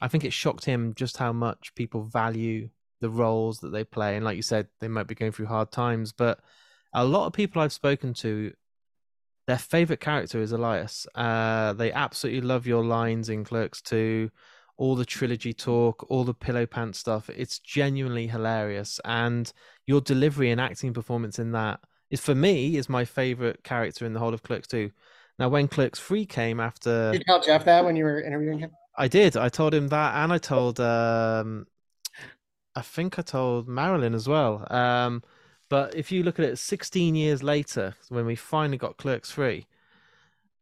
I 0.00 0.08
think 0.08 0.24
it 0.24 0.32
shocked 0.32 0.64
him 0.64 0.94
just 0.94 1.16
how 1.16 1.32
much 1.32 1.74
people 1.74 2.04
value 2.04 2.68
the 3.00 3.10
roles 3.10 3.58
that 3.60 3.70
they 3.70 3.84
play. 3.84 4.16
And 4.16 4.24
like 4.24 4.36
you 4.36 4.42
said, 4.42 4.68
they 4.80 4.88
might 4.88 5.06
be 5.06 5.14
going 5.14 5.32
through 5.32 5.46
hard 5.46 5.72
times, 5.72 6.12
but 6.12 6.40
a 6.92 7.04
lot 7.04 7.26
of 7.26 7.32
people 7.32 7.62
I've 7.62 7.72
spoken 7.72 8.14
to, 8.14 8.52
their 9.46 9.58
favorite 9.58 10.00
character 10.00 10.40
is 10.40 10.52
Elias. 10.52 11.06
Uh, 11.14 11.72
they 11.72 11.92
absolutely 11.92 12.42
love 12.42 12.66
your 12.66 12.84
lines 12.84 13.28
in 13.28 13.44
Clerks 13.44 13.80
2, 13.82 14.30
all 14.76 14.94
the 14.94 15.04
trilogy 15.04 15.52
talk, 15.52 16.06
all 16.08 16.24
the 16.24 16.34
pillow 16.34 16.66
pants 16.66 16.98
stuff. 16.98 17.30
It's 17.30 17.58
genuinely 17.58 18.26
hilarious, 18.26 19.00
and 19.04 19.52
your 19.86 20.00
delivery 20.00 20.50
and 20.50 20.60
acting 20.60 20.92
performance 20.92 21.38
in 21.38 21.52
that 21.52 21.80
is 22.10 22.20
for 22.20 22.34
me 22.34 22.76
is 22.76 22.88
my 22.88 23.04
favorite 23.04 23.62
character 23.64 24.06
in 24.06 24.12
the 24.12 24.20
whole 24.20 24.34
of 24.34 24.42
Clerks 24.42 24.68
2. 24.68 24.90
Now, 25.38 25.48
when 25.48 25.68
Clerks 25.68 26.00
3 26.00 26.26
came 26.26 26.60
after, 26.60 27.12
did 27.12 27.20
you 27.20 27.24
tell 27.24 27.40
Jeff 27.40 27.64
that 27.64 27.84
when 27.84 27.96
you 27.96 28.04
were 28.04 28.20
interviewing 28.20 28.58
him? 28.58 28.70
I 28.96 29.06
did. 29.06 29.36
I 29.36 29.48
told 29.48 29.72
him 29.72 29.88
that, 29.88 30.16
and 30.16 30.32
I 30.32 30.38
told, 30.38 30.80
um, 30.80 31.66
I 32.74 32.82
think 32.82 33.18
I 33.18 33.22
told 33.22 33.68
Marilyn 33.68 34.14
as 34.14 34.26
well. 34.26 34.66
Um, 34.70 35.22
but 35.68 35.94
if 35.94 36.10
you 36.10 36.22
look 36.22 36.38
at 36.38 36.44
it 36.44 36.58
16 36.58 37.14
years 37.14 37.42
later, 37.42 37.94
when 38.08 38.26
we 38.26 38.34
finally 38.34 38.78
got 38.78 38.96
Clerks 38.96 39.30
3, 39.30 39.66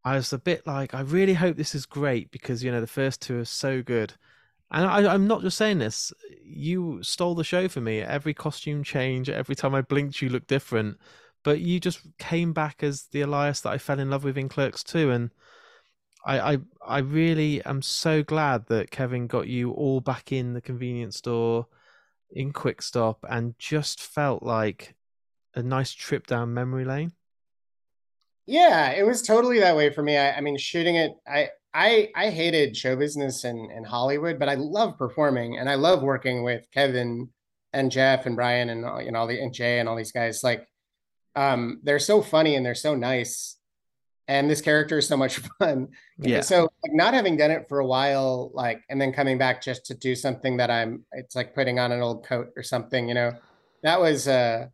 I 0.05 0.17
was 0.17 0.33
a 0.33 0.39
bit 0.39 0.67
like, 0.67 0.95
I 0.95 1.01
really 1.01 1.35
hope 1.35 1.57
this 1.57 1.75
is 1.75 1.87
great 1.87 2.31
because, 2.31 2.63
you 2.63 2.71
know, 2.71 2.81
the 2.81 2.87
first 2.87 3.23
two 3.23 3.41
are 3.41 3.45
so 3.45 3.83
good. 3.83 4.15
And 4.71 4.85
I, 4.85 5.15
am 5.15 5.27
not 5.27 5.43
just 5.43 5.57
saying 5.57 5.79
this, 5.79 6.13
you 6.45 7.03
stole 7.03 7.35
the 7.35 7.45
show 7.45 7.69
for 7.69 7.81
me. 7.81 8.03
Every 8.03 8.35
costume 8.35 8.83
change, 8.85 9.31
every 9.31 9.55
time 9.55 9.75
I 9.75 9.83
blinked, 9.83 10.21
you 10.21 10.29
looked 10.29 10.49
different. 10.49 10.99
But 11.47 11.61
you 11.61 11.79
just 11.79 12.01
came 12.19 12.53
back 12.53 12.83
as 12.83 13.05
the 13.13 13.21
Elias 13.21 13.61
that 13.61 13.71
I 13.71 13.79
fell 13.79 14.01
in 14.01 14.11
love 14.11 14.25
with 14.25 14.37
in 14.37 14.49
Clerks 14.49 14.83
2. 14.83 15.13
And 15.13 15.31
I, 16.27 16.55
I, 16.55 16.59
I 16.85 16.99
really 16.99 17.63
am 17.65 17.83
so 17.83 18.25
glad 18.25 18.67
that 18.67 18.91
Kevin 18.91 19.29
got 19.29 19.47
you 19.47 19.71
all 19.71 20.01
back 20.01 20.33
in 20.33 20.55
the 20.55 20.61
convenience 20.61 21.19
store 21.19 21.69
in 22.33 22.53
Quick 22.53 22.83
Stop 22.83 23.25
and 23.31 23.57
just 23.61 24.03
felt 24.03 24.43
like 24.43 24.97
a 25.55 25.63
nice 25.63 25.93
trip 25.93 26.27
down 26.27 26.53
memory 26.53 26.85
lane. 26.85 27.13
Yeah, 28.47 28.91
it 28.91 29.07
was 29.07 29.23
totally 29.23 29.61
that 29.61 29.77
way 29.77 29.93
for 29.93 30.03
me. 30.03 30.17
I, 30.17 30.33
I 30.33 30.41
mean, 30.41 30.59
shooting 30.59 30.97
it, 30.97 31.13
I 31.29 31.51
I 31.73 32.11
I 32.17 32.31
hated 32.31 32.77
show 32.77 32.97
business 32.97 33.45
and, 33.45 33.71
and 33.71 33.87
Hollywood, 33.87 34.41
but 34.41 34.49
I 34.49 34.55
love 34.55 34.99
performing 34.99 35.59
and 35.59 35.71
I 35.71 35.77
love 35.77 36.03
working 36.03 36.43
with 36.43 36.67
Kevin 36.75 37.29
and 37.73 37.93
Jeff 37.93 38.27
and 38.27 38.35
Brian 38.35 38.69
and 38.69 38.81
you 39.05 39.13
know 39.13 39.21
all 39.21 39.27
the 39.29 39.41
and 39.41 39.55
Jay 39.55 39.79
and 39.79 39.89
all 39.89 39.95
these 39.95 40.11
guys. 40.11 40.43
Like, 40.43 40.67
um, 41.37 41.81
they're 41.83 41.99
so 41.99 42.23
funny 42.23 42.57
and 42.57 42.65
they're 42.65 42.75
so 42.75 42.95
nice, 42.95 43.57
and 44.27 44.51
this 44.51 44.61
character 44.61 44.99
is 44.99 45.07
so 45.07 45.17
much 45.17 45.39
fun. 45.59 45.89
Yeah. 46.19 46.41
So 46.41 46.63
like, 46.63 46.93
not 46.93 47.15
having 47.15 47.37
done 47.37 47.51
it 47.51 47.69
for 47.69 47.79
a 47.79 47.87
while, 47.87 48.51
like, 48.55 48.83
and 48.89 49.01
then 49.01 49.13
coming 49.13 49.39
back 49.39 49.63
just 49.63 49.87
to 49.87 49.95
do 49.95 50.15
something 50.15 50.57
that 50.57 50.71
I'm, 50.71 51.05
it's 51.13 51.37
like 51.37 51.55
putting 51.55 51.79
on 51.79 51.93
an 51.93 52.01
old 52.01 52.27
coat 52.27 52.49
or 52.57 52.63
something, 52.63 53.09
you 53.09 53.15
know. 53.15 53.33
That 53.83 54.01
was 54.01 54.27
uh 54.27 54.67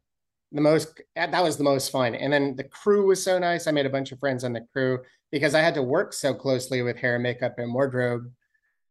the 0.53 0.61
most 0.61 1.01
that 1.17 1.43
was 1.43 1.57
the 1.57 1.65
most 1.65 1.91
fun 1.91 2.15
and 2.15 2.33
then 2.33 2.55
the 2.57 2.65
crew 2.65 3.07
was 3.07 3.23
so 3.23 3.39
nice 3.39 3.67
i 3.67 3.71
made 3.71 3.87
a 3.87 3.91
bunch 3.91 4.13
of 4.13 4.19
friends 4.19 4.45
on 4.45 4.53
the 4.53 4.67
crew 4.73 4.99
because 5.31 5.55
i 5.55 5.61
had 5.61 5.75
to 5.75 5.83
work 5.83 6.13
so 6.13 6.35
closely 6.35 6.83
with 6.83 6.97
hair 6.97 7.19
makeup 7.19 7.55
and 7.59 7.73
wardrobe 7.73 8.31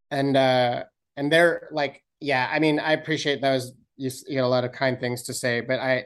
and 0.10 0.36
uh 0.36 0.84
and 1.18 1.32
they're 1.32 1.70
like 1.72 2.04
yeah 2.20 2.50
i 2.52 2.60
mean 2.60 2.80
i 2.80 2.94
appreciate 2.94 3.42
those 3.42 3.74
you, 3.96 4.10
you 4.28 4.38
know 4.38 4.46
a 4.46 4.48
lot 4.48 4.66
of 4.66 4.72
kind 4.72 5.00
things 5.00 5.24
to 5.24 5.34
say 5.34 5.62
but 5.62 5.80
i 5.80 6.04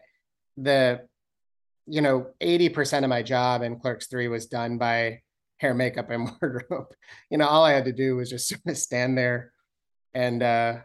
the 0.58 1.00
you 1.88 2.02
know 2.02 2.28
80% 2.42 3.04
of 3.04 3.10
my 3.10 3.22
job 3.22 3.62
in 3.62 3.80
clerks 3.80 4.08
3 4.08 4.28
was 4.28 4.48
done 4.48 4.78
by 4.78 5.22
hair 5.58 5.74
makeup 5.74 6.10
and 6.10 6.30
wardrobe 6.42 6.88
you 7.30 7.38
know 7.38 7.48
all 7.48 7.64
i 7.64 7.72
had 7.72 7.86
to 7.86 7.94
do 7.94 8.16
was 8.16 8.30
just 8.30 8.48
sort 8.50 8.62
of 8.68 8.78
stand 8.78 9.18
there 9.18 9.52
and 10.14 10.44
uh 10.44 10.78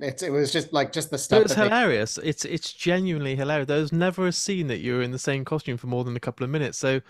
it's 0.00 0.22
it 0.22 0.30
was 0.30 0.52
just 0.52 0.72
like 0.72 0.92
just 0.92 1.10
the 1.10 1.18
stuff. 1.18 1.40
It 1.40 1.42
was 1.44 1.54
hilarious. 1.54 2.16
They... 2.16 2.28
It's 2.28 2.44
it's 2.44 2.72
genuinely 2.72 3.36
hilarious. 3.36 3.68
There 3.68 3.80
was 3.80 3.92
never 3.92 4.26
a 4.26 4.32
scene 4.32 4.66
that 4.66 4.78
you 4.78 4.96
were 4.96 5.02
in 5.02 5.12
the 5.12 5.18
same 5.18 5.44
costume 5.44 5.76
for 5.76 5.86
more 5.86 6.04
than 6.04 6.14
a 6.16 6.20
couple 6.20 6.44
of 6.44 6.50
minutes. 6.50 6.78
So 6.78 7.00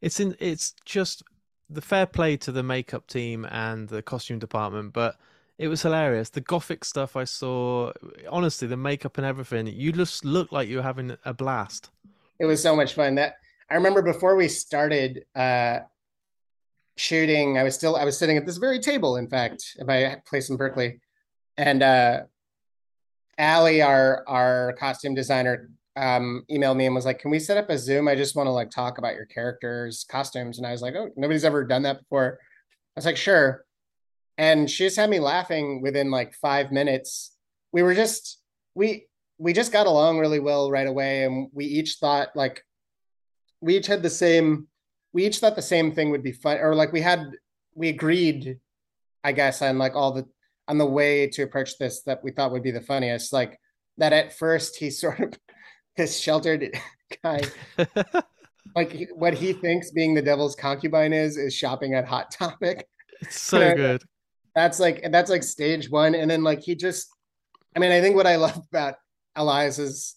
it's 0.00 0.20
in 0.20 0.36
it's 0.38 0.74
just 0.84 1.22
the 1.68 1.80
fair 1.80 2.06
play 2.06 2.36
to 2.38 2.52
the 2.52 2.62
makeup 2.62 3.06
team 3.06 3.46
and 3.50 3.88
the 3.88 4.02
costume 4.02 4.38
department, 4.38 4.92
but 4.92 5.16
it 5.58 5.68
was 5.68 5.82
hilarious. 5.82 6.30
The 6.30 6.40
gothic 6.40 6.84
stuff 6.84 7.16
I 7.16 7.24
saw, 7.24 7.92
honestly, 8.30 8.68
the 8.68 8.76
makeup 8.76 9.18
and 9.18 9.26
everything, 9.26 9.66
you 9.66 9.92
just 9.92 10.24
looked 10.24 10.52
like 10.52 10.68
you 10.68 10.76
were 10.76 10.82
having 10.82 11.16
a 11.24 11.34
blast. 11.34 11.90
It 12.38 12.46
was 12.46 12.62
so 12.62 12.74
much 12.76 12.94
fun. 12.94 13.16
That 13.16 13.34
I 13.70 13.74
remember 13.74 14.02
before 14.02 14.36
we 14.36 14.48
started 14.48 15.24
uh 15.34 15.80
shooting, 16.96 17.58
I 17.58 17.62
was 17.62 17.74
still 17.74 17.96
I 17.96 18.04
was 18.04 18.18
sitting 18.18 18.36
at 18.36 18.46
this 18.46 18.58
very 18.58 18.80
table, 18.80 19.16
in 19.16 19.28
fact, 19.28 19.76
at 19.80 19.86
my 19.86 20.16
place 20.26 20.50
in 20.50 20.56
Berkeley 20.56 21.00
and 21.58 21.82
uh, 21.82 22.20
Allie, 23.36 23.82
our 23.82 24.24
our 24.26 24.74
costume 24.78 25.14
designer, 25.14 25.70
um, 25.96 26.44
emailed 26.50 26.76
me 26.76 26.86
and 26.86 26.94
was 26.94 27.04
like, 27.04 27.18
"Can 27.18 27.30
we 27.30 27.40
set 27.40 27.58
up 27.58 27.68
a 27.68 27.76
Zoom? 27.76 28.08
I 28.08 28.14
just 28.14 28.36
want 28.36 28.46
to 28.46 28.52
like 28.52 28.70
talk 28.70 28.96
about 28.98 29.16
your 29.16 29.26
characters' 29.26 30.06
costumes." 30.08 30.58
And 30.58 30.66
I 30.66 30.70
was 30.70 30.80
like, 30.80 30.94
"Oh, 30.94 31.10
nobody's 31.16 31.44
ever 31.44 31.64
done 31.64 31.82
that 31.82 31.98
before." 31.98 32.38
I 32.40 32.98
was 32.98 33.06
like, 33.06 33.16
"Sure." 33.16 33.64
And 34.38 34.70
she 34.70 34.84
just 34.84 34.96
had 34.96 35.10
me 35.10 35.18
laughing 35.18 35.82
within 35.82 36.12
like 36.12 36.32
five 36.34 36.70
minutes. 36.70 37.32
We 37.72 37.82
were 37.82 37.94
just 37.94 38.40
we 38.74 39.07
we 39.38 39.52
just 39.52 39.72
got 39.72 39.86
along 39.86 40.18
really 40.18 40.40
well 40.40 40.70
right 40.70 40.86
away, 40.86 41.24
and 41.24 41.48
we 41.52 41.64
each 41.64 41.94
thought 41.94 42.30
like 42.34 42.62
we 43.60 43.76
each 43.76 43.86
had 43.86 44.02
the 44.02 44.10
same 44.10 44.68
we 45.12 45.26
each 45.26 45.38
thought 45.38 45.56
the 45.56 45.62
same 45.62 45.92
thing 45.92 46.10
would 46.10 46.22
be 46.22 46.32
fun, 46.32 46.58
or 46.58 46.74
like 46.74 46.92
we 46.92 47.00
had 47.00 47.30
we 47.74 47.88
agreed, 47.88 48.58
I 49.24 49.32
guess, 49.32 49.62
on 49.62 49.78
like 49.78 49.94
all 49.94 50.12
the 50.12 50.26
on 50.66 50.78
the 50.78 50.86
way 50.86 51.28
to 51.28 51.42
approach 51.42 51.78
this 51.78 52.02
that 52.02 52.22
we 52.22 52.30
thought 52.30 52.52
would 52.52 52.62
be 52.62 52.70
the 52.70 52.80
funniest. 52.80 53.32
Like 53.32 53.58
that 53.96 54.12
at 54.12 54.36
first 54.36 54.76
he 54.76 54.90
sort 54.90 55.20
of 55.20 55.32
this 55.96 56.18
sheltered 56.18 56.70
guy 57.24 57.40
like 58.76 59.08
what 59.14 59.34
he 59.34 59.52
thinks 59.52 59.90
being 59.90 60.14
the 60.14 60.22
devil's 60.22 60.54
concubine 60.54 61.12
is 61.12 61.36
is 61.36 61.54
shopping 61.54 61.94
at 61.94 62.06
Hot 62.06 62.30
Topic. 62.30 62.86
It's 63.20 63.40
so 63.40 63.58
you 63.58 63.68
know, 63.68 63.74
good. 63.74 64.02
That's 64.54 64.78
like 64.78 65.04
that's 65.10 65.30
like 65.30 65.42
stage 65.42 65.90
one. 65.90 66.14
And 66.14 66.30
then 66.30 66.42
like 66.42 66.60
he 66.60 66.74
just 66.74 67.08
I 67.74 67.80
mean, 67.80 67.92
I 67.92 68.00
think 68.00 68.16
what 68.16 68.26
I 68.26 68.36
love 68.36 68.60
about 68.72 68.94
Elias's 69.36 70.16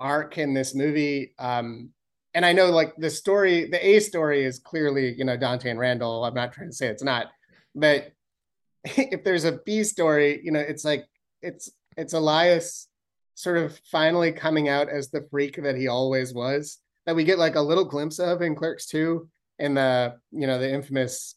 arc 0.00 0.38
in 0.38 0.54
this 0.54 0.74
movie, 0.74 1.34
um, 1.38 1.90
and 2.34 2.44
I 2.44 2.52
know 2.52 2.70
like 2.70 2.94
the 2.96 3.10
story, 3.10 3.68
the 3.70 3.84
A 3.84 4.00
story 4.00 4.44
is 4.44 4.58
clearly, 4.58 5.14
you 5.14 5.24
know, 5.24 5.36
Dante 5.36 5.70
and 5.70 5.78
Randall. 5.78 6.24
I'm 6.24 6.34
not 6.34 6.52
trying 6.52 6.68
to 6.68 6.74
say 6.74 6.88
it's 6.88 7.02
not, 7.02 7.26
but 7.74 8.12
if 8.84 9.24
there's 9.24 9.44
a 9.44 9.58
B 9.64 9.82
story, 9.82 10.40
you 10.44 10.52
know, 10.52 10.60
it's 10.60 10.84
like 10.84 11.06
it's 11.42 11.70
it's 11.96 12.12
Elias 12.12 12.88
sort 13.34 13.56
of 13.56 13.78
finally 13.90 14.32
coming 14.32 14.68
out 14.68 14.88
as 14.88 15.10
the 15.10 15.26
freak 15.30 15.62
that 15.62 15.76
he 15.76 15.88
always 15.88 16.34
was. 16.34 16.78
That 17.06 17.16
we 17.16 17.24
get 17.24 17.38
like 17.38 17.54
a 17.54 17.60
little 17.60 17.84
glimpse 17.84 18.18
of 18.18 18.42
in 18.42 18.54
Clerks 18.54 18.86
2 18.86 19.28
in 19.58 19.74
the 19.74 20.16
you 20.30 20.46
know 20.46 20.58
the 20.58 20.72
infamous 20.72 21.34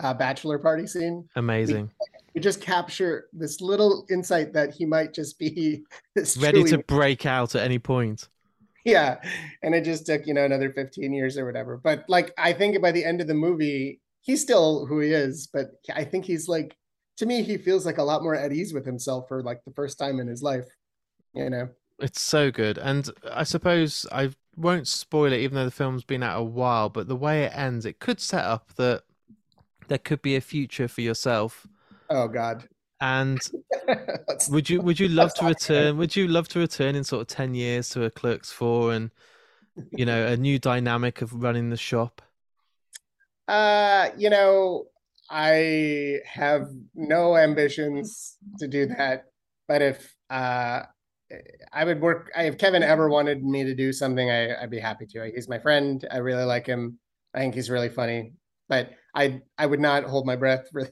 uh, 0.00 0.14
bachelor 0.14 0.58
party 0.58 0.86
scene. 0.86 1.28
Amazing. 1.36 1.90
We, 2.00 2.23
we, 2.34 2.40
just 2.40 2.60
capture 2.60 3.28
this 3.32 3.60
little 3.60 4.06
insight 4.10 4.52
that 4.52 4.74
he 4.74 4.84
might 4.84 5.14
just 5.14 5.38
be 5.38 5.84
ready 6.38 6.62
truly... 6.62 6.70
to 6.70 6.78
break 6.78 7.26
out 7.26 7.54
at 7.54 7.62
any 7.62 7.78
point. 7.78 8.28
Yeah, 8.84 9.20
and 9.62 9.74
it 9.74 9.84
just 9.84 10.04
took 10.06 10.26
you 10.26 10.34
know 10.34 10.44
another 10.44 10.70
fifteen 10.70 11.12
years 11.12 11.38
or 11.38 11.46
whatever. 11.46 11.78
But 11.82 12.04
like 12.08 12.32
I 12.36 12.52
think 12.52 12.80
by 12.82 12.92
the 12.92 13.04
end 13.04 13.20
of 13.20 13.26
the 13.26 13.34
movie, 13.34 14.00
he's 14.20 14.42
still 14.42 14.84
who 14.86 15.00
he 15.00 15.12
is, 15.12 15.48
but 15.52 15.68
I 15.94 16.04
think 16.04 16.24
he's 16.24 16.48
like 16.48 16.76
to 17.16 17.26
me 17.26 17.42
he 17.42 17.56
feels 17.56 17.86
like 17.86 17.98
a 17.98 18.02
lot 18.02 18.22
more 18.22 18.34
at 18.34 18.52
ease 18.52 18.74
with 18.74 18.84
himself 18.84 19.28
for 19.28 19.42
like 19.42 19.64
the 19.64 19.72
first 19.72 19.98
time 19.98 20.20
in 20.20 20.26
his 20.26 20.42
life. 20.42 20.66
You 21.34 21.50
know. 21.50 21.68
It's 21.98 22.20
so 22.20 22.50
good. 22.50 22.78
And 22.78 23.08
I 23.30 23.44
suppose 23.44 24.06
I 24.10 24.30
won't 24.56 24.88
spoil 24.88 25.32
it 25.32 25.40
even 25.40 25.54
though 25.54 25.64
the 25.64 25.70
film's 25.70 26.04
been 26.04 26.22
out 26.22 26.40
a 26.40 26.44
while, 26.44 26.88
but 26.88 27.08
the 27.08 27.16
way 27.16 27.44
it 27.44 27.52
ends, 27.54 27.86
it 27.86 28.00
could 28.00 28.20
set 28.20 28.44
up 28.44 28.74
that 28.74 29.02
there 29.88 29.98
could 29.98 30.22
be 30.22 30.36
a 30.36 30.40
future 30.40 30.88
for 30.88 31.02
yourself. 31.02 31.66
Oh 32.10 32.28
god. 32.28 32.68
And 33.00 33.40
would 34.50 34.70
you 34.70 34.80
would 34.80 34.98
you 34.98 35.08
love 35.08 35.34
to 35.34 35.46
return? 35.46 35.98
Would 35.98 36.16
you 36.16 36.28
love 36.28 36.48
to 36.48 36.58
return 36.58 36.94
in 36.94 37.04
sort 37.04 37.22
of 37.22 37.28
ten 37.28 37.54
years 37.54 37.90
to 37.90 38.04
a 38.04 38.10
Clerks 38.10 38.50
Four 38.50 38.92
and 38.92 39.10
you 39.90 40.06
know 40.06 40.26
a 40.26 40.36
new 40.36 40.58
dynamic 40.58 41.22
of 41.22 41.34
running 41.34 41.70
the 41.70 41.76
shop? 41.76 42.22
Uh, 43.46 44.10
you 44.16 44.30
know, 44.30 44.84
I 45.30 46.20
have 46.24 46.68
no 46.94 47.36
ambitions 47.36 48.36
to 48.58 48.68
do 48.68 48.86
that. 48.86 49.24
But 49.68 49.82
if 49.82 50.14
uh, 50.30 50.82
I 51.72 51.84
would 51.84 52.00
work. 52.00 52.30
If 52.36 52.58
Kevin 52.58 52.82
ever 52.82 53.08
wanted 53.08 53.42
me 53.42 53.64
to 53.64 53.74
do 53.74 53.92
something, 53.92 54.30
I, 54.30 54.62
I'd 54.62 54.70
be 54.70 54.78
happy 54.78 55.06
to. 55.06 55.30
He's 55.34 55.48
my 55.48 55.58
friend. 55.58 56.06
I 56.10 56.18
really 56.18 56.44
like 56.44 56.66
him. 56.66 56.98
I 57.34 57.38
think 57.38 57.54
he's 57.54 57.70
really 57.70 57.88
funny. 57.88 58.34
But 58.68 58.90
I 59.14 59.42
I 59.58 59.66
would 59.66 59.80
not 59.80 60.04
hold 60.04 60.26
my 60.26 60.36
breath 60.36 60.68
for. 60.70 60.88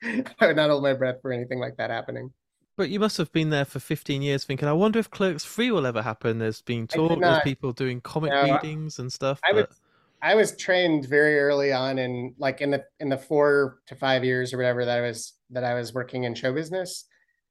I 0.40 0.46
would 0.46 0.56
not 0.56 0.70
hold 0.70 0.82
my 0.82 0.94
breath 0.94 1.16
for 1.22 1.32
anything 1.32 1.58
like 1.58 1.76
that 1.76 1.90
happening. 1.90 2.32
But 2.76 2.90
you 2.90 3.00
must 3.00 3.16
have 3.16 3.32
been 3.32 3.50
there 3.50 3.64
for 3.64 3.80
15 3.80 4.22
years 4.22 4.44
thinking, 4.44 4.68
I 4.68 4.72
wonder 4.72 5.00
if 5.00 5.10
Clerks 5.10 5.44
3 5.44 5.72
will 5.72 5.84
ever 5.86 6.00
happen. 6.00 6.38
There's 6.38 6.62
been 6.62 6.86
talk, 6.86 7.20
there's 7.20 7.42
people 7.42 7.72
doing 7.72 8.00
comic 8.00 8.30
No, 8.30 8.42
readings 8.42 9.00
and 9.00 9.12
stuff. 9.12 9.40
I 9.44 9.52
but- 9.52 9.68
was 9.68 9.80
I 10.20 10.34
was 10.34 10.56
trained 10.56 11.06
very 11.06 11.38
early 11.38 11.72
on 11.72 11.96
in 11.98 12.34
like 12.38 12.60
in 12.60 12.72
the 12.72 12.84
in 12.98 13.08
the 13.08 13.16
four 13.16 13.78
to 13.86 13.94
five 13.94 14.24
years 14.24 14.52
or 14.52 14.56
whatever 14.56 14.84
that 14.84 14.98
I 14.98 15.00
was 15.00 15.34
that 15.50 15.62
I 15.62 15.74
was 15.74 15.94
working 15.94 16.24
in 16.24 16.34
show 16.34 16.52
business 16.52 17.04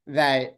that 0.07 0.57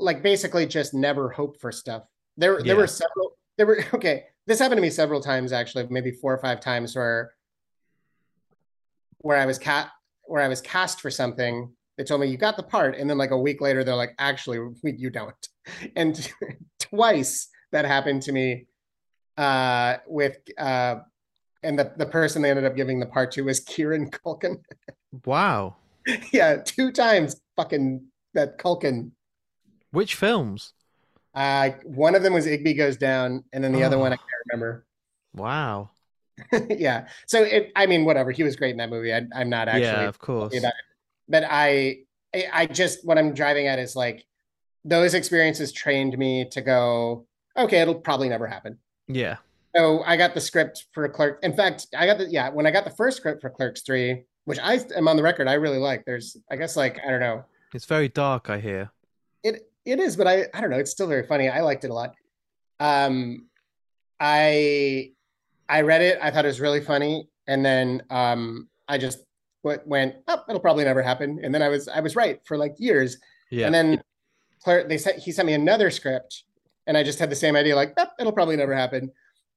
like 0.00 0.20
basically 0.20 0.66
just 0.66 0.94
never 0.94 1.28
hope 1.30 1.60
for 1.60 1.70
stuff. 1.70 2.02
There 2.36 2.56
there 2.58 2.74
Yeah. 2.74 2.80
were 2.80 2.86
several 2.88 3.36
there 3.56 3.66
were 3.66 3.84
okay, 3.94 4.24
this 4.48 4.58
happened 4.58 4.78
to 4.78 4.82
me 4.82 4.90
several 4.90 5.20
times 5.20 5.52
actually, 5.52 5.86
maybe 5.90 6.10
four 6.10 6.34
or 6.34 6.38
five 6.38 6.58
times 6.60 6.96
where 6.96 7.32
where 9.18 9.36
I 9.38 9.46
was 9.46 9.58
cat 9.58 9.90
where 10.26 10.42
I 10.42 10.48
was 10.48 10.60
cast 10.60 11.00
for 11.00 11.10
something. 11.10 11.70
They 11.96 12.04
told 12.04 12.20
me 12.20 12.26
you 12.26 12.36
got 12.36 12.56
the 12.56 12.62
part, 12.62 12.96
and 12.96 13.08
then 13.08 13.16
like 13.18 13.30
a 13.30 13.38
week 13.38 13.60
later, 13.60 13.82
they're 13.82 13.94
like, 13.96 14.14
actually, 14.18 14.58
you 14.82 15.10
don't. 15.10 15.34
And 15.96 16.14
twice 16.78 17.48
that 17.72 17.84
happened 17.84 18.22
to 18.22 18.32
me 18.32 18.66
uh, 19.36 19.96
with 20.06 20.36
uh, 20.58 20.96
and 21.62 21.76
the 21.78 21.92
the 21.96 22.06
person 22.06 22.40
they 22.42 22.50
ended 22.50 22.64
up 22.64 22.76
giving 22.76 23.00
the 23.00 23.06
part 23.06 23.32
to 23.32 23.42
was 23.42 23.60
Kieran 23.60 24.10
Culkin. 24.10 24.62
Wow. 25.24 25.76
yeah, 26.32 26.56
two 26.64 26.92
times 26.92 27.40
fucking 27.56 28.04
that 28.34 28.58
Culkin. 28.58 29.10
Which 29.90 30.14
films? 30.14 30.72
Uh, 31.34 31.70
one 31.84 32.14
of 32.14 32.22
them 32.22 32.32
was 32.34 32.46
Igby 32.46 32.76
goes 32.76 32.96
down, 32.96 33.42
and 33.52 33.64
then 33.64 33.72
the 33.72 33.82
other 33.82 33.96
Oh. 33.96 34.00
one 34.00 34.12
I 34.12 34.16
can't 34.16 34.28
remember. 34.52 34.86
Wow. 35.34 35.90
yeah, 36.68 37.08
so 37.26 37.42
it. 37.42 37.72
I 37.76 37.86
mean, 37.86 38.04
whatever. 38.04 38.30
He 38.30 38.42
was 38.42 38.56
great 38.56 38.72
in 38.72 38.76
that 38.78 38.90
movie. 38.90 39.12
I, 39.12 39.22
I'm 39.34 39.48
not 39.48 39.68
actually 39.68 39.82
yeah, 39.84 40.08
of 40.08 40.18
course. 40.18 40.54
but 41.28 41.44
I, 41.48 41.98
I 42.34 42.46
I 42.52 42.66
just 42.66 43.06
what 43.06 43.18
I'm 43.18 43.34
driving 43.34 43.66
at 43.66 43.78
is 43.78 43.96
like 43.96 44.24
those 44.84 45.14
experiences 45.14 45.72
trained 45.72 46.16
me 46.18 46.46
to 46.50 46.60
go. 46.60 47.26
Okay, 47.56 47.80
it'll 47.80 47.94
probably 47.94 48.28
never 48.28 48.46
happen. 48.46 48.78
Yeah. 49.08 49.36
So 49.74 50.02
I 50.04 50.16
got 50.16 50.34
the 50.34 50.40
script 50.40 50.86
for 50.92 51.08
Clerk. 51.08 51.38
In 51.42 51.54
fact, 51.54 51.86
I 51.96 52.06
got 52.06 52.18
the 52.18 52.26
yeah 52.26 52.50
when 52.50 52.66
I 52.66 52.70
got 52.70 52.84
the 52.84 52.90
first 52.90 53.16
script 53.16 53.40
for 53.40 53.50
Clerks 53.50 53.82
three, 53.82 54.24
which 54.44 54.58
I 54.62 54.80
am 54.96 55.08
on 55.08 55.16
the 55.16 55.22
record 55.22 55.48
I 55.48 55.54
really 55.54 55.78
like. 55.78 56.04
There's 56.04 56.36
I 56.50 56.56
guess 56.56 56.76
like 56.76 56.98
I 57.06 57.10
don't 57.10 57.20
know 57.20 57.44
It's 57.74 57.84
very 57.86 58.08
dark, 58.08 58.50
I 58.50 58.60
hear. 58.60 58.90
it 59.42 59.70
it 59.84 60.00
is, 60.00 60.16
but 60.16 60.26
I 60.26 60.46
I 60.52 60.60
don't 60.60 60.70
know. 60.70 60.78
It's 60.78 60.90
still 60.90 61.06
very 61.06 61.26
funny. 61.26 61.48
I 61.48 61.60
liked 61.62 61.84
it 61.84 61.90
a 61.90 61.94
lot. 61.94 62.14
Um, 62.78 63.48
I 64.20 65.12
I 65.68 65.80
read 65.82 66.02
it. 66.02 66.18
I 66.22 66.30
thought 66.30 66.44
it 66.44 66.48
was 66.48 66.60
really 66.60 66.80
funny, 66.80 67.28
and 67.46 67.64
then 67.64 68.02
um 68.10 68.68
I 68.88 68.98
just 68.98 69.18
went 69.62 69.86
went 69.86 70.16
oh, 70.28 70.42
it'll 70.48 70.60
probably 70.60 70.84
never 70.84 71.02
happen, 71.02 71.40
and 71.42 71.54
then 71.54 71.62
I 71.62 71.68
was 71.68 71.88
I 71.88 72.00
was 72.00 72.16
right 72.16 72.40
for 72.44 72.56
like 72.56 72.74
years. 72.78 73.18
Yeah. 73.50 73.66
And 73.66 73.74
then 73.74 74.02
Claire, 74.62 74.88
they 74.88 74.98
sent 74.98 75.18
he 75.18 75.32
sent 75.32 75.46
me 75.46 75.54
another 75.54 75.90
script, 75.90 76.44
and 76.86 76.96
I 76.96 77.02
just 77.02 77.18
had 77.18 77.30
the 77.30 77.36
same 77.36 77.56
idea, 77.56 77.76
like 77.76 77.94
"Yep, 77.96 78.12
it'll 78.18 78.32
probably 78.32 78.56
never 78.56 78.74
happen. 78.74 79.10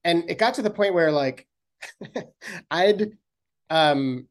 And 0.04 0.30
it 0.30 0.38
got 0.38 0.56
to 0.56 0.62
the 0.62 0.70
point 0.70 0.94
where 0.94 1.12
like 1.12 1.48
I'd 2.72 3.18
um 3.70 4.28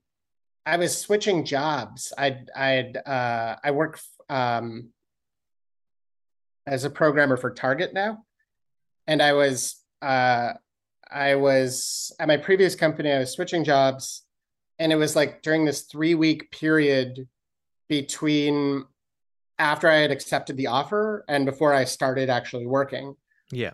I 0.66 0.76
was 0.76 0.96
switching 0.96 1.44
jobs. 1.44 2.12
I'd 2.16 2.50
I'd 2.54 2.96
uh 2.96 3.56
I 3.62 3.70
work 3.70 4.00
um 4.28 4.90
as 6.66 6.84
a 6.84 6.90
programmer 6.90 7.36
for 7.36 7.50
Target 7.50 7.94
now. 7.94 8.24
And 9.06 9.22
I 9.22 9.32
was 9.32 9.82
uh 10.02 10.54
I 11.10 11.34
was 11.36 12.12
at 12.18 12.28
my 12.28 12.36
previous 12.36 12.74
company, 12.74 13.12
I 13.12 13.18
was 13.18 13.32
switching 13.32 13.64
jobs, 13.64 14.22
and 14.78 14.92
it 14.92 14.96
was 14.96 15.16
like 15.16 15.42
during 15.42 15.64
this 15.64 15.82
three 15.82 16.14
week 16.14 16.50
period 16.50 17.28
between 17.88 18.84
after 19.58 19.88
I 19.88 19.96
had 19.96 20.10
accepted 20.10 20.56
the 20.56 20.68
offer 20.68 21.24
and 21.28 21.44
before 21.44 21.74
I 21.74 21.84
started 21.84 22.30
actually 22.30 22.66
working. 22.66 23.16
yeah. 23.50 23.72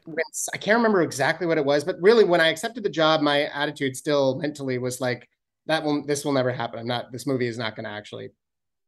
I 0.55 0.57
can't 0.57 0.77
remember 0.77 1.03
exactly 1.03 1.47
what 1.47 1.59
it 1.59 1.65
was, 1.65 1.85
but 1.85 2.01
really 2.01 2.25
when 2.25 2.41
I 2.41 2.49
accepted 2.49 2.85
the 2.85 2.91
job, 2.91 3.21
my 3.21 3.43
attitude 3.45 3.97
still 3.97 4.39
mentally 4.39 4.79
was 4.79 5.01
like, 5.01 5.29
that 5.67 5.83
will 5.83 6.05
this 6.05 6.25
will 6.25 6.33
never 6.33 6.53
happen. 6.53 6.79
I'm 6.79 6.87
not 6.87 7.11
this 7.11 7.27
movie 7.27 7.47
is 7.47 7.59
not 7.59 7.75
gonna 7.75 7.89
actually 7.89 8.31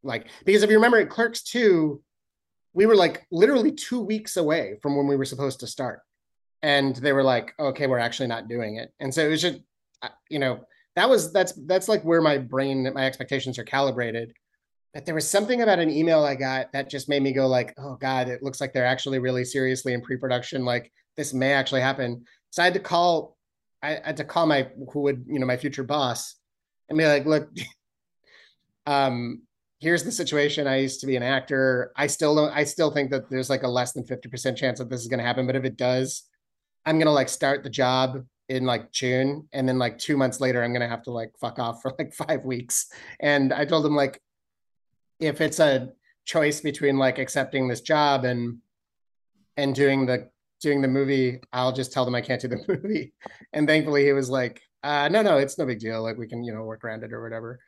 like 0.02 0.28
because 0.44 0.62
if 0.62 0.70
you 0.70 0.76
remember 0.76 0.98
at 0.98 1.10
Clerks 1.10 1.42
2, 1.42 2.00
we 2.74 2.86
were 2.86 2.94
like 2.94 3.26
literally 3.30 3.72
two 3.72 4.00
weeks 4.00 4.36
away 4.36 4.78
from 4.82 4.96
when 4.96 5.06
we 5.06 5.16
were 5.16 5.24
supposed 5.24 5.60
to 5.60 5.66
start. 5.66 6.00
And 6.66 6.96
they 6.96 7.12
were 7.12 7.22
like, 7.22 7.54
okay, 7.60 7.86
we're 7.86 8.00
actually 8.00 8.26
not 8.26 8.48
doing 8.48 8.74
it. 8.74 8.92
And 8.98 9.14
so 9.14 9.24
it 9.24 9.28
was 9.28 9.40
just, 9.40 9.60
you 10.28 10.40
know, 10.40 10.64
that 10.96 11.08
was 11.08 11.32
that's 11.32 11.52
that's 11.52 11.86
like 11.88 12.02
where 12.02 12.20
my 12.20 12.38
brain, 12.38 12.92
my 12.92 13.06
expectations 13.06 13.56
are 13.56 13.64
calibrated. 13.64 14.32
But 14.92 15.06
there 15.06 15.14
was 15.14 15.30
something 15.30 15.62
about 15.62 15.78
an 15.78 15.90
email 15.90 16.24
I 16.24 16.34
got 16.34 16.72
that 16.72 16.90
just 16.90 17.08
made 17.08 17.22
me 17.22 17.32
go 17.32 17.46
like, 17.46 17.72
oh 17.78 17.94
God, 17.94 18.26
it 18.26 18.42
looks 18.42 18.60
like 18.60 18.72
they're 18.72 18.84
actually 18.84 19.20
really 19.20 19.44
seriously 19.44 19.92
in 19.92 20.02
pre-production. 20.02 20.64
Like 20.64 20.90
this 21.16 21.32
may 21.32 21.52
actually 21.52 21.82
happen. 21.82 22.24
So 22.50 22.62
I 22.62 22.64
had 22.64 22.74
to 22.74 22.80
call, 22.80 23.36
I 23.80 24.00
had 24.02 24.16
to 24.16 24.24
call 24.24 24.46
my 24.46 24.68
who 24.92 25.02
would, 25.02 25.24
you 25.28 25.38
know, 25.38 25.46
my 25.46 25.58
future 25.58 25.84
boss 25.84 26.34
and 26.88 26.98
be 26.98 27.06
like, 27.06 27.26
look, 27.26 27.48
um, 28.86 29.42
here's 29.78 30.02
the 30.02 30.10
situation. 30.10 30.66
I 30.66 30.78
used 30.78 31.00
to 31.02 31.06
be 31.06 31.14
an 31.14 31.22
actor. 31.22 31.92
I 31.94 32.08
still 32.08 32.34
don't, 32.34 32.50
I 32.50 32.64
still 32.64 32.90
think 32.90 33.12
that 33.12 33.30
there's 33.30 33.50
like 33.50 33.62
a 33.62 33.68
less 33.68 33.92
than 33.92 34.02
50% 34.02 34.56
chance 34.56 34.80
that 34.80 34.90
this 34.90 35.02
is 35.02 35.06
gonna 35.06 35.22
happen. 35.22 35.46
But 35.46 35.54
if 35.54 35.64
it 35.64 35.76
does, 35.76 36.24
I'm 36.86 36.98
gonna 36.98 37.12
like 37.12 37.28
start 37.28 37.64
the 37.64 37.70
job 37.70 38.24
in 38.48 38.64
like 38.64 38.92
June. 38.92 39.48
And 39.52 39.68
then 39.68 39.78
like 39.78 39.98
two 39.98 40.16
months 40.16 40.40
later, 40.40 40.62
I'm 40.62 40.72
gonna 40.72 40.88
have 40.88 41.02
to 41.02 41.10
like 41.10 41.32
fuck 41.40 41.58
off 41.58 41.82
for 41.82 41.92
like 41.98 42.14
five 42.14 42.44
weeks. 42.44 42.86
And 43.20 43.52
I 43.52 43.64
told 43.64 43.84
him 43.84 43.96
like, 43.96 44.22
if 45.18 45.40
it's 45.40 45.58
a 45.58 45.90
choice 46.24 46.60
between 46.60 46.96
like 46.98 47.18
accepting 47.18 47.68
this 47.68 47.80
job 47.80 48.24
and 48.24 48.58
and 49.56 49.74
doing 49.74 50.06
the 50.06 50.30
doing 50.60 50.80
the 50.80 50.88
movie, 50.88 51.40
I'll 51.52 51.72
just 51.72 51.92
tell 51.92 52.04
them 52.04 52.14
I 52.14 52.20
can't 52.20 52.40
do 52.40 52.48
the 52.48 52.64
movie. 52.68 53.12
And 53.52 53.66
thankfully 53.66 54.04
he 54.04 54.12
was 54.12 54.30
like, 54.30 54.62
uh 54.82 55.08
no, 55.08 55.22
no, 55.22 55.38
it's 55.38 55.58
no 55.58 55.66
big 55.66 55.80
deal. 55.80 56.02
Like 56.02 56.16
we 56.16 56.28
can, 56.28 56.44
you 56.44 56.54
know, 56.54 56.62
work 56.62 56.84
around 56.84 57.02
it 57.02 57.12
or 57.12 57.22
whatever. 57.22 57.58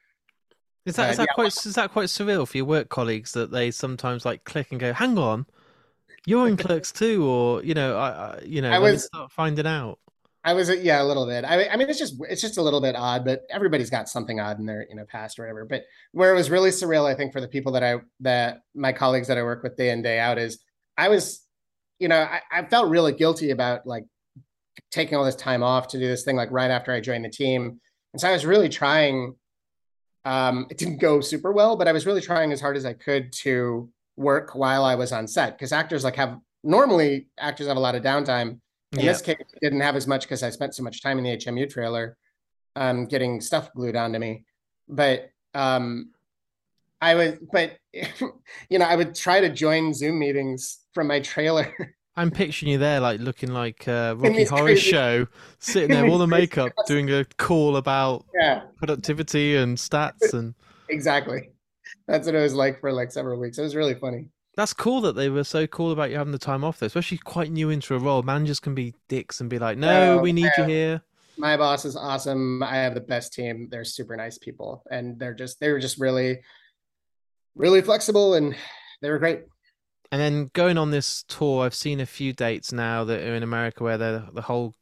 Is 0.87 0.97
that, 0.97 1.09
Uh, 1.09 1.11
is 1.11 1.17
that 1.19 1.29
yeah, 1.31 1.35
quite 1.35 1.67
is 1.67 1.75
that 1.75 1.91
quite 1.91 2.09
surreal 2.09 2.47
for 2.47 2.57
your 2.57 2.67
work 2.67 2.89
colleagues 2.89 3.33
that 3.33 3.51
they 3.51 3.71
sometimes 3.71 4.25
like 4.25 4.45
click 4.45 4.69
and 4.71 4.81
go, 4.81 4.93
"Hang 4.93 5.19
on, 5.19 5.45
you're 6.29 6.49
in 6.49 6.57
Clerks 6.57 6.93
too," 6.93 7.27
or 7.27 7.63
you 7.63 7.75
know, 7.75 7.97
I, 7.97 8.09
I 8.09 8.41
you 8.45 8.63
know, 8.63 8.71
I 8.71 8.79
was- 8.79 9.05
start 9.05 9.33
finding 9.33 9.67
out. 9.67 9.99
I 10.45 10.55
was 10.55 10.71
yeah, 10.71 11.03
a 11.03 11.05
little 11.05 11.27
bit. 11.27 11.45
I, 11.45 11.67
I 11.67 11.77
mean, 11.77 11.91
it's 11.91 11.99
just 11.99 12.15
it's 12.29 12.41
just 12.41 12.59
a 12.59 12.63
little 12.63 12.81
bit 12.81 12.95
odd, 12.97 13.25
but 13.25 13.43
everybody's 13.51 13.91
got 13.91 14.09
something 14.09 14.41
odd 14.41 14.59
in 14.59 14.67
their 14.67 14.87
you 14.89 14.95
know 14.95 15.05
past 15.05 15.39
or 15.39 15.43
whatever. 15.43 15.65
But 15.65 15.85
where 16.13 16.33
it 16.33 16.37
was 16.37 16.49
really 16.49 16.71
surreal, 16.71 17.05
I 17.05 17.15
think, 17.15 17.33
for 17.33 17.41
the 17.41 17.49
people 17.49 17.73
that 17.73 17.83
I 17.83 17.97
that 18.21 18.61
my 18.75 18.93
colleagues 18.93 19.29
that 19.29 19.37
I 19.37 19.43
work 19.43 19.63
with 19.63 19.77
day 19.77 19.91
in 19.91 20.01
day 20.01 20.19
out 20.19 20.39
is 20.39 20.59
I 20.97 21.09
was, 21.09 21.45
you 21.99 22.09
know, 22.09 22.21
I, 22.21 22.41
I 22.51 22.65
felt 22.65 22.89
really 22.89 23.13
guilty 23.13 23.51
about 23.51 23.87
like 23.87 24.05
taking 24.91 25.19
all 25.19 25.25
this 25.25 25.35
time 25.35 25.63
off 25.63 25.89
to 25.89 25.99
do 25.99 26.07
this 26.07 26.25
thing 26.25 26.37
like 26.37 26.51
right 26.51 26.71
after 26.71 26.93
I 26.93 27.01
joined 27.01 27.25
the 27.25 27.31
team, 27.31 27.81
and 28.13 28.21
so 28.21 28.29
I 28.29 28.33
was 28.33 28.47
really 28.47 28.69
trying. 28.69 29.35
Um, 30.25 30.67
it 30.71 30.79
didn't 30.79 30.99
go 30.99 31.21
super 31.21 31.53
well, 31.53 31.77
but 31.77 31.89
I 31.89 31.93
was 31.93 32.07
really 32.07 32.21
trying 32.21 32.53
as 32.53 32.61
hard 32.61 32.77
as 32.77 32.87
I 32.87 32.93
could 32.93 33.33
to 33.45 33.91
work 34.19 34.55
while 34.55 34.85
I 34.85 34.95
was 34.97 35.13
on 35.13 35.27
set 35.29 35.57
because 35.57 35.73
actors 35.73 36.03
like 36.05 36.17
have 36.17 36.39
normally 36.65 37.29
actors 37.39 37.69
have 37.69 37.77
a 37.77 37.81
lot 37.81 37.95
of 37.95 38.03
downtime 38.03 38.59
in 38.93 39.01
Yeah. 39.01 39.13
this 39.13 39.23
case, 39.23 39.37
I 39.41 39.59
didn't 39.61 39.81
have 39.81 39.97
as 39.97 40.07
much 40.07 40.23
because 40.23 40.43
I 40.43 40.51
spent 40.51 40.75
so 40.75 40.83
much 40.83 41.03
time 41.03 41.19
in 41.19 41.25
the 41.25 41.31
HMU 41.37 41.69
trailer, 41.71 42.17
um, 42.75 43.05
getting 43.07 43.41
stuff 43.41 43.71
glued 43.75 43.97
onto 43.97 44.19
me. 44.19 44.45
But 44.89 45.31
um, 45.55 46.11
I 47.01 47.15
would, 47.15 47.39
but 47.53 47.77
you 47.93 48.79
know, 48.79 48.87
I 48.87 48.97
would 48.97 49.15
try 49.15 49.41
to 49.41 49.51
join 49.51 49.93
Zoom 49.95 50.19
meetings 50.19 50.79
from 50.95 51.07
my 51.07 51.21
trailer. 51.21 51.73
I'm 52.17 52.31
picturing 52.33 52.73
you 52.73 52.79
there, 52.79 52.99
like 52.99 53.21
looking 53.21 53.53
like 53.53 53.87
a 53.87 54.17
Rocky 54.17 54.45
Horror 54.45 54.63
crazy- 54.65 54.91
Show, 54.91 55.27
sitting 55.61 55.91
there, 55.91 56.07
all 56.09 56.19
the 56.19 56.27
makeup, 56.39 56.73
doing 56.87 57.09
a 57.13 57.25
call 57.37 57.77
about 57.77 58.25
yeah, 58.41 58.63
productivity 58.79 59.55
and 59.55 59.77
stats, 59.79 60.33
and 60.33 60.55
exactly. 60.89 61.51
That's 62.09 62.27
what 62.27 62.35
it 62.35 62.41
was 62.41 62.55
like 62.55 62.81
for 62.81 62.93
like 62.93 63.13
several 63.13 63.39
weeks. 63.39 63.59
It 63.59 63.63
was 63.63 63.77
really 63.77 63.95
funny. 63.95 64.27
that's 64.57 64.73
cool 64.73 65.01
that 65.03 65.15
they 65.15 65.29
were 65.29 65.45
so 65.45 65.69
cool 65.69 65.93
about 65.93 66.11
you 66.11 66.17
having 66.17 66.33
the 66.33 66.39
time 66.39 66.65
off, 66.65 66.81
though. 66.81 66.87
Especially 66.87 67.19
quite 67.19 67.53
new 67.53 67.71
into 67.71 67.95
a 67.95 67.99
role, 67.99 68.23
managers 68.23 68.59
can 68.59 68.75
be 68.75 68.95
dicks 69.07 69.41
and 69.41 69.49
be 69.49 69.59
like, 69.61 69.79
"No, 69.79 70.17
No, 70.17 70.23
we 70.23 70.33
need 70.33 70.51
you 70.59 70.65
here." 70.65 71.03
My 71.37 71.57
boss 71.57 71.85
is 71.85 71.95
awesome. 71.95 72.65
I 72.65 72.77
have 72.77 72.95
the 72.95 73.01
best 73.01 73.33
team. 73.33 73.69
They're 73.71 73.85
super 73.85 74.17
nice 74.17 74.39
people, 74.39 74.83
and 74.91 75.17
they're 75.21 75.35
just 75.35 75.61
they 75.61 75.71
were 75.71 75.79
just 75.79 76.01
really, 76.01 76.41
really 77.55 77.83
flexible, 77.83 78.35
and 78.35 78.57
they 79.01 79.11
were 79.11 79.19
great. 79.21 79.43
And 80.11 80.21
then 80.21 80.51
going 80.55 80.79
on 80.79 80.91
this 80.91 81.23
tour, 81.29 81.65
I've 81.65 81.75
seen 81.75 82.01
a 82.01 82.07
few 82.07 82.33
dates 82.33 82.73
now 82.73 83.05
that 83.05 83.21
are 83.21 83.35
in 83.35 83.43
America 83.43 83.85
where 83.85 83.99
the 83.99 84.29
the 84.33 84.43
whole 84.43 84.75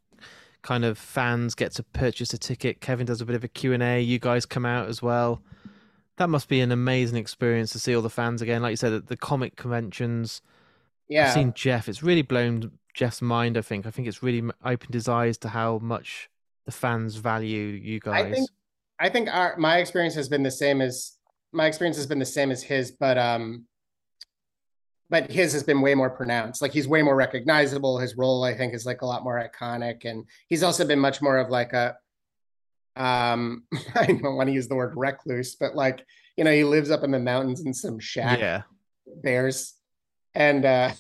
kind 0.63 0.85
of 0.85 0.97
fans 0.99 1.55
get 1.55 1.73
to 1.75 1.83
purchase 1.83 2.33
a 2.33 2.39
ticket. 2.39 2.81
Kevin 2.81 3.07
does 3.07 3.21
a 3.21 3.25
bit 3.27 3.37
of 3.37 3.45
a 3.45 3.49
Q&A. 3.49 4.01
You 4.01 4.19
guys 4.19 4.47
come 4.47 4.65
out 4.67 4.89
as 4.89 5.01
well. 5.03 5.43
That 6.17 6.31
must 6.31 6.49
be 6.49 6.61
an 6.61 6.73
amazing 6.73 7.19
experience 7.19 7.71
to 7.73 7.79
see 7.79 7.95
all 7.95 8.03
the 8.03 8.11
fans 8.11 8.41
again. 8.43 8.63
Like 8.63 8.71
you 8.71 8.77
said, 8.77 8.93
at 8.93 9.07
the 9.09 9.17
comic 9.17 9.57
conventions, 9.57 10.41
Yeah. 11.09 11.27
I've 11.27 11.35
seen 11.35 11.53
Jeff. 11.55 11.89
It's 11.89 12.03
really 12.03 12.23
blown 12.23 12.79
Jeff's 12.95 13.23
mind. 13.23 13.57
I 13.59 13.63
think. 13.63 13.87
I 13.87 13.91
think 13.91 14.09
it's 14.09 14.23
really 14.23 14.43
opened 14.65 14.95
his 14.95 15.09
eyes 15.09 15.37
to 15.39 15.49
how 15.49 15.79
much 15.79 16.31
the 16.65 16.73
fans 16.73 17.17
value 17.17 17.59
you 17.59 18.01
guys. 18.01 18.25
I 18.27 18.33
think 18.33 18.51
I 18.99 19.09
think 19.09 19.29
our 19.33 19.57
my 19.57 19.79
experience 19.79 20.15
has 20.15 20.29
been 20.29 20.43
the 20.43 20.51
same 20.51 20.81
as 20.81 21.13
my 21.53 21.67
experience 21.67 21.97
has 21.97 22.07
been 22.07 22.19
the 22.19 22.25
same 22.25 22.51
as 22.51 22.63
his, 22.63 22.91
but 22.93 23.19
um 23.19 23.67
but 25.09 25.31
his 25.31 25.53
has 25.53 25.63
been 25.63 25.81
way 25.81 25.95
more 25.95 26.11
pronounced. 26.11 26.61
Like 26.61 26.73
he's 26.73 26.89
way 26.89 27.03
more 27.03 27.15
recognizable. 27.15 27.99
His 27.99 28.17
role, 28.17 28.43
I 28.43 28.55
think, 28.55 28.75
is 28.75 28.85
like 28.85 29.03
a 29.03 29.07
lot 29.07 29.23
more 29.23 29.41
iconic. 29.49 30.05
And 30.05 30.25
he's 30.49 30.65
also 30.65 30.85
been 30.85 30.99
much 30.99 31.23
more 31.23 31.39
of 31.39 31.49
like 31.49 31.73
a 31.73 31.97
um 32.97 33.65
I 33.95 34.07
don't 34.07 34.37
want 34.37 34.49
to 34.49 34.55
use 34.55 34.69
the 34.69 34.75
word 34.75 34.95
recluse, 34.97 35.55
but 35.57 35.75
like, 35.75 36.05
you 36.37 36.45
know, 36.45 36.53
he 36.53 36.65
lives 36.65 36.91
up 36.91 37.05
in 37.05 37.11
the 37.11 37.19
mountains 37.19 37.65
in 37.65 37.73
some 37.75 37.99
shack 37.99 38.39
yeah, 38.39 38.63
bears. 39.23 39.75
And 40.35 40.65
uh 40.65 40.93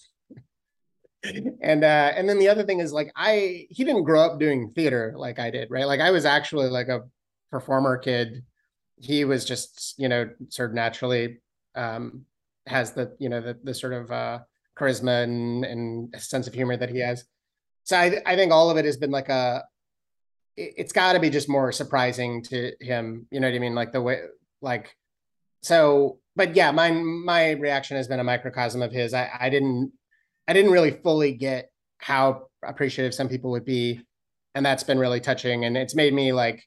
and 1.24 1.84
uh 1.84 2.12
and 2.14 2.28
then 2.28 2.38
the 2.38 2.48
other 2.48 2.64
thing 2.64 2.80
is 2.80 2.92
like 2.92 3.12
I 3.16 3.66
he 3.70 3.84
didn't 3.84 4.04
grow 4.04 4.20
up 4.20 4.38
doing 4.38 4.72
theater 4.74 5.14
like 5.16 5.38
I 5.38 5.50
did, 5.50 5.70
right? 5.70 5.86
Like 5.86 6.00
I 6.00 6.10
was 6.10 6.24
actually 6.24 6.68
like 6.68 6.88
a 6.88 7.02
performer 7.50 7.98
kid. 7.98 8.44
He 8.98 9.24
was 9.24 9.44
just, 9.44 9.94
you 9.98 10.08
know, 10.08 10.30
sort 10.48 10.70
of 10.70 10.74
naturally 10.74 11.38
um 11.74 12.24
has 12.66 12.92
the, 12.92 13.14
you 13.18 13.28
know, 13.28 13.40
the 13.40 13.58
the 13.62 13.74
sort 13.74 13.92
of 13.92 14.10
uh 14.10 14.40
charisma 14.78 15.24
and 15.24 15.64
and 15.64 16.20
sense 16.20 16.46
of 16.46 16.54
humor 16.54 16.76
that 16.76 16.90
he 16.90 16.98
has. 17.00 17.24
So 17.84 17.96
I 17.96 18.20
I 18.26 18.36
think 18.36 18.52
all 18.52 18.70
of 18.70 18.76
it 18.76 18.84
has 18.84 18.96
been 18.96 19.10
like 19.10 19.28
a 19.28 19.64
it's 20.56 20.92
got 20.92 21.12
to 21.12 21.20
be 21.20 21.30
just 21.30 21.48
more 21.48 21.72
surprising 21.72 22.42
to 22.44 22.72
him, 22.80 23.26
you 23.30 23.40
know 23.40 23.48
what 23.48 23.56
I 23.56 23.58
mean? 23.58 23.74
Like 23.74 23.92
the 23.92 24.02
way 24.02 24.20
like 24.60 24.96
so 25.62 26.18
but 26.36 26.54
yeah, 26.54 26.70
my 26.70 26.90
my 26.90 27.52
reaction 27.52 27.96
has 27.96 28.06
been 28.06 28.20
a 28.20 28.24
microcosm 28.24 28.82
of 28.82 28.92
his. 28.92 29.14
I 29.14 29.30
I 29.40 29.48
didn't 29.48 29.92
I 30.46 30.52
didn't 30.52 30.70
really 30.70 30.90
fully 30.90 31.32
get 31.32 31.70
how 31.98 32.48
appreciative 32.62 33.14
some 33.14 33.28
people 33.28 33.50
would 33.52 33.64
be, 33.64 34.02
and 34.54 34.64
that's 34.64 34.84
been 34.84 34.98
really 34.98 35.20
touching. 35.20 35.64
And 35.64 35.76
it's 35.76 35.94
made 35.94 36.12
me 36.12 36.32
like, 36.32 36.62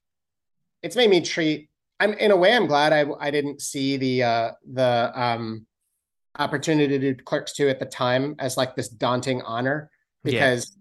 it's 0.81 0.95
made 0.95 1.09
me 1.09 1.21
treat. 1.21 1.69
I'm 1.99 2.13
in 2.13 2.31
a 2.31 2.35
way, 2.35 2.55
I'm 2.55 2.65
glad 2.65 2.91
I 2.91 3.05
I 3.19 3.29
didn't 3.29 3.61
see 3.61 3.97
the 3.97 4.23
uh, 4.23 4.51
the 4.73 5.11
um, 5.13 5.67
opportunity 6.39 6.97
to 6.97 7.13
do 7.13 7.23
Clerks 7.23 7.53
two 7.53 7.69
at 7.69 7.79
the 7.79 7.85
time 7.85 8.35
as 8.39 8.57
like 8.57 8.75
this 8.75 8.89
daunting 8.89 9.41
honor 9.43 9.89
because. 10.23 10.75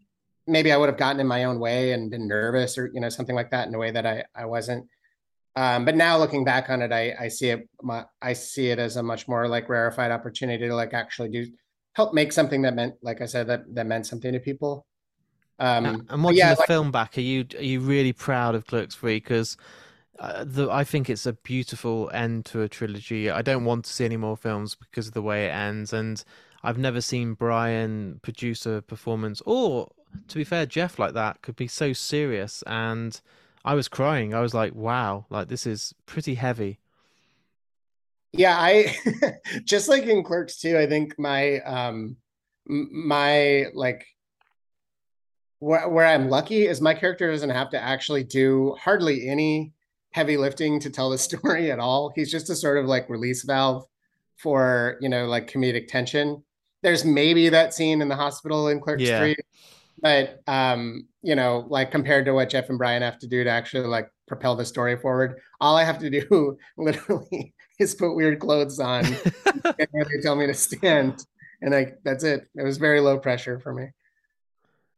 Maybe 0.48 0.72
I 0.72 0.76
would 0.76 0.88
have 0.88 0.98
gotten 0.98 1.20
in 1.20 1.26
my 1.26 1.44
own 1.44 1.60
way 1.60 1.92
and 1.92 2.10
been 2.10 2.26
nervous 2.26 2.78
or 2.78 2.90
you 2.92 3.00
know 3.00 3.08
something 3.08 3.36
like 3.36 3.50
that 3.50 3.68
in 3.68 3.74
a 3.74 3.78
way 3.78 3.90
that 3.90 4.06
I 4.06 4.24
I 4.34 4.46
wasn't. 4.46 4.86
Um, 5.56 5.84
but 5.84 5.96
now 5.96 6.18
looking 6.18 6.44
back 6.44 6.70
on 6.70 6.82
it, 6.82 6.92
I 6.92 7.14
I 7.18 7.28
see 7.28 7.50
it 7.50 7.68
my, 7.82 8.04
I 8.22 8.32
see 8.32 8.70
it 8.70 8.78
as 8.78 8.96
a 8.96 9.02
much 9.02 9.28
more 9.28 9.48
like 9.48 9.68
rarefied 9.68 10.10
opportunity 10.10 10.66
to 10.66 10.74
like 10.74 10.94
actually 10.94 11.30
do 11.30 11.46
help 11.94 12.14
make 12.14 12.32
something 12.32 12.62
that 12.62 12.74
meant, 12.74 12.94
like 13.02 13.20
I 13.20 13.26
said, 13.26 13.48
that 13.48 13.62
that 13.74 13.86
meant 13.86 14.06
something 14.06 14.32
to 14.32 14.40
people. 14.40 14.86
Um, 15.58 16.06
and 16.08 16.22
watching 16.22 16.38
yeah, 16.38 16.54
the 16.54 16.60
like, 16.60 16.68
film 16.68 16.92
back, 16.92 17.18
are 17.18 17.22
you 17.22 17.44
are 17.56 17.62
you 17.62 17.80
really 17.80 18.12
proud 18.12 18.54
of 18.54 18.66
Clerks 18.66 18.94
Three? 18.94 19.16
Because 19.16 19.56
uh, 20.20 20.44
the, 20.46 20.70
I 20.70 20.84
think 20.84 21.10
it's 21.10 21.26
a 21.26 21.32
beautiful 21.32 22.10
end 22.14 22.44
to 22.46 22.62
a 22.62 22.68
trilogy. 22.68 23.30
I 23.30 23.42
don't 23.42 23.64
want 23.64 23.84
to 23.84 23.92
see 23.92 24.04
any 24.04 24.16
more 24.16 24.36
films 24.36 24.76
because 24.76 25.08
of 25.08 25.14
the 25.14 25.22
way 25.22 25.46
it 25.46 25.50
ends, 25.50 25.92
and 25.92 26.22
I've 26.62 26.78
never 26.78 27.00
seen 27.00 27.34
Brian 27.34 28.20
produce 28.22 28.66
a 28.66 28.82
performance, 28.82 29.42
or 29.44 29.90
to 30.28 30.36
be 30.36 30.44
fair, 30.44 30.66
Jeff 30.66 30.98
like 30.98 31.14
that 31.14 31.42
could 31.42 31.56
be 31.56 31.68
so 31.68 31.92
serious. 31.92 32.62
And 32.66 33.20
I 33.64 33.74
was 33.74 33.88
crying. 33.88 34.34
I 34.34 34.40
was 34.40 34.54
like, 34.54 34.74
"Wow, 34.74 35.26
like 35.30 35.48
this 35.48 35.66
is 35.66 35.94
pretty 36.06 36.34
heavy." 36.34 36.78
Yeah, 38.32 38.56
I 38.56 38.94
just 39.64 39.88
like 39.88 40.04
in 40.04 40.22
Clerks 40.22 40.58
too. 40.58 40.78
I 40.78 40.86
think 40.86 41.18
my 41.18 41.60
um 41.60 42.16
my 42.66 43.66
like 43.74 44.06
where 45.58 45.88
where 45.88 46.06
I'm 46.06 46.28
lucky 46.28 46.66
is 46.66 46.80
my 46.80 46.94
character 46.94 47.30
doesn't 47.30 47.50
have 47.50 47.70
to 47.70 47.82
actually 47.82 48.24
do 48.24 48.76
hardly 48.80 49.28
any 49.28 49.72
heavy 50.12 50.36
lifting 50.36 50.80
to 50.80 50.90
tell 50.90 51.10
the 51.10 51.18
story 51.28 51.70
at 51.70 51.78
all. 51.78 52.12
He's 52.14 52.30
just 52.30 52.50
a 52.50 52.56
sort 52.56 52.78
of 52.78 52.86
like 52.86 53.08
release 53.08 53.44
valve 53.44 53.84
for 54.36 54.98
you 55.00 55.08
know 55.08 55.26
like 55.26 55.50
comedic 55.50 55.88
tension. 55.88 56.42
There's 56.82 57.04
maybe 57.04 57.48
that 57.48 57.74
scene 57.74 58.00
in 58.00 58.08
the 58.08 58.14
hospital 58.14 58.68
in 58.68 58.80
Clerks 58.80 59.02
yeah. 59.02 59.18
3, 59.18 59.36
but 60.00 60.40
um, 60.46 61.06
you 61.22 61.34
know, 61.34 61.66
like 61.68 61.90
compared 61.90 62.24
to 62.26 62.32
what 62.32 62.50
Jeff 62.50 62.68
and 62.68 62.78
Brian 62.78 63.02
have 63.02 63.18
to 63.18 63.26
do 63.26 63.44
to 63.44 63.50
actually 63.50 63.86
like 63.86 64.10
propel 64.26 64.56
the 64.56 64.64
story 64.64 64.96
forward, 64.96 65.38
all 65.60 65.76
I 65.76 65.84
have 65.84 65.98
to 66.00 66.10
do 66.10 66.58
literally 66.78 67.54
is 67.78 67.94
put 67.94 68.14
weird 68.14 68.40
clothes 68.40 68.80
on 68.80 69.04
and 69.46 69.62
then 69.64 69.88
they 69.92 70.20
tell 70.22 70.36
me 70.36 70.46
to 70.46 70.54
stand. 70.54 71.24
And 71.60 71.72
like 71.72 71.98
that's 72.04 72.24
it. 72.24 72.48
It 72.54 72.62
was 72.62 72.78
very 72.78 73.00
low 73.00 73.18
pressure 73.18 73.58
for 73.58 73.72
me. 73.72 73.88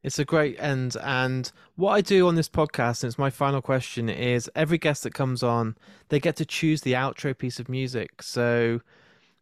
It's 0.02 0.18
a 0.18 0.24
great 0.24 0.58
end. 0.58 0.96
And 1.02 1.50
what 1.76 1.92
I 1.92 2.00
do 2.00 2.26
on 2.26 2.34
this 2.34 2.48
podcast, 2.48 3.02
and 3.02 3.10
it's 3.10 3.18
my 3.18 3.28
final 3.28 3.60
question, 3.60 4.08
is 4.08 4.50
every 4.54 4.78
guest 4.78 5.02
that 5.02 5.12
comes 5.12 5.42
on, 5.42 5.76
they 6.08 6.18
get 6.18 6.36
to 6.36 6.46
choose 6.46 6.80
the 6.80 6.94
outro 6.94 7.36
piece 7.36 7.60
of 7.60 7.68
music. 7.68 8.22
So 8.22 8.80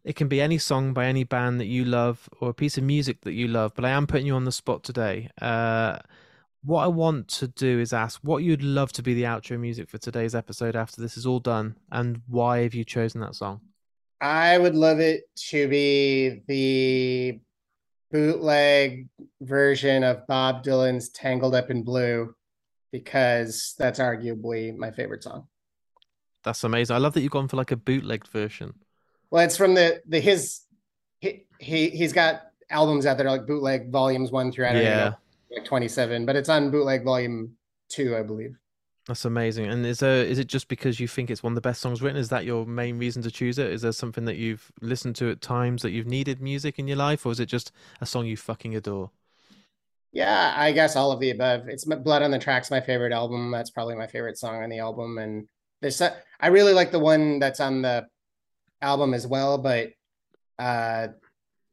it 0.09 0.15
can 0.15 0.27
be 0.27 0.41
any 0.41 0.57
song 0.57 0.91
by 0.91 1.05
any 1.05 1.23
band 1.23 1.59
that 1.59 1.67
you 1.67 1.85
love 1.85 2.27
or 2.41 2.49
a 2.49 2.53
piece 2.53 2.79
of 2.79 2.83
music 2.83 3.21
that 3.21 3.33
you 3.33 3.47
love. 3.47 3.73
But 3.75 3.85
I 3.85 3.91
am 3.91 4.07
putting 4.07 4.25
you 4.25 4.33
on 4.33 4.43
the 4.43 4.51
spot 4.51 4.83
today. 4.83 5.29
Uh, 5.39 5.99
what 6.63 6.83
I 6.83 6.87
want 6.87 7.27
to 7.27 7.47
do 7.47 7.79
is 7.79 7.93
ask 7.93 8.19
what 8.23 8.41
you'd 8.41 8.63
love 8.63 8.91
to 8.93 9.03
be 9.03 9.13
the 9.13 9.25
outro 9.25 9.59
music 9.59 9.87
for 9.87 9.99
today's 9.99 10.33
episode 10.33 10.75
after 10.75 10.99
this 10.99 11.15
is 11.15 11.27
all 11.27 11.39
done, 11.39 11.77
and 11.91 12.23
why 12.27 12.63
have 12.63 12.73
you 12.73 12.83
chosen 12.83 13.21
that 13.21 13.35
song? 13.35 13.61
I 14.19 14.57
would 14.57 14.73
love 14.73 14.99
it 14.99 15.29
to 15.49 15.67
be 15.67 16.41
the 16.47 17.39
bootleg 18.11 19.09
version 19.41 20.03
of 20.03 20.25
Bob 20.25 20.63
Dylan's 20.63 21.09
Tangled 21.09 21.53
Up 21.53 21.69
in 21.69 21.83
Blue 21.83 22.33
because 22.91 23.75
that's 23.77 23.99
arguably 23.99 24.75
my 24.75 24.89
favorite 24.89 25.21
song. 25.21 25.47
That's 26.43 26.63
amazing. 26.63 26.95
I 26.95 26.99
love 26.99 27.13
that 27.13 27.21
you've 27.21 27.31
gone 27.31 27.47
for 27.47 27.57
like 27.57 27.69
a 27.69 27.77
bootleg 27.77 28.27
version. 28.27 28.73
Well, 29.31 29.43
it's 29.43 29.57
from 29.57 29.75
the 29.75 30.01
the 30.07 30.19
his 30.19 30.61
he, 31.19 31.45
he 31.59 31.89
he's 31.89 32.13
got 32.13 32.41
albums 32.69 33.05
out 33.05 33.17
there 33.17 33.29
like 33.29 33.47
bootleg 33.47 33.91
volumes 33.91 34.31
one 34.31 34.51
through 34.51 34.67
I 34.67 34.73
don't 34.73 34.83
yeah. 34.83 35.09
know 35.09 35.15
like 35.51 35.65
27, 35.65 36.25
but 36.25 36.35
it's 36.35 36.49
on 36.49 36.71
bootleg 36.71 37.03
volume 37.03 37.55
two, 37.89 38.15
I 38.15 38.21
believe. 38.21 38.55
That's 39.07 39.25
amazing. 39.25 39.65
And 39.65 39.85
is 39.85 39.99
there 39.99 40.23
is 40.23 40.37
it 40.37 40.47
just 40.47 40.67
because 40.67 40.99
you 40.99 41.07
think 41.07 41.31
it's 41.31 41.41
one 41.41 41.53
of 41.53 41.55
the 41.55 41.61
best 41.61 41.81
songs 41.81 42.01
written? 42.01 42.19
Is 42.19 42.29
that 42.29 42.45
your 42.45 42.65
main 42.65 42.99
reason 42.99 43.23
to 43.23 43.31
choose 43.31 43.57
it? 43.57 43.71
Is 43.71 43.81
there 43.81 43.91
something 43.91 44.25
that 44.25 44.35
you've 44.35 44.71
listened 44.81 45.15
to 45.17 45.31
at 45.31 45.41
times 45.41 45.81
that 45.81 45.91
you've 45.91 46.05
needed 46.05 46.41
music 46.41 46.77
in 46.77 46.87
your 46.87 46.97
life, 46.97 47.25
or 47.25 47.31
is 47.31 47.39
it 47.39 47.47
just 47.47 47.71
a 48.01 48.05
song 48.05 48.27
you 48.27 48.37
fucking 48.37 48.75
adore? 48.75 49.09
Yeah, 50.11 50.53
I 50.55 50.71
guess 50.71 50.95
all 50.95 51.11
of 51.11 51.19
the 51.19 51.31
above. 51.31 51.67
It's 51.67 51.85
Blood 51.85 52.21
on 52.21 52.31
the 52.31 52.39
Tracks, 52.39 52.71
my 52.71 52.81
favorite 52.81 53.13
album. 53.13 53.51
That's 53.51 53.69
probably 53.69 53.95
my 53.95 54.07
favorite 54.07 54.37
song 54.37 54.63
on 54.63 54.69
the 54.69 54.79
album. 54.79 55.17
And 55.17 55.47
there's 55.81 56.01
I 56.01 56.47
really 56.47 56.73
like 56.73 56.91
the 56.91 56.99
one 56.99 57.39
that's 57.39 57.59
on 57.59 57.81
the 57.81 58.07
album 58.81 59.13
as 59.13 59.27
well, 59.27 59.57
but 59.57 59.91
uh 60.57 61.07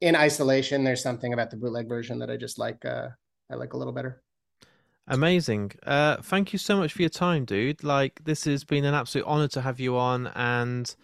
in 0.01 0.15
isolation, 0.15 0.85
there's 0.85 1.03
something 1.03 1.33
about 1.33 1.51
the 1.51 1.57
bootleg 1.57 1.89
version 1.89 2.19
that 2.19 2.31
I 2.31 2.37
just 2.37 2.59
like 2.59 2.85
uh 2.85 3.09
I 3.51 3.55
like 3.55 3.73
a 3.73 3.77
little 3.77 3.93
better. 3.93 4.23
Amazing. 5.09 5.73
Uh, 5.85 6.17
thank 6.21 6.53
you 6.53 6.59
so 6.59 6.77
much 6.77 6.93
for 6.93 7.03
your 7.03 7.09
time, 7.09 7.45
dude. 7.45 7.85
Like 7.85 8.25
this 8.25 8.45
has 8.45 8.65
been 8.65 8.85
an 8.85 8.95
absolute 8.95 9.27
honor 9.27 9.47
to 9.49 9.61
have 9.61 9.79
you 9.79 9.97
on, 9.97 10.27
and 10.35 10.95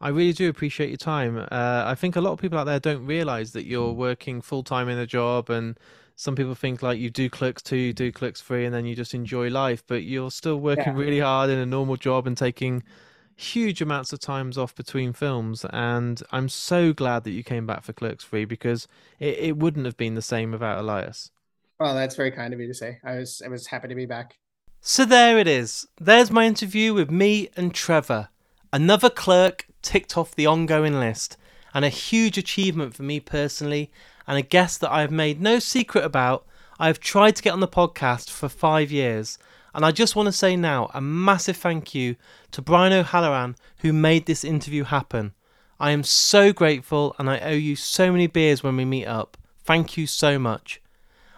I 0.00 0.08
really 0.08 0.32
do 0.32 0.48
appreciate 0.48 0.88
your 0.88 0.96
time. 0.96 1.38
Uh, 1.38 1.84
I 1.86 1.94
think 1.94 2.16
a 2.16 2.20
lot 2.20 2.32
of 2.32 2.40
people 2.40 2.58
out 2.58 2.64
there 2.64 2.80
don't 2.80 3.06
realize 3.06 3.52
that 3.52 3.64
you're 3.64 3.92
working 3.92 4.40
full 4.40 4.64
time 4.64 4.88
in 4.88 4.98
a 4.98 5.06
job, 5.06 5.50
and 5.50 5.78
some 6.16 6.34
people 6.34 6.56
think 6.56 6.82
like 6.82 6.98
you 6.98 7.10
do 7.10 7.30
clerks 7.30 7.62
two, 7.62 7.76
you 7.76 7.92
do 7.92 8.10
clerks 8.10 8.40
three, 8.40 8.64
and 8.64 8.74
then 8.74 8.86
you 8.86 8.96
just 8.96 9.14
enjoy 9.14 9.48
life. 9.50 9.84
But 9.86 10.02
you're 10.02 10.32
still 10.32 10.56
working 10.56 10.94
yeah. 10.94 10.98
really 10.98 11.20
hard 11.20 11.48
in 11.48 11.58
a 11.58 11.66
normal 11.66 11.96
job 11.96 12.26
and 12.26 12.36
taking 12.36 12.82
huge 13.36 13.80
amounts 13.80 14.12
of 14.12 14.20
times 14.20 14.56
off 14.56 14.74
between 14.74 15.12
films. 15.12 15.64
And 15.70 16.22
I'm 16.30 16.48
so 16.48 16.92
glad 16.92 17.24
that 17.24 17.32
you 17.32 17.42
came 17.42 17.66
back 17.66 17.82
for 17.82 17.92
Clerks 17.92 18.24
three 18.24 18.44
because 18.44 18.88
it, 19.18 19.38
it 19.38 19.56
wouldn't 19.56 19.86
have 19.86 19.96
been 19.96 20.14
the 20.14 20.22
same 20.22 20.52
without 20.52 20.78
Elias. 20.78 21.30
Well, 21.78 21.94
that's 21.94 22.16
very 22.16 22.30
kind 22.30 22.54
of 22.54 22.60
you 22.60 22.68
to 22.68 22.74
say. 22.74 22.98
I 23.04 23.16
was 23.16 23.42
I 23.44 23.48
was 23.48 23.66
happy 23.66 23.88
to 23.88 23.94
be 23.94 24.06
back. 24.06 24.38
So 24.80 25.04
there 25.04 25.38
it 25.38 25.48
is. 25.48 25.86
There's 26.00 26.30
my 26.30 26.46
interview 26.46 26.94
with 26.94 27.10
me 27.10 27.48
and 27.56 27.74
Trevor. 27.74 28.28
Another 28.72 29.10
clerk 29.10 29.66
ticked 29.82 30.16
off 30.16 30.34
the 30.34 30.46
ongoing 30.46 31.00
list, 31.00 31.36
and 31.72 31.84
a 31.84 31.88
huge 31.88 32.38
achievement 32.38 32.94
for 32.94 33.02
me 33.02 33.18
personally, 33.20 33.90
and 34.26 34.36
a 34.38 34.42
guest 34.42 34.80
that 34.80 34.92
I 34.92 35.00
have 35.00 35.10
made 35.10 35.40
no 35.40 35.58
secret 35.58 36.04
about. 36.04 36.46
I 36.78 36.88
have 36.88 37.00
tried 37.00 37.36
to 37.36 37.42
get 37.42 37.52
on 37.52 37.60
the 37.60 37.68
podcast 37.68 38.30
for 38.30 38.48
five 38.48 38.90
years, 38.90 39.38
and 39.74 39.84
I 39.84 39.90
just 39.90 40.16
want 40.16 40.26
to 40.26 40.32
say 40.32 40.56
now 40.56 40.90
a 40.94 41.00
massive 41.00 41.56
thank 41.56 41.94
you 41.94 42.16
to 42.52 42.62
Brian 42.62 42.92
O'Halloran 42.92 43.56
who 43.78 43.92
made 43.92 44.26
this 44.26 44.44
interview 44.44 44.84
happen. 44.84 45.32
I 45.80 45.90
am 45.90 46.04
so 46.04 46.52
grateful, 46.52 47.16
and 47.18 47.28
I 47.28 47.40
owe 47.40 47.50
you 47.50 47.74
so 47.74 48.12
many 48.12 48.28
beers 48.28 48.62
when 48.62 48.76
we 48.76 48.84
meet 48.84 49.06
up. 49.06 49.36
Thank 49.64 49.96
you 49.96 50.06
so 50.06 50.38
much. 50.38 50.80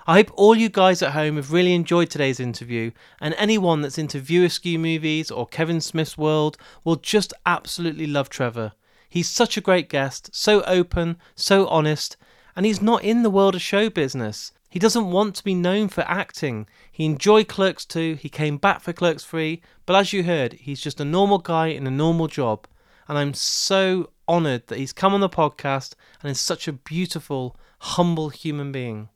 I 0.06 0.14
hope 0.14 0.30
all 0.34 0.54
you 0.54 0.68
guys 0.68 1.02
at 1.02 1.12
home 1.12 1.34
have 1.34 1.50
really 1.50 1.74
enjoyed 1.74 2.10
today's 2.10 2.38
interview, 2.38 2.92
and 3.20 3.34
anyone 3.38 3.80
that's 3.80 3.98
into 3.98 4.20
View 4.20 4.44
Askew 4.44 4.78
movies 4.78 5.32
or 5.32 5.48
Kevin 5.48 5.80
Smith's 5.80 6.16
world 6.16 6.58
will 6.84 6.96
just 6.96 7.32
absolutely 7.44 8.06
love 8.06 8.28
Trevor. 8.28 8.72
He's 9.08 9.28
such 9.28 9.56
a 9.56 9.62
great 9.62 9.88
guest, 9.88 10.30
so 10.32 10.62
open, 10.62 11.16
so 11.34 11.66
honest, 11.66 12.16
and 12.54 12.66
he's 12.66 12.82
not 12.82 13.02
in 13.02 13.22
the 13.22 13.30
world 13.30 13.54
of 13.54 13.62
show 13.62 13.90
business. 13.90 14.52
He 14.68 14.78
doesn't 14.78 15.10
want 15.10 15.34
to 15.36 15.44
be 15.44 15.54
known 15.54 15.88
for 15.88 16.02
acting. 16.02 16.66
He 16.90 17.04
enjoyed 17.04 17.48
Clerks 17.48 17.84
2, 17.84 18.14
he 18.14 18.28
came 18.28 18.58
back 18.58 18.80
for 18.80 18.92
Clerks 18.92 19.24
3, 19.24 19.62
but 19.86 19.96
as 19.96 20.12
you 20.12 20.24
heard, 20.24 20.54
he's 20.54 20.80
just 20.80 21.00
a 21.00 21.04
normal 21.04 21.38
guy 21.38 21.68
in 21.68 21.86
a 21.86 21.90
normal 21.90 22.26
job. 22.26 22.66
And 23.08 23.16
I'm 23.16 23.34
so 23.34 24.10
honoured 24.28 24.66
that 24.66 24.78
he's 24.78 24.92
come 24.92 25.14
on 25.14 25.20
the 25.20 25.28
podcast 25.28 25.94
and 26.20 26.30
is 26.30 26.40
such 26.40 26.66
a 26.66 26.72
beautiful, 26.72 27.56
humble 27.78 28.30
human 28.30 28.72
being. 28.72 29.08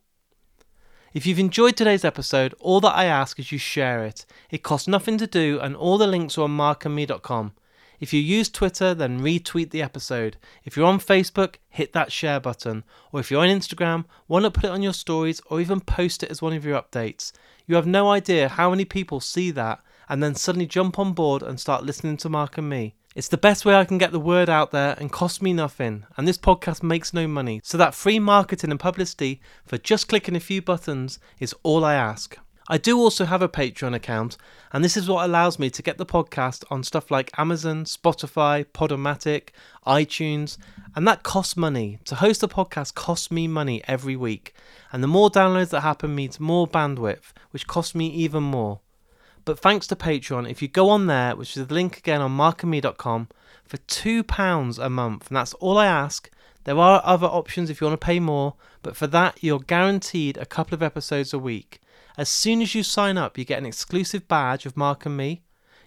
If 1.12 1.26
you've 1.26 1.40
enjoyed 1.40 1.76
today's 1.76 2.04
episode, 2.04 2.54
all 2.60 2.80
that 2.82 2.94
I 2.94 3.06
ask 3.06 3.40
is 3.40 3.50
you 3.50 3.58
share 3.58 4.04
it. 4.04 4.24
It 4.48 4.62
costs 4.62 4.86
nothing 4.86 5.18
to 5.18 5.26
do, 5.26 5.58
and 5.60 5.74
all 5.74 5.98
the 5.98 6.06
links 6.06 6.38
are 6.38 6.42
on 6.42 6.56
markandme.com. 6.56 7.52
If 8.00 8.14
you 8.14 8.20
use 8.20 8.48
Twitter, 8.48 8.94
then 8.94 9.20
retweet 9.20 9.70
the 9.70 9.82
episode. 9.82 10.38
If 10.64 10.74
you're 10.74 10.86
on 10.86 10.98
Facebook, 10.98 11.56
hit 11.68 11.92
that 11.92 12.10
share 12.10 12.40
button. 12.40 12.82
Or 13.12 13.20
if 13.20 13.30
you're 13.30 13.42
on 13.42 13.48
Instagram, 13.48 14.06
why 14.26 14.40
not 14.40 14.54
put 14.54 14.64
it 14.64 14.70
on 14.70 14.82
your 14.82 14.94
stories 14.94 15.42
or 15.50 15.60
even 15.60 15.80
post 15.80 16.22
it 16.22 16.30
as 16.30 16.40
one 16.40 16.54
of 16.54 16.64
your 16.64 16.80
updates? 16.80 17.32
You 17.66 17.74
have 17.74 17.86
no 17.86 18.10
idea 18.10 18.48
how 18.48 18.70
many 18.70 18.86
people 18.86 19.20
see 19.20 19.50
that 19.50 19.80
and 20.08 20.22
then 20.22 20.34
suddenly 20.34 20.66
jump 20.66 20.98
on 20.98 21.12
board 21.12 21.42
and 21.42 21.60
start 21.60 21.84
listening 21.84 22.16
to 22.16 22.30
Mark 22.30 22.56
and 22.56 22.68
me. 22.68 22.94
It's 23.14 23.28
the 23.28 23.36
best 23.36 23.64
way 23.64 23.74
I 23.74 23.84
can 23.84 23.98
get 23.98 24.12
the 24.12 24.18
word 24.18 24.48
out 24.48 24.70
there 24.70 24.96
and 24.98 25.12
cost 25.12 25.42
me 25.42 25.52
nothing. 25.52 26.06
And 26.16 26.26
this 26.26 26.38
podcast 26.38 26.82
makes 26.82 27.12
no 27.12 27.28
money. 27.28 27.60
So 27.62 27.76
that 27.76 27.94
free 27.94 28.18
marketing 28.18 28.70
and 28.70 28.80
publicity 28.80 29.42
for 29.66 29.78
just 29.78 30.08
clicking 30.08 30.36
a 30.36 30.40
few 30.40 30.62
buttons 30.62 31.18
is 31.38 31.54
all 31.62 31.84
I 31.84 31.94
ask. 31.94 32.38
I 32.70 32.78
do 32.78 32.96
also 32.98 33.24
have 33.24 33.42
a 33.42 33.48
Patreon 33.48 33.96
account, 33.96 34.36
and 34.72 34.84
this 34.84 34.96
is 34.96 35.08
what 35.08 35.24
allows 35.24 35.58
me 35.58 35.70
to 35.70 35.82
get 35.82 35.98
the 35.98 36.06
podcast 36.06 36.62
on 36.70 36.84
stuff 36.84 37.10
like 37.10 37.36
Amazon, 37.36 37.82
Spotify, 37.82 38.64
Podomatic, 38.64 39.48
iTunes, 39.84 40.56
and 40.94 41.04
that 41.08 41.24
costs 41.24 41.56
money. 41.56 41.98
To 42.04 42.14
host 42.14 42.44
a 42.44 42.48
podcast 42.48 42.94
costs 42.94 43.28
me 43.28 43.48
money 43.48 43.82
every 43.88 44.14
week, 44.14 44.54
and 44.92 45.02
the 45.02 45.08
more 45.08 45.30
downloads 45.30 45.70
that 45.70 45.80
happen 45.80 46.14
means 46.14 46.38
more 46.38 46.68
bandwidth, 46.68 47.32
which 47.50 47.66
costs 47.66 47.96
me 47.96 48.06
even 48.06 48.44
more. 48.44 48.78
But 49.44 49.58
thanks 49.58 49.88
to 49.88 49.96
Patreon, 49.96 50.48
if 50.48 50.62
you 50.62 50.68
go 50.68 50.90
on 50.90 51.08
there, 51.08 51.34
which 51.34 51.56
is 51.56 51.66
the 51.66 51.74
link 51.74 51.98
again 51.98 52.20
on 52.20 52.36
markandme.com, 52.36 53.30
for 53.64 53.78
£2 53.78 54.78
a 54.78 54.88
month, 54.88 55.26
and 55.26 55.36
that's 55.36 55.54
all 55.54 55.76
I 55.76 55.86
ask. 55.86 56.30
There 56.62 56.78
are 56.78 57.02
other 57.04 57.26
options 57.26 57.68
if 57.68 57.80
you 57.80 57.88
want 57.88 58.00
to 58.00 58.06
pay 58.06 58.20
more, 58.20 58.54
but 58.82 58.94
for 58.94 59.08
that, 59.08 59.42
you're 59.42 59.58
guaranteed 59.58 60.36
a 60.36 60.46
couple 60.46 60.74
of 60.74 60.84
episodes 60.84 61.32
a 61.32 61.38
week. 61.40 61.80
As 62.20 62.28
soon 62.28 62.60
as 62.60 62.74
you 62.74 62.82
sign 62.82 63.16
up, 63.16 63.38
you 63.38 63.46
get 63.46 63.60
an 63.60 63.64
exclusive 63.64 64.28
badge 64.28 64.66
of 64.66 64.76
Mark 64.76 65.06
and 65.06 65.16
Me. 65.16 65.40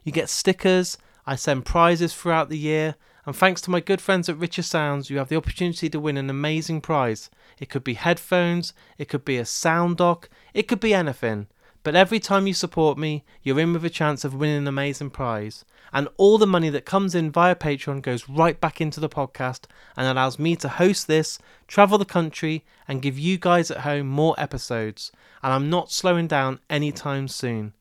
You 0.03 0.11
get 0.11 0.29
stickers, 0.29 0.97
I 1.27 1.35
send 1.35 1.63
prizes 1.63 2.15
throughout 2.15 2.49
the 2.49 2.57
year, 2.57 2.95
and 3.27 3.35
thanks 3.35 3.61
to 3.61 3.69
my 3.69 3.79
good 3.79 4.01
friends 4.01 4.27
at 4.27 4.39
Richer 4.39 4.63
Sounds, 4.63 5.11
you 5.11 5.19
have 5.19 5.29
the 5.29 5.35
opportunity 5.35 5.91
to 5.91 5.99
win 5.99 6.17
an 6.17 6.31
amazing 6.31 6.81
prize. 6.81 7.29
It 7.59 7.69
could 7.69 7.83
be 7.83 7.93
headphones, 7.93 8.73
it 8.97 9.09
could 9.09 9.23
be 9.23 9.37
a 9.37 9.45
sound 9.45 9.97
dock, 9.97 10.27
it 10.55 10.67
could 10.67 10.79
be 10.79 10.91
anything. 10.91 11.45
But 11.83 11.95
every 11.95 12.19
time 12.19 12.47
you 12.47 12.55
support 12.55 12.97
me, 12.97 13.23
you're 13.43 13.59
in 13.59 13.71
with 13.71 13.85
a 13.85 13.91
chance 13.91 14.25
of 14.25 14.33
winning 14.33 14.57
an 14.57 14.67
amazing 14.67 15.11
prize. 15.11 15.63
And 15.93 16.09
all 16.17 16.39
the 16.39 16.47
money 16.47 16.69
that 16.69 16.85
comes 16.85 17.13
in 17.13 17.31
via 17.31 17.55
Patreon 17.55 18.01
goes 18.01 18.27
right 18.27 18.59
back 18.59 18.81
into 18.81 18.99
the 18.99 19.07
podcast 19.07 19.65
and 19.95 20.07
allows 20.07 20.39
me 20.39 20.55
to 20.55 20.67
host 20.67 21.07
this, 21.07 21.37
travel 21.67 21.99
the 21.99 22.05
country, 22.05 22.65
and 22.87 23.01
give 23.01 23.19
you 23.19 23.37
guys 23.37 23.69
at 23.69 23.81
home 23.81 24.07
more 24.07 24.33
episodes. 24.39 25.11
And 25.43 25.53
I'm 25.53 25.69
not 25.69 25.91
slowing 25.91 26.25
down 26.25 26.59
anytime 26.67 27.27
soon. 27.27 27.73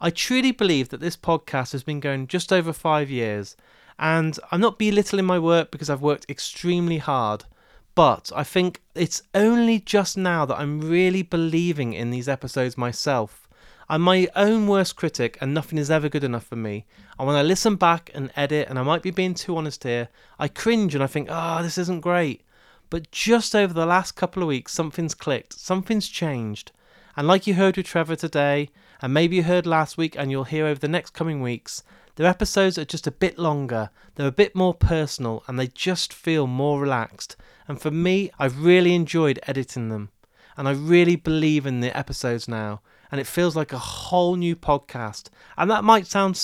I 0.00 0.10
truly 0.10 0.50
believe 0.50 0.88
that 0.88 1.00
this 1.00 1.16
podcast 1.16 1.70
has 1.72 1.84
been 1.84 2.00
going 2.00 2.26
just 2.26 2.52
over 2.52 2.72
five 2.72 3.08
years, 3.08 3.56
and 3.98 4.38
I'm 4.50 4.60
not 4.60 4.78
belittling 4.78 5.24
my 5.24 5.38
work 5.38 5.70
because 5.70 5.88
I've 5.88 6.02
worked 6.02 6.28
extremely 6.28 6.98
hard. 6.98 7.44
But 7.94 8.32
I 8.34 8.42
think 8.42 8.82
it's 8.96 9.22
only 9.34 9.78
just 9.78 10.16
now 10.16 10.44
that 10.46 10.58
I'm 10.58 10.80
really 10.80 11.22
believing 11.22 11.92
in 11.92 12.10
these 12.10 12.28
episodes 12.28 12.76
myself. 12.76 13.43
I'm 13.88 14.00
my 14.00 14.28
own 14.34 14.66
worst 14.66 14.96
critic, 14.96 15.36
and 15.40 15.52
nothing 15.52 15.78
is 15.78 15.90
ever 15.90 16.08
good 16.08 16.24
enough 16.24 16.46
for 16.46 16.56
me. 16.56 16.86
And 17.18 17.26
when 17.26 17.36
I 17.36 17.42
listen 17.42 17.76
back 17.76 18.10
and 18.14 18.32
edit, 18.34 18.68
and 18.68 18.78
I 18.78 18.82
might 18.82 19.02
be 19.02 19.10
being 19.10 19.34
too 19.34 19.56
honest 19.56 19.84
here, 19.84 20.08
I 20.38 20.48
cringe 20.48 20.94
and 20.94 21.04
I 21.04 21.06
think, 21.06 21.28
ah, 21.30 21.58
oh, 21.58 21.62
this 21.62 21.76
isn't 21.76 22.00
great. 22.00 22.42
But 22.88 23.10
just 23.10 23.54
over 23.54 23.74
the 23.74 23.86
last 23.86 24.12
couple 24.12 24.42
of 24.42 24.48
weeks, 24.48 24.72
something's 24.72 25.14
clicked, 25.14 25.52
something's 25.52 26.08
changed. 26.08 26.72
And 27.16 27.26
like 27.26 27.46
you 27.46 27.54
heard 27.54 27.76
with 27.76 27.86
Trevor 27.86 28.16
today, 28.16 28.70
and 29.02 29.12
maybe 29.12 29.36
you 29.36 29.42
heard 29.42 29.66
last 29.66 29.98
week, 29.98 30.16
and 30.18 30.30
you'll 30.30 30.44
hear 30.44 30.66
over 30.66 30.80
the 30.80 30.88
next 30.88 31.10
coming 31.10 31.42
weeks, 31.42 31.82
their 32.16 32.26
episodes 32.26 32.78
are 32.78 32.84
just 32.84 33.06
a 33.06 33.10
bit 33.10 33.38
longer, 33.38 33.90
they're 34.14 34.28
a 34.28 34.32
bit 34.32 34.54
more 34.54 34.72
personal, 34.72 35.42
and 35.46 35.58
they 35.58 35.66
just 35.66 36.12
feel 36.12 36.46
more 36.46 36.80
relaxed. 36.80 37.36
And 37.68 37.80
for 37.80 37.90
me, 37.90 38.30
I've 38.38 38.64
really 38.64 38.94
enjoyed 38.94 39.40
editing 39.46 39.88
them. 39.88 40.10
And 40.56 40.68
I 40.68 40.72
really 40.72 41.16
believe 41.16 41.66
in 41.66 41.80
the 41.80 41.96
episodes 41.96 42.46
now. 42.46 42.80
And 43.14 43.20
it 43.20 43.28
feels 43.28 43.54
like 43.54 43.72
a 43.72 43.78
whole 43.78 44.34
new 44.34 44.56
podcast. 44.56 45.28
And 45.56 45.70
that 45.70 45.84
might 45.84 46.08
sound 46.08 46.34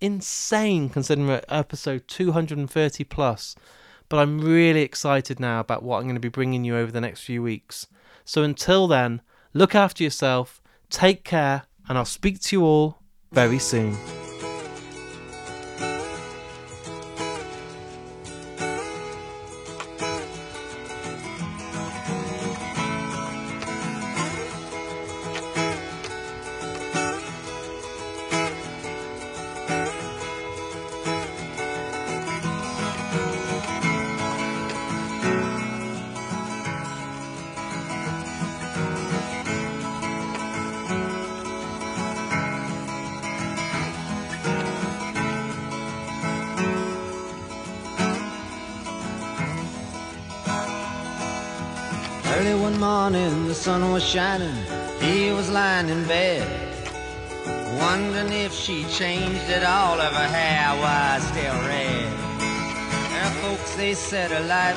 insane 0.00 0.88
considering 0.88 1.26
we're 1.26 1.42
episode 1.48 2.06
230 2.06 3.02
plus. 3.02 3.56
But 4.08 4.20
I'm 4.20 4.40
really 4.40 4.82
excited 4.82 5.40
now 5.40 5.58
about 5.58 5.82
what 5.82 5.96
I'm 5.96 6.04
going 6.04 6.14
to 6.14 6.20
be 6.20 6.28
bringing 6.28 6.62
you 6.62 6.76
over 6.76 6.92
the 6.92 7.00
next 7.00 7.22
few 7.22 7.42
weeks. 7.42 7.88
So 8.24 8.44
until 8.44 8.86
then, 8.86 9.22
look 9.54 9.74
after 9.74 10.04
yourself, 10.04 10.62
take 10.88 11.24
care, 11.24 11.64
and 11.88 11.98
I'll 11.98 12.04
speak 12.04 12.40
to 12.42 12.56
you 12.56 12.62
all 12.62 13.02
very 13.32 13.58
soon. 13.58 13.96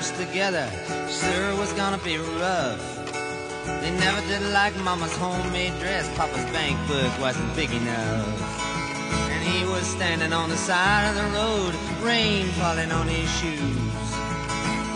Lives 0.04 0.20
together 0.20 0.70
sure 1.08 1.56
was 1.56 1.72
gonna 1.74 1.98
be 2.00 2.18
rough. 2.18 2.84
They 3.82 3.92
never 3.92 4.22
did 4.28 4.42
like 4.52 4.76
Mama's 4.78 5.16
homemade 5.16 5.78
dress. 5.80 6.06
Papa's 6.18 6.46
bank 6.52 6.78
book 6.88 7.12
wasn't 7.20 7.56
big 7.56 7.72
enough. 7.72 8.28
And 9.32 9.42
he 9.44 9.66
was 9.66 9.86
standing 9.88 10.34
on 10.34 10.50
the 10.50 10.58
side 10.58 11.06
of 11.10 11.16
the 11.16 11.28
road, 11.40 11.74
rain 12.02 12.48
falling 12.60 12.92
on 12.92 13.08
his 13.08 13.30
shoes 13.40 14.10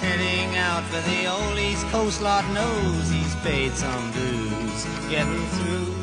heading 0.01 0.55
out 0.57 0.83
for 0.91 1.01
the 1.09 1.25
old 1.27 1.57
East 1.57 1.85
Coast. 1.87 2.21
Lord 2.21 2.45
knows 2.53 3.09
he's 3.09 3.35
paid 3.47 3.71
some 3.73 4.11
dues. 4.11 4.79
Getting 5.09 5.45
through, 5.55 5.93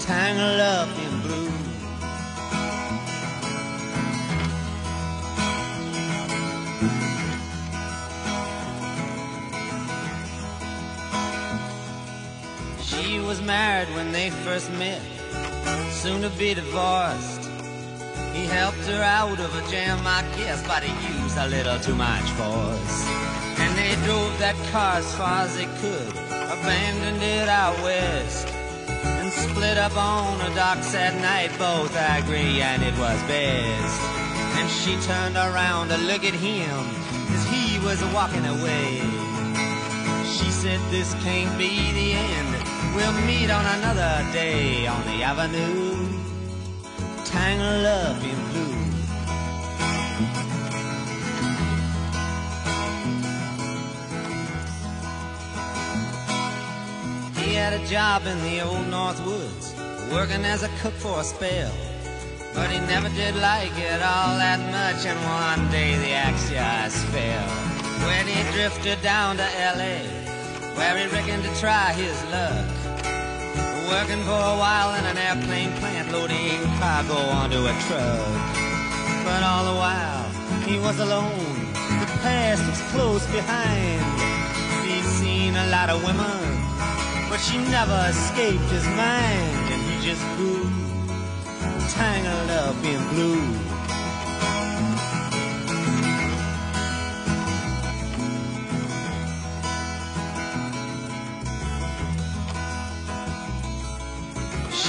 tangled 0.00 0.60
up 0.60 0.90
in 1.06 1.11
married 13.82 13.96
when 13.96 14.12
they 14.12 14.30
first 14.30 14.70
met, 14.72 15.00
soon 15.90 16.22
to 16.22 16.30
be 16.30 16.54
divorced. 16.54 17.48
He 18.32 18.46
helped 18.46 18.84
her 18.86 19.02
out 19.02 19.38
of 19.40 19.54
a 19.54 19.70
jam, 19.70 19.98
I 20.06 20.22
guess, 20.36 20.66
but 20.66 20.82
he 20.82 21.22
used 21.22 21.36
a 21.36 21.48
little 21.48 21.78
too 21.80 21.94
much 21.94 22.28
force. 22.32 23.06
And 23.58 23.76
they 23.76 23.94
drove 24.06 24.38
that 24.38 24.56
car 24.72 24.96
as 24.96 25.14
far 25.16 25.42
as 25.42 25.56
they 25.56 25.66
could, 25.80 26.10
abandoned 26.56 27.22
it 27.22 27.48
out 27.48 27.76
west, 27.82 28.48
and 28.48 29.32
split 29.32 29.78
up 29.78 29.96
on 29.96 30.38
the 30.38 30.54
docks 30.54 30.94
at 30.94 31.14
night. 31.20 31.50
Both 31.58 31.94
agree, 31.96 32.60
and 32.60 32.82
it 32.82 32.96
was 32.98 33.20
best. 33.24 34.00
And 34.58 34.70
she 34.70 34.96
turned 35.06 35.36
around 35.36 35.88
to 35.88 35.98
look 35.98 36.24
at 36.24 36.34
him 36.34 36.78
as 37.34 37.44
he 37.46 37.78
was 37.80 38.02
walking 38.14 38.46
away. 38.46 39.00
She 40.24 40.50
said, 40.50 40.80
This 40.90 41.14
can't 41.22 41.56
be 41.58 41.92
the 41.92 42.12
end. 42.12 42.51
We'll 42.94 43.12
meet 43.22 43.50
on 43.50 43.64
another 43.64 44.30
day 44.32 44.86
on 44.86 45.02
the 45.06 45.22
avenue 45.22 45.92
tangled 47.24 47.86
up 47.86 48.22
in 48.22 48.38
blue. 48.50 48.72
He 57.42 57.54
had 57.54 57.72
a 57.72 57.86
job 57.86 58.26
in 58.26 58.42
the 58.42 58.60
old 58.60 58.86
North 58.88 59.24
Woods, 59.24 59.74
working 60.12 60.44
as 60.44 60.62
a 60.62 60.68
cook 60.80 60.92
for 60.94 61.20
a 61.20 61.24
spell. 61.24 61.72
But 62.54 62.70
he 62.70 62.78
never 62.80 63.08
did 63.08 63.34
like 63.36 63.72
it 63.78 64.02
all 64.02 64.36
that 64.36 64.60
much, 64.70 65.06
and 65.06 65.18
one 65.24 65.70
day 65.70 65.96
the 65.96 66.12
axe 66.12 67.02
fell. 67.04 67.48
When 68.06 68.26
he 68.26 68.42
drifted 68.52 69.00
down 69.00 69.38
to 69.38 69.44
L.A., 69.44 70.21
where 70.76 70.96
he 70.96 71.06
reckoned 71.14 71.44
to 71.44 71.52
try 71.60 71.92
his 71.92 72.16
luck. 72.30 72.66
Working 73.90 74.22
for 74.24 74.42
a 74.54 74.56
while 74.62 74.94
in 74.98 75.04
an 75.04 75.18
airplane 75.18 75.72
plant, 75.78 76.12
loading 76.12 76.62
cargo 76.78 77.18
onto 77.40 77.60
a 77.66 77.74
truck. 77.86 78.42
But 79.24 79.42
all 79.42 79.64
the 79.70 79.78
while, 79.78 80.24
he 80.66 80.78
was 80.78 80.98
alone. 80.98 81.54
The 82.00 82.10
past 82.24 82.62
was 82.68 82.80
close 82.92 83.26
behind. 83.26 84.02
He'd 84.86 85.04
seen 85.20 85.56
a 85.56 85.66
lot 85.68 85.90
of 85.90 86.02
women, 86.02 86.40
but 87.28 87.38
she 87.38 87.58
never 87.58 88.06
escaped 88.08 88.68
his 88.70 88.86
mind, 88.86 89.64
and 89.72 89.80
he 89.88 89.94
just 90.08 90.24
grew 90.36 90.82
tangled 91.92 92.50
up 92.50 92.76
in 92.84 93.00
blue. 93.08 93.81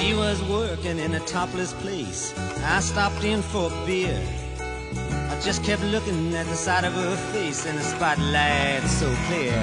She 0.03 0.13
was 0.13 0.43
working 0.43 0.99
in 0.99 1.15
a 1.15 1.21
topless 1.21 1.71
place. 1.71 2.37
I 2.61 2.81
stopped 2.81 3.23
in 3.23 3.41
for 3.41 3.71
a 3.71 3.85
beer. 3.85 4.21
I 5.31 5.39
just 5.41 5.63
kept 5.63 5.81
looking 5.83 6.35
at 6.35 6.45
the 6.47 6.55
side 6.55 6.83
of 6.83 6.91
her 6.91 7.15
face 7.31 7.65
in 7.65 7.77
the 7.77 7.83
spotlight 7.83 8.83
so 8.83 9.07
clear. 9.27 9.53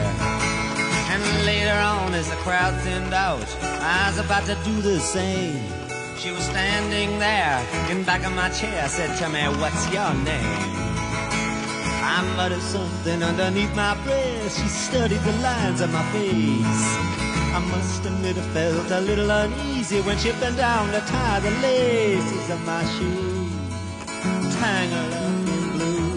And 1.12 1.44
later 1.44 1.76
on, 1.76 2.14
as 2.14 2.30
the 2.30 2.36
crowd 2.36 2.74
thinned 2.80 3.12
out, 3.12 3.46
I 3.60 4.08
was 4.08 4.18
about 4.18 4.46
to 4.46 4.56
do 4.64 4.80
the 4.80 4.98
same. 4.98 5.62
She 6.16 6.30
was 6.30 6.44
standing 6.44 7.18
there 7.18 7.60
in 7.90 8.02
back 8.04 8.24
of 8.24 8.32
my 8.32 8.48
chair, 8.48 8.84
I 8.84 8.86
said, 8.86 9.18
Tell 9.18 9.30
me, 9.30 9.42
what's 9.60 9.92
your 9.92 10.14
name? 10.24 10.70
I 12.16 12.24
muttered 12.36 12.62
something 12.62 13.22
underneath 13.22 13.76
my 13.76 13.92
breath. 14.04 14.56
She 14.58 14.68
studied 14.68 15.20
the 15.20 15.32
lines 15.42 15.82
of 15.82 15.92
my 15.92 16.02
face. 16.12 17.29
I 17.52 17.58
must 17.58 18.06
admit 18.06 18.38
I 18.38 18.42
felt 18.54 18.90
a 18.92 19.00
little 19.00 19.28
uneasy 19.28 20.00
when 20.02 20.16
she 20.18 20.30
bent 20.32 20.56
down 20.56 20.92
to 20.92 21.00
tie 21.00 21.40
the 21.40 21.50
laces 21.62 22.48
of 22.48 22.64
my 22.64 22.84
shoe. 22.94 23.48
Tangled 24.60 25.12
up 25.14 25.48
in 25.48 25.70
blue. 25.72 26.10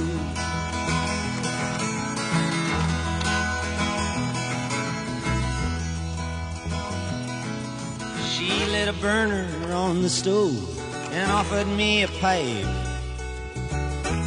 She 8.29 8.49
lit 8.71 8.87
a 8.87 8.93
burner 9.01 9.73
on 9.73 10.03
the 10.03 10.09
stove 10.09 10.79
and 11.11 11.31
offered 11.31 11.67
me 11.67 12.03
a 12.03 12.07
pipe. 12.07 12.65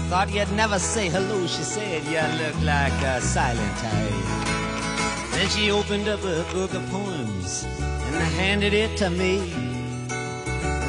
Thought 0.08 0.32
you'd 0.32 0.50
never 0.52 0.80
say 0.80 1.08
hello, 1.08 1.46
she 1.46 1.62
said. 1.62 2.04
You 2.04 2.22
look 2.44 2.60
like 2.62 3.00
a 3.02 3.20
silent 3.20 3.76
type. 3.78 4.45
Then 5.36 5.50
she 5.50 5.70
opened 5.70 6.08
up 6.08 6.20
a 6.20 6.46
book 6.50 6.72
of 6.72 6.82
poems 6.88 7.66
and 7.78 8.16
handed 8.40 8.72
it 8.72 8.96
to 8.96 9.10
me. 9.10 9.52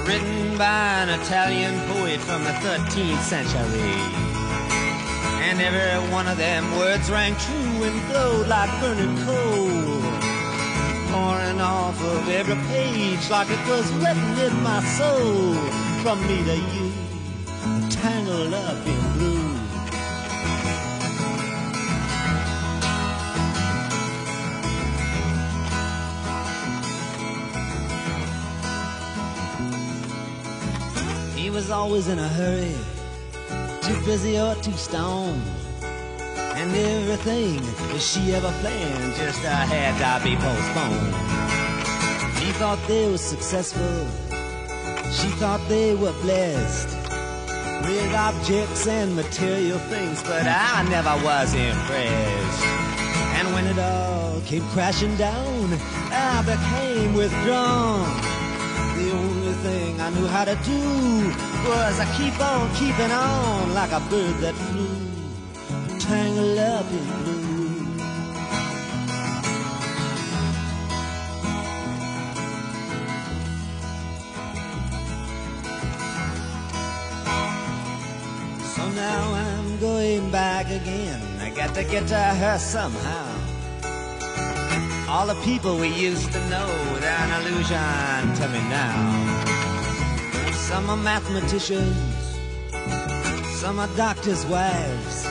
Written 0.08 0.58
by 0.58 1.04
an 1.04 1.10
Italian 1.20 1.76
poet 1.90 2.22
from 2.22 2.46
the 2.46 2.56
13th 2.64 3.20
century. 3.24 4.00
And 5.44 5.60
every 5.60 6.14
one 6.14 6.30
of 6.30 6.38
them 6.38 6.64
words 6.78 7.12
rang 7.12 7.36
true 7.36 7.84
and 7.84 8.00
glowed 8.08 8.48
like 8.48 8.72
burning 8.80 9.18
coal. 9.26 10.00
Pouring 11.12 11.60
off 11.60 12.02
of 12.02 12.30
every 12.30 12.56
page 12.72 13.30
like 13.30 13.50
it 13.50 13.68
was 13.68 13.92
written 13.96 14.40
in 14.40 14.64
my 14.64 14.82
soul. 14.98 15.56
From 16.04 16.26
me 16.26 16.38
to 16.46 16.56
you, 16.56 16.92
tangled 17.90 18.54
up 18.54 18.88
in 18.88 19.14
blue. 19.18 19.37
Was 31.58 31.72
always 31.72 32.08
in 32.08 32.20
a 32.20 32.28
hurry, 32.28 32.76
too 33.82 34.00
busy 34.06 34.40
or 34.40 34.54
too 34.62 34.74
stoned. 34.74 35.42
And 36.60 36.70
everything 36.76 37.58
that 37.90 38.00
she 38.00 38.32
ever 38.36 38.52
planned 38.62 39.16
just 39.16 39.44
uh, 39.44 39.66
had 39.74 39.98
to 39.98 40.24
be 40.24 40.36
postponed. 40.36 41.16
He 42.38 42.52
thought 42.60 42.78
they 42.88 43.10
were 43.10 43.18
successful, 43.18 43.98
she 45.18 45.30
thought 45.40 45.62
they 45.68 45.96
were 45.96 46.14
blessed 46.22 46.90
with 47.88 48.14
objects 48.14 48.86
and 48.86 49.16
material 49.16 49.80
things, 49.90 50.22
but 50.22 50.46
I 50.46 50.86
never 50.92 51.16
was 51.26 51.56
impressed. 51.56 52.66
And 53.38 53.52
when 53.56 53.66
it 53.66 53.80
all 53.80 54.42
came 54.42 54.66
crashing 54.76 55.16
down, 55.16 55.74
I 56.12 56.44
became 56.54 57.16
withdrawn. 57.16 58.38
The 58.96 59.12
only 59.12 59.54
thing 59.66 60.02
I 60.02 60.10
knew 60.12 60.28
how 60.28 60.46
to 60.46 60.56
do 60.66 61.47
was 61.66 62.00
I 62.00 62.06
keep 62.18 62.40
on 62.40 62.74
keeping 62.76 63.12
on 63.12 63.74
like 63.74 63.92
a 63.92 64.00
bird 64.10 64.36
that 64.42 64.56
flew, 64.56 66.00
tangled 66.00 66.58
up 66.58 66.86
in 66.92 67.06
blue. 67.24 67.48
So 78.76 78.90
now 78.92 79.34
I'm 79.34 79.80
going 79.80 80.32
back 80.32 80.68
again. 80.68 81.22
I 81.40 81.50
got 81.50 81.74
to 81.76 81.84
get 81.84 82.08
to 82.08 82.16
her 82.16 82.58
somehow. 82.58 83.38
All 85.10 85.26
the 85.26 85.40
people 85.46 85.78
we 85.78 85.88
used 85.88 86.32
to 86.34 86.50
know, 86.50 86.68
they're 87.00 87.10
an 87.10 87.42
illusion 87.42 88.36
to 88.36 88.48
me 88.50 88.60
now. 88.70 89.37
Some 90.68 90.90
are 90.90 90.98
mathematicians, 90.98 91.96
some 93.62 93.80
are 93.80 93.88
doctors' 93.96 94.46
wives. 94.48 95.24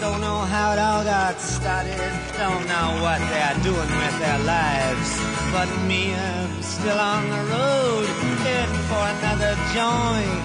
Don't 0.00 0.22
know 0.22 0.38
how 0.48 0.72
it 0.72 0.78
all 0.78 1.04
got 1.04 1.38
started, 1.38 2.00
don't 2.38 2.64
know 2.66 2.88
what 3.04 3.20
they're 3.28 3.58
doing 3.62 3.92
with 4.02 4.18
their 4.18 4.38
lives. 4.40 5.10
But 5.52 5.68
me, 5.86 6.14
I'm 6.14 6.62
still 6.62 6.98
on 6.98 7.28
the 7.28 7.42
road, 7.52 8.06
heading 8.44 8.82
for 8.88 9.04
another 9.16 9.52
joint. 9.76 10.44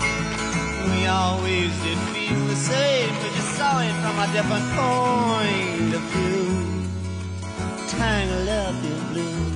We 0.92 1.08
always 1.08 1.72
did 1.82 1.98
feel 2.12 2.46
the 2.48 2.56
same, 2.56 3.14
but 3.16 3.32
just 3.32 3.56
saw 3.56 3.80
it 3.80 3.96
from 4.04 4.20
a 4.20 4.28
different 4.36 4.68
point 4.76 5.96
of 5.96 6.02
view 6.12 6.82
tangled 7.88 8.50
up 8.50 8.76
in 8.84 9.14
blue. 9.14 9.51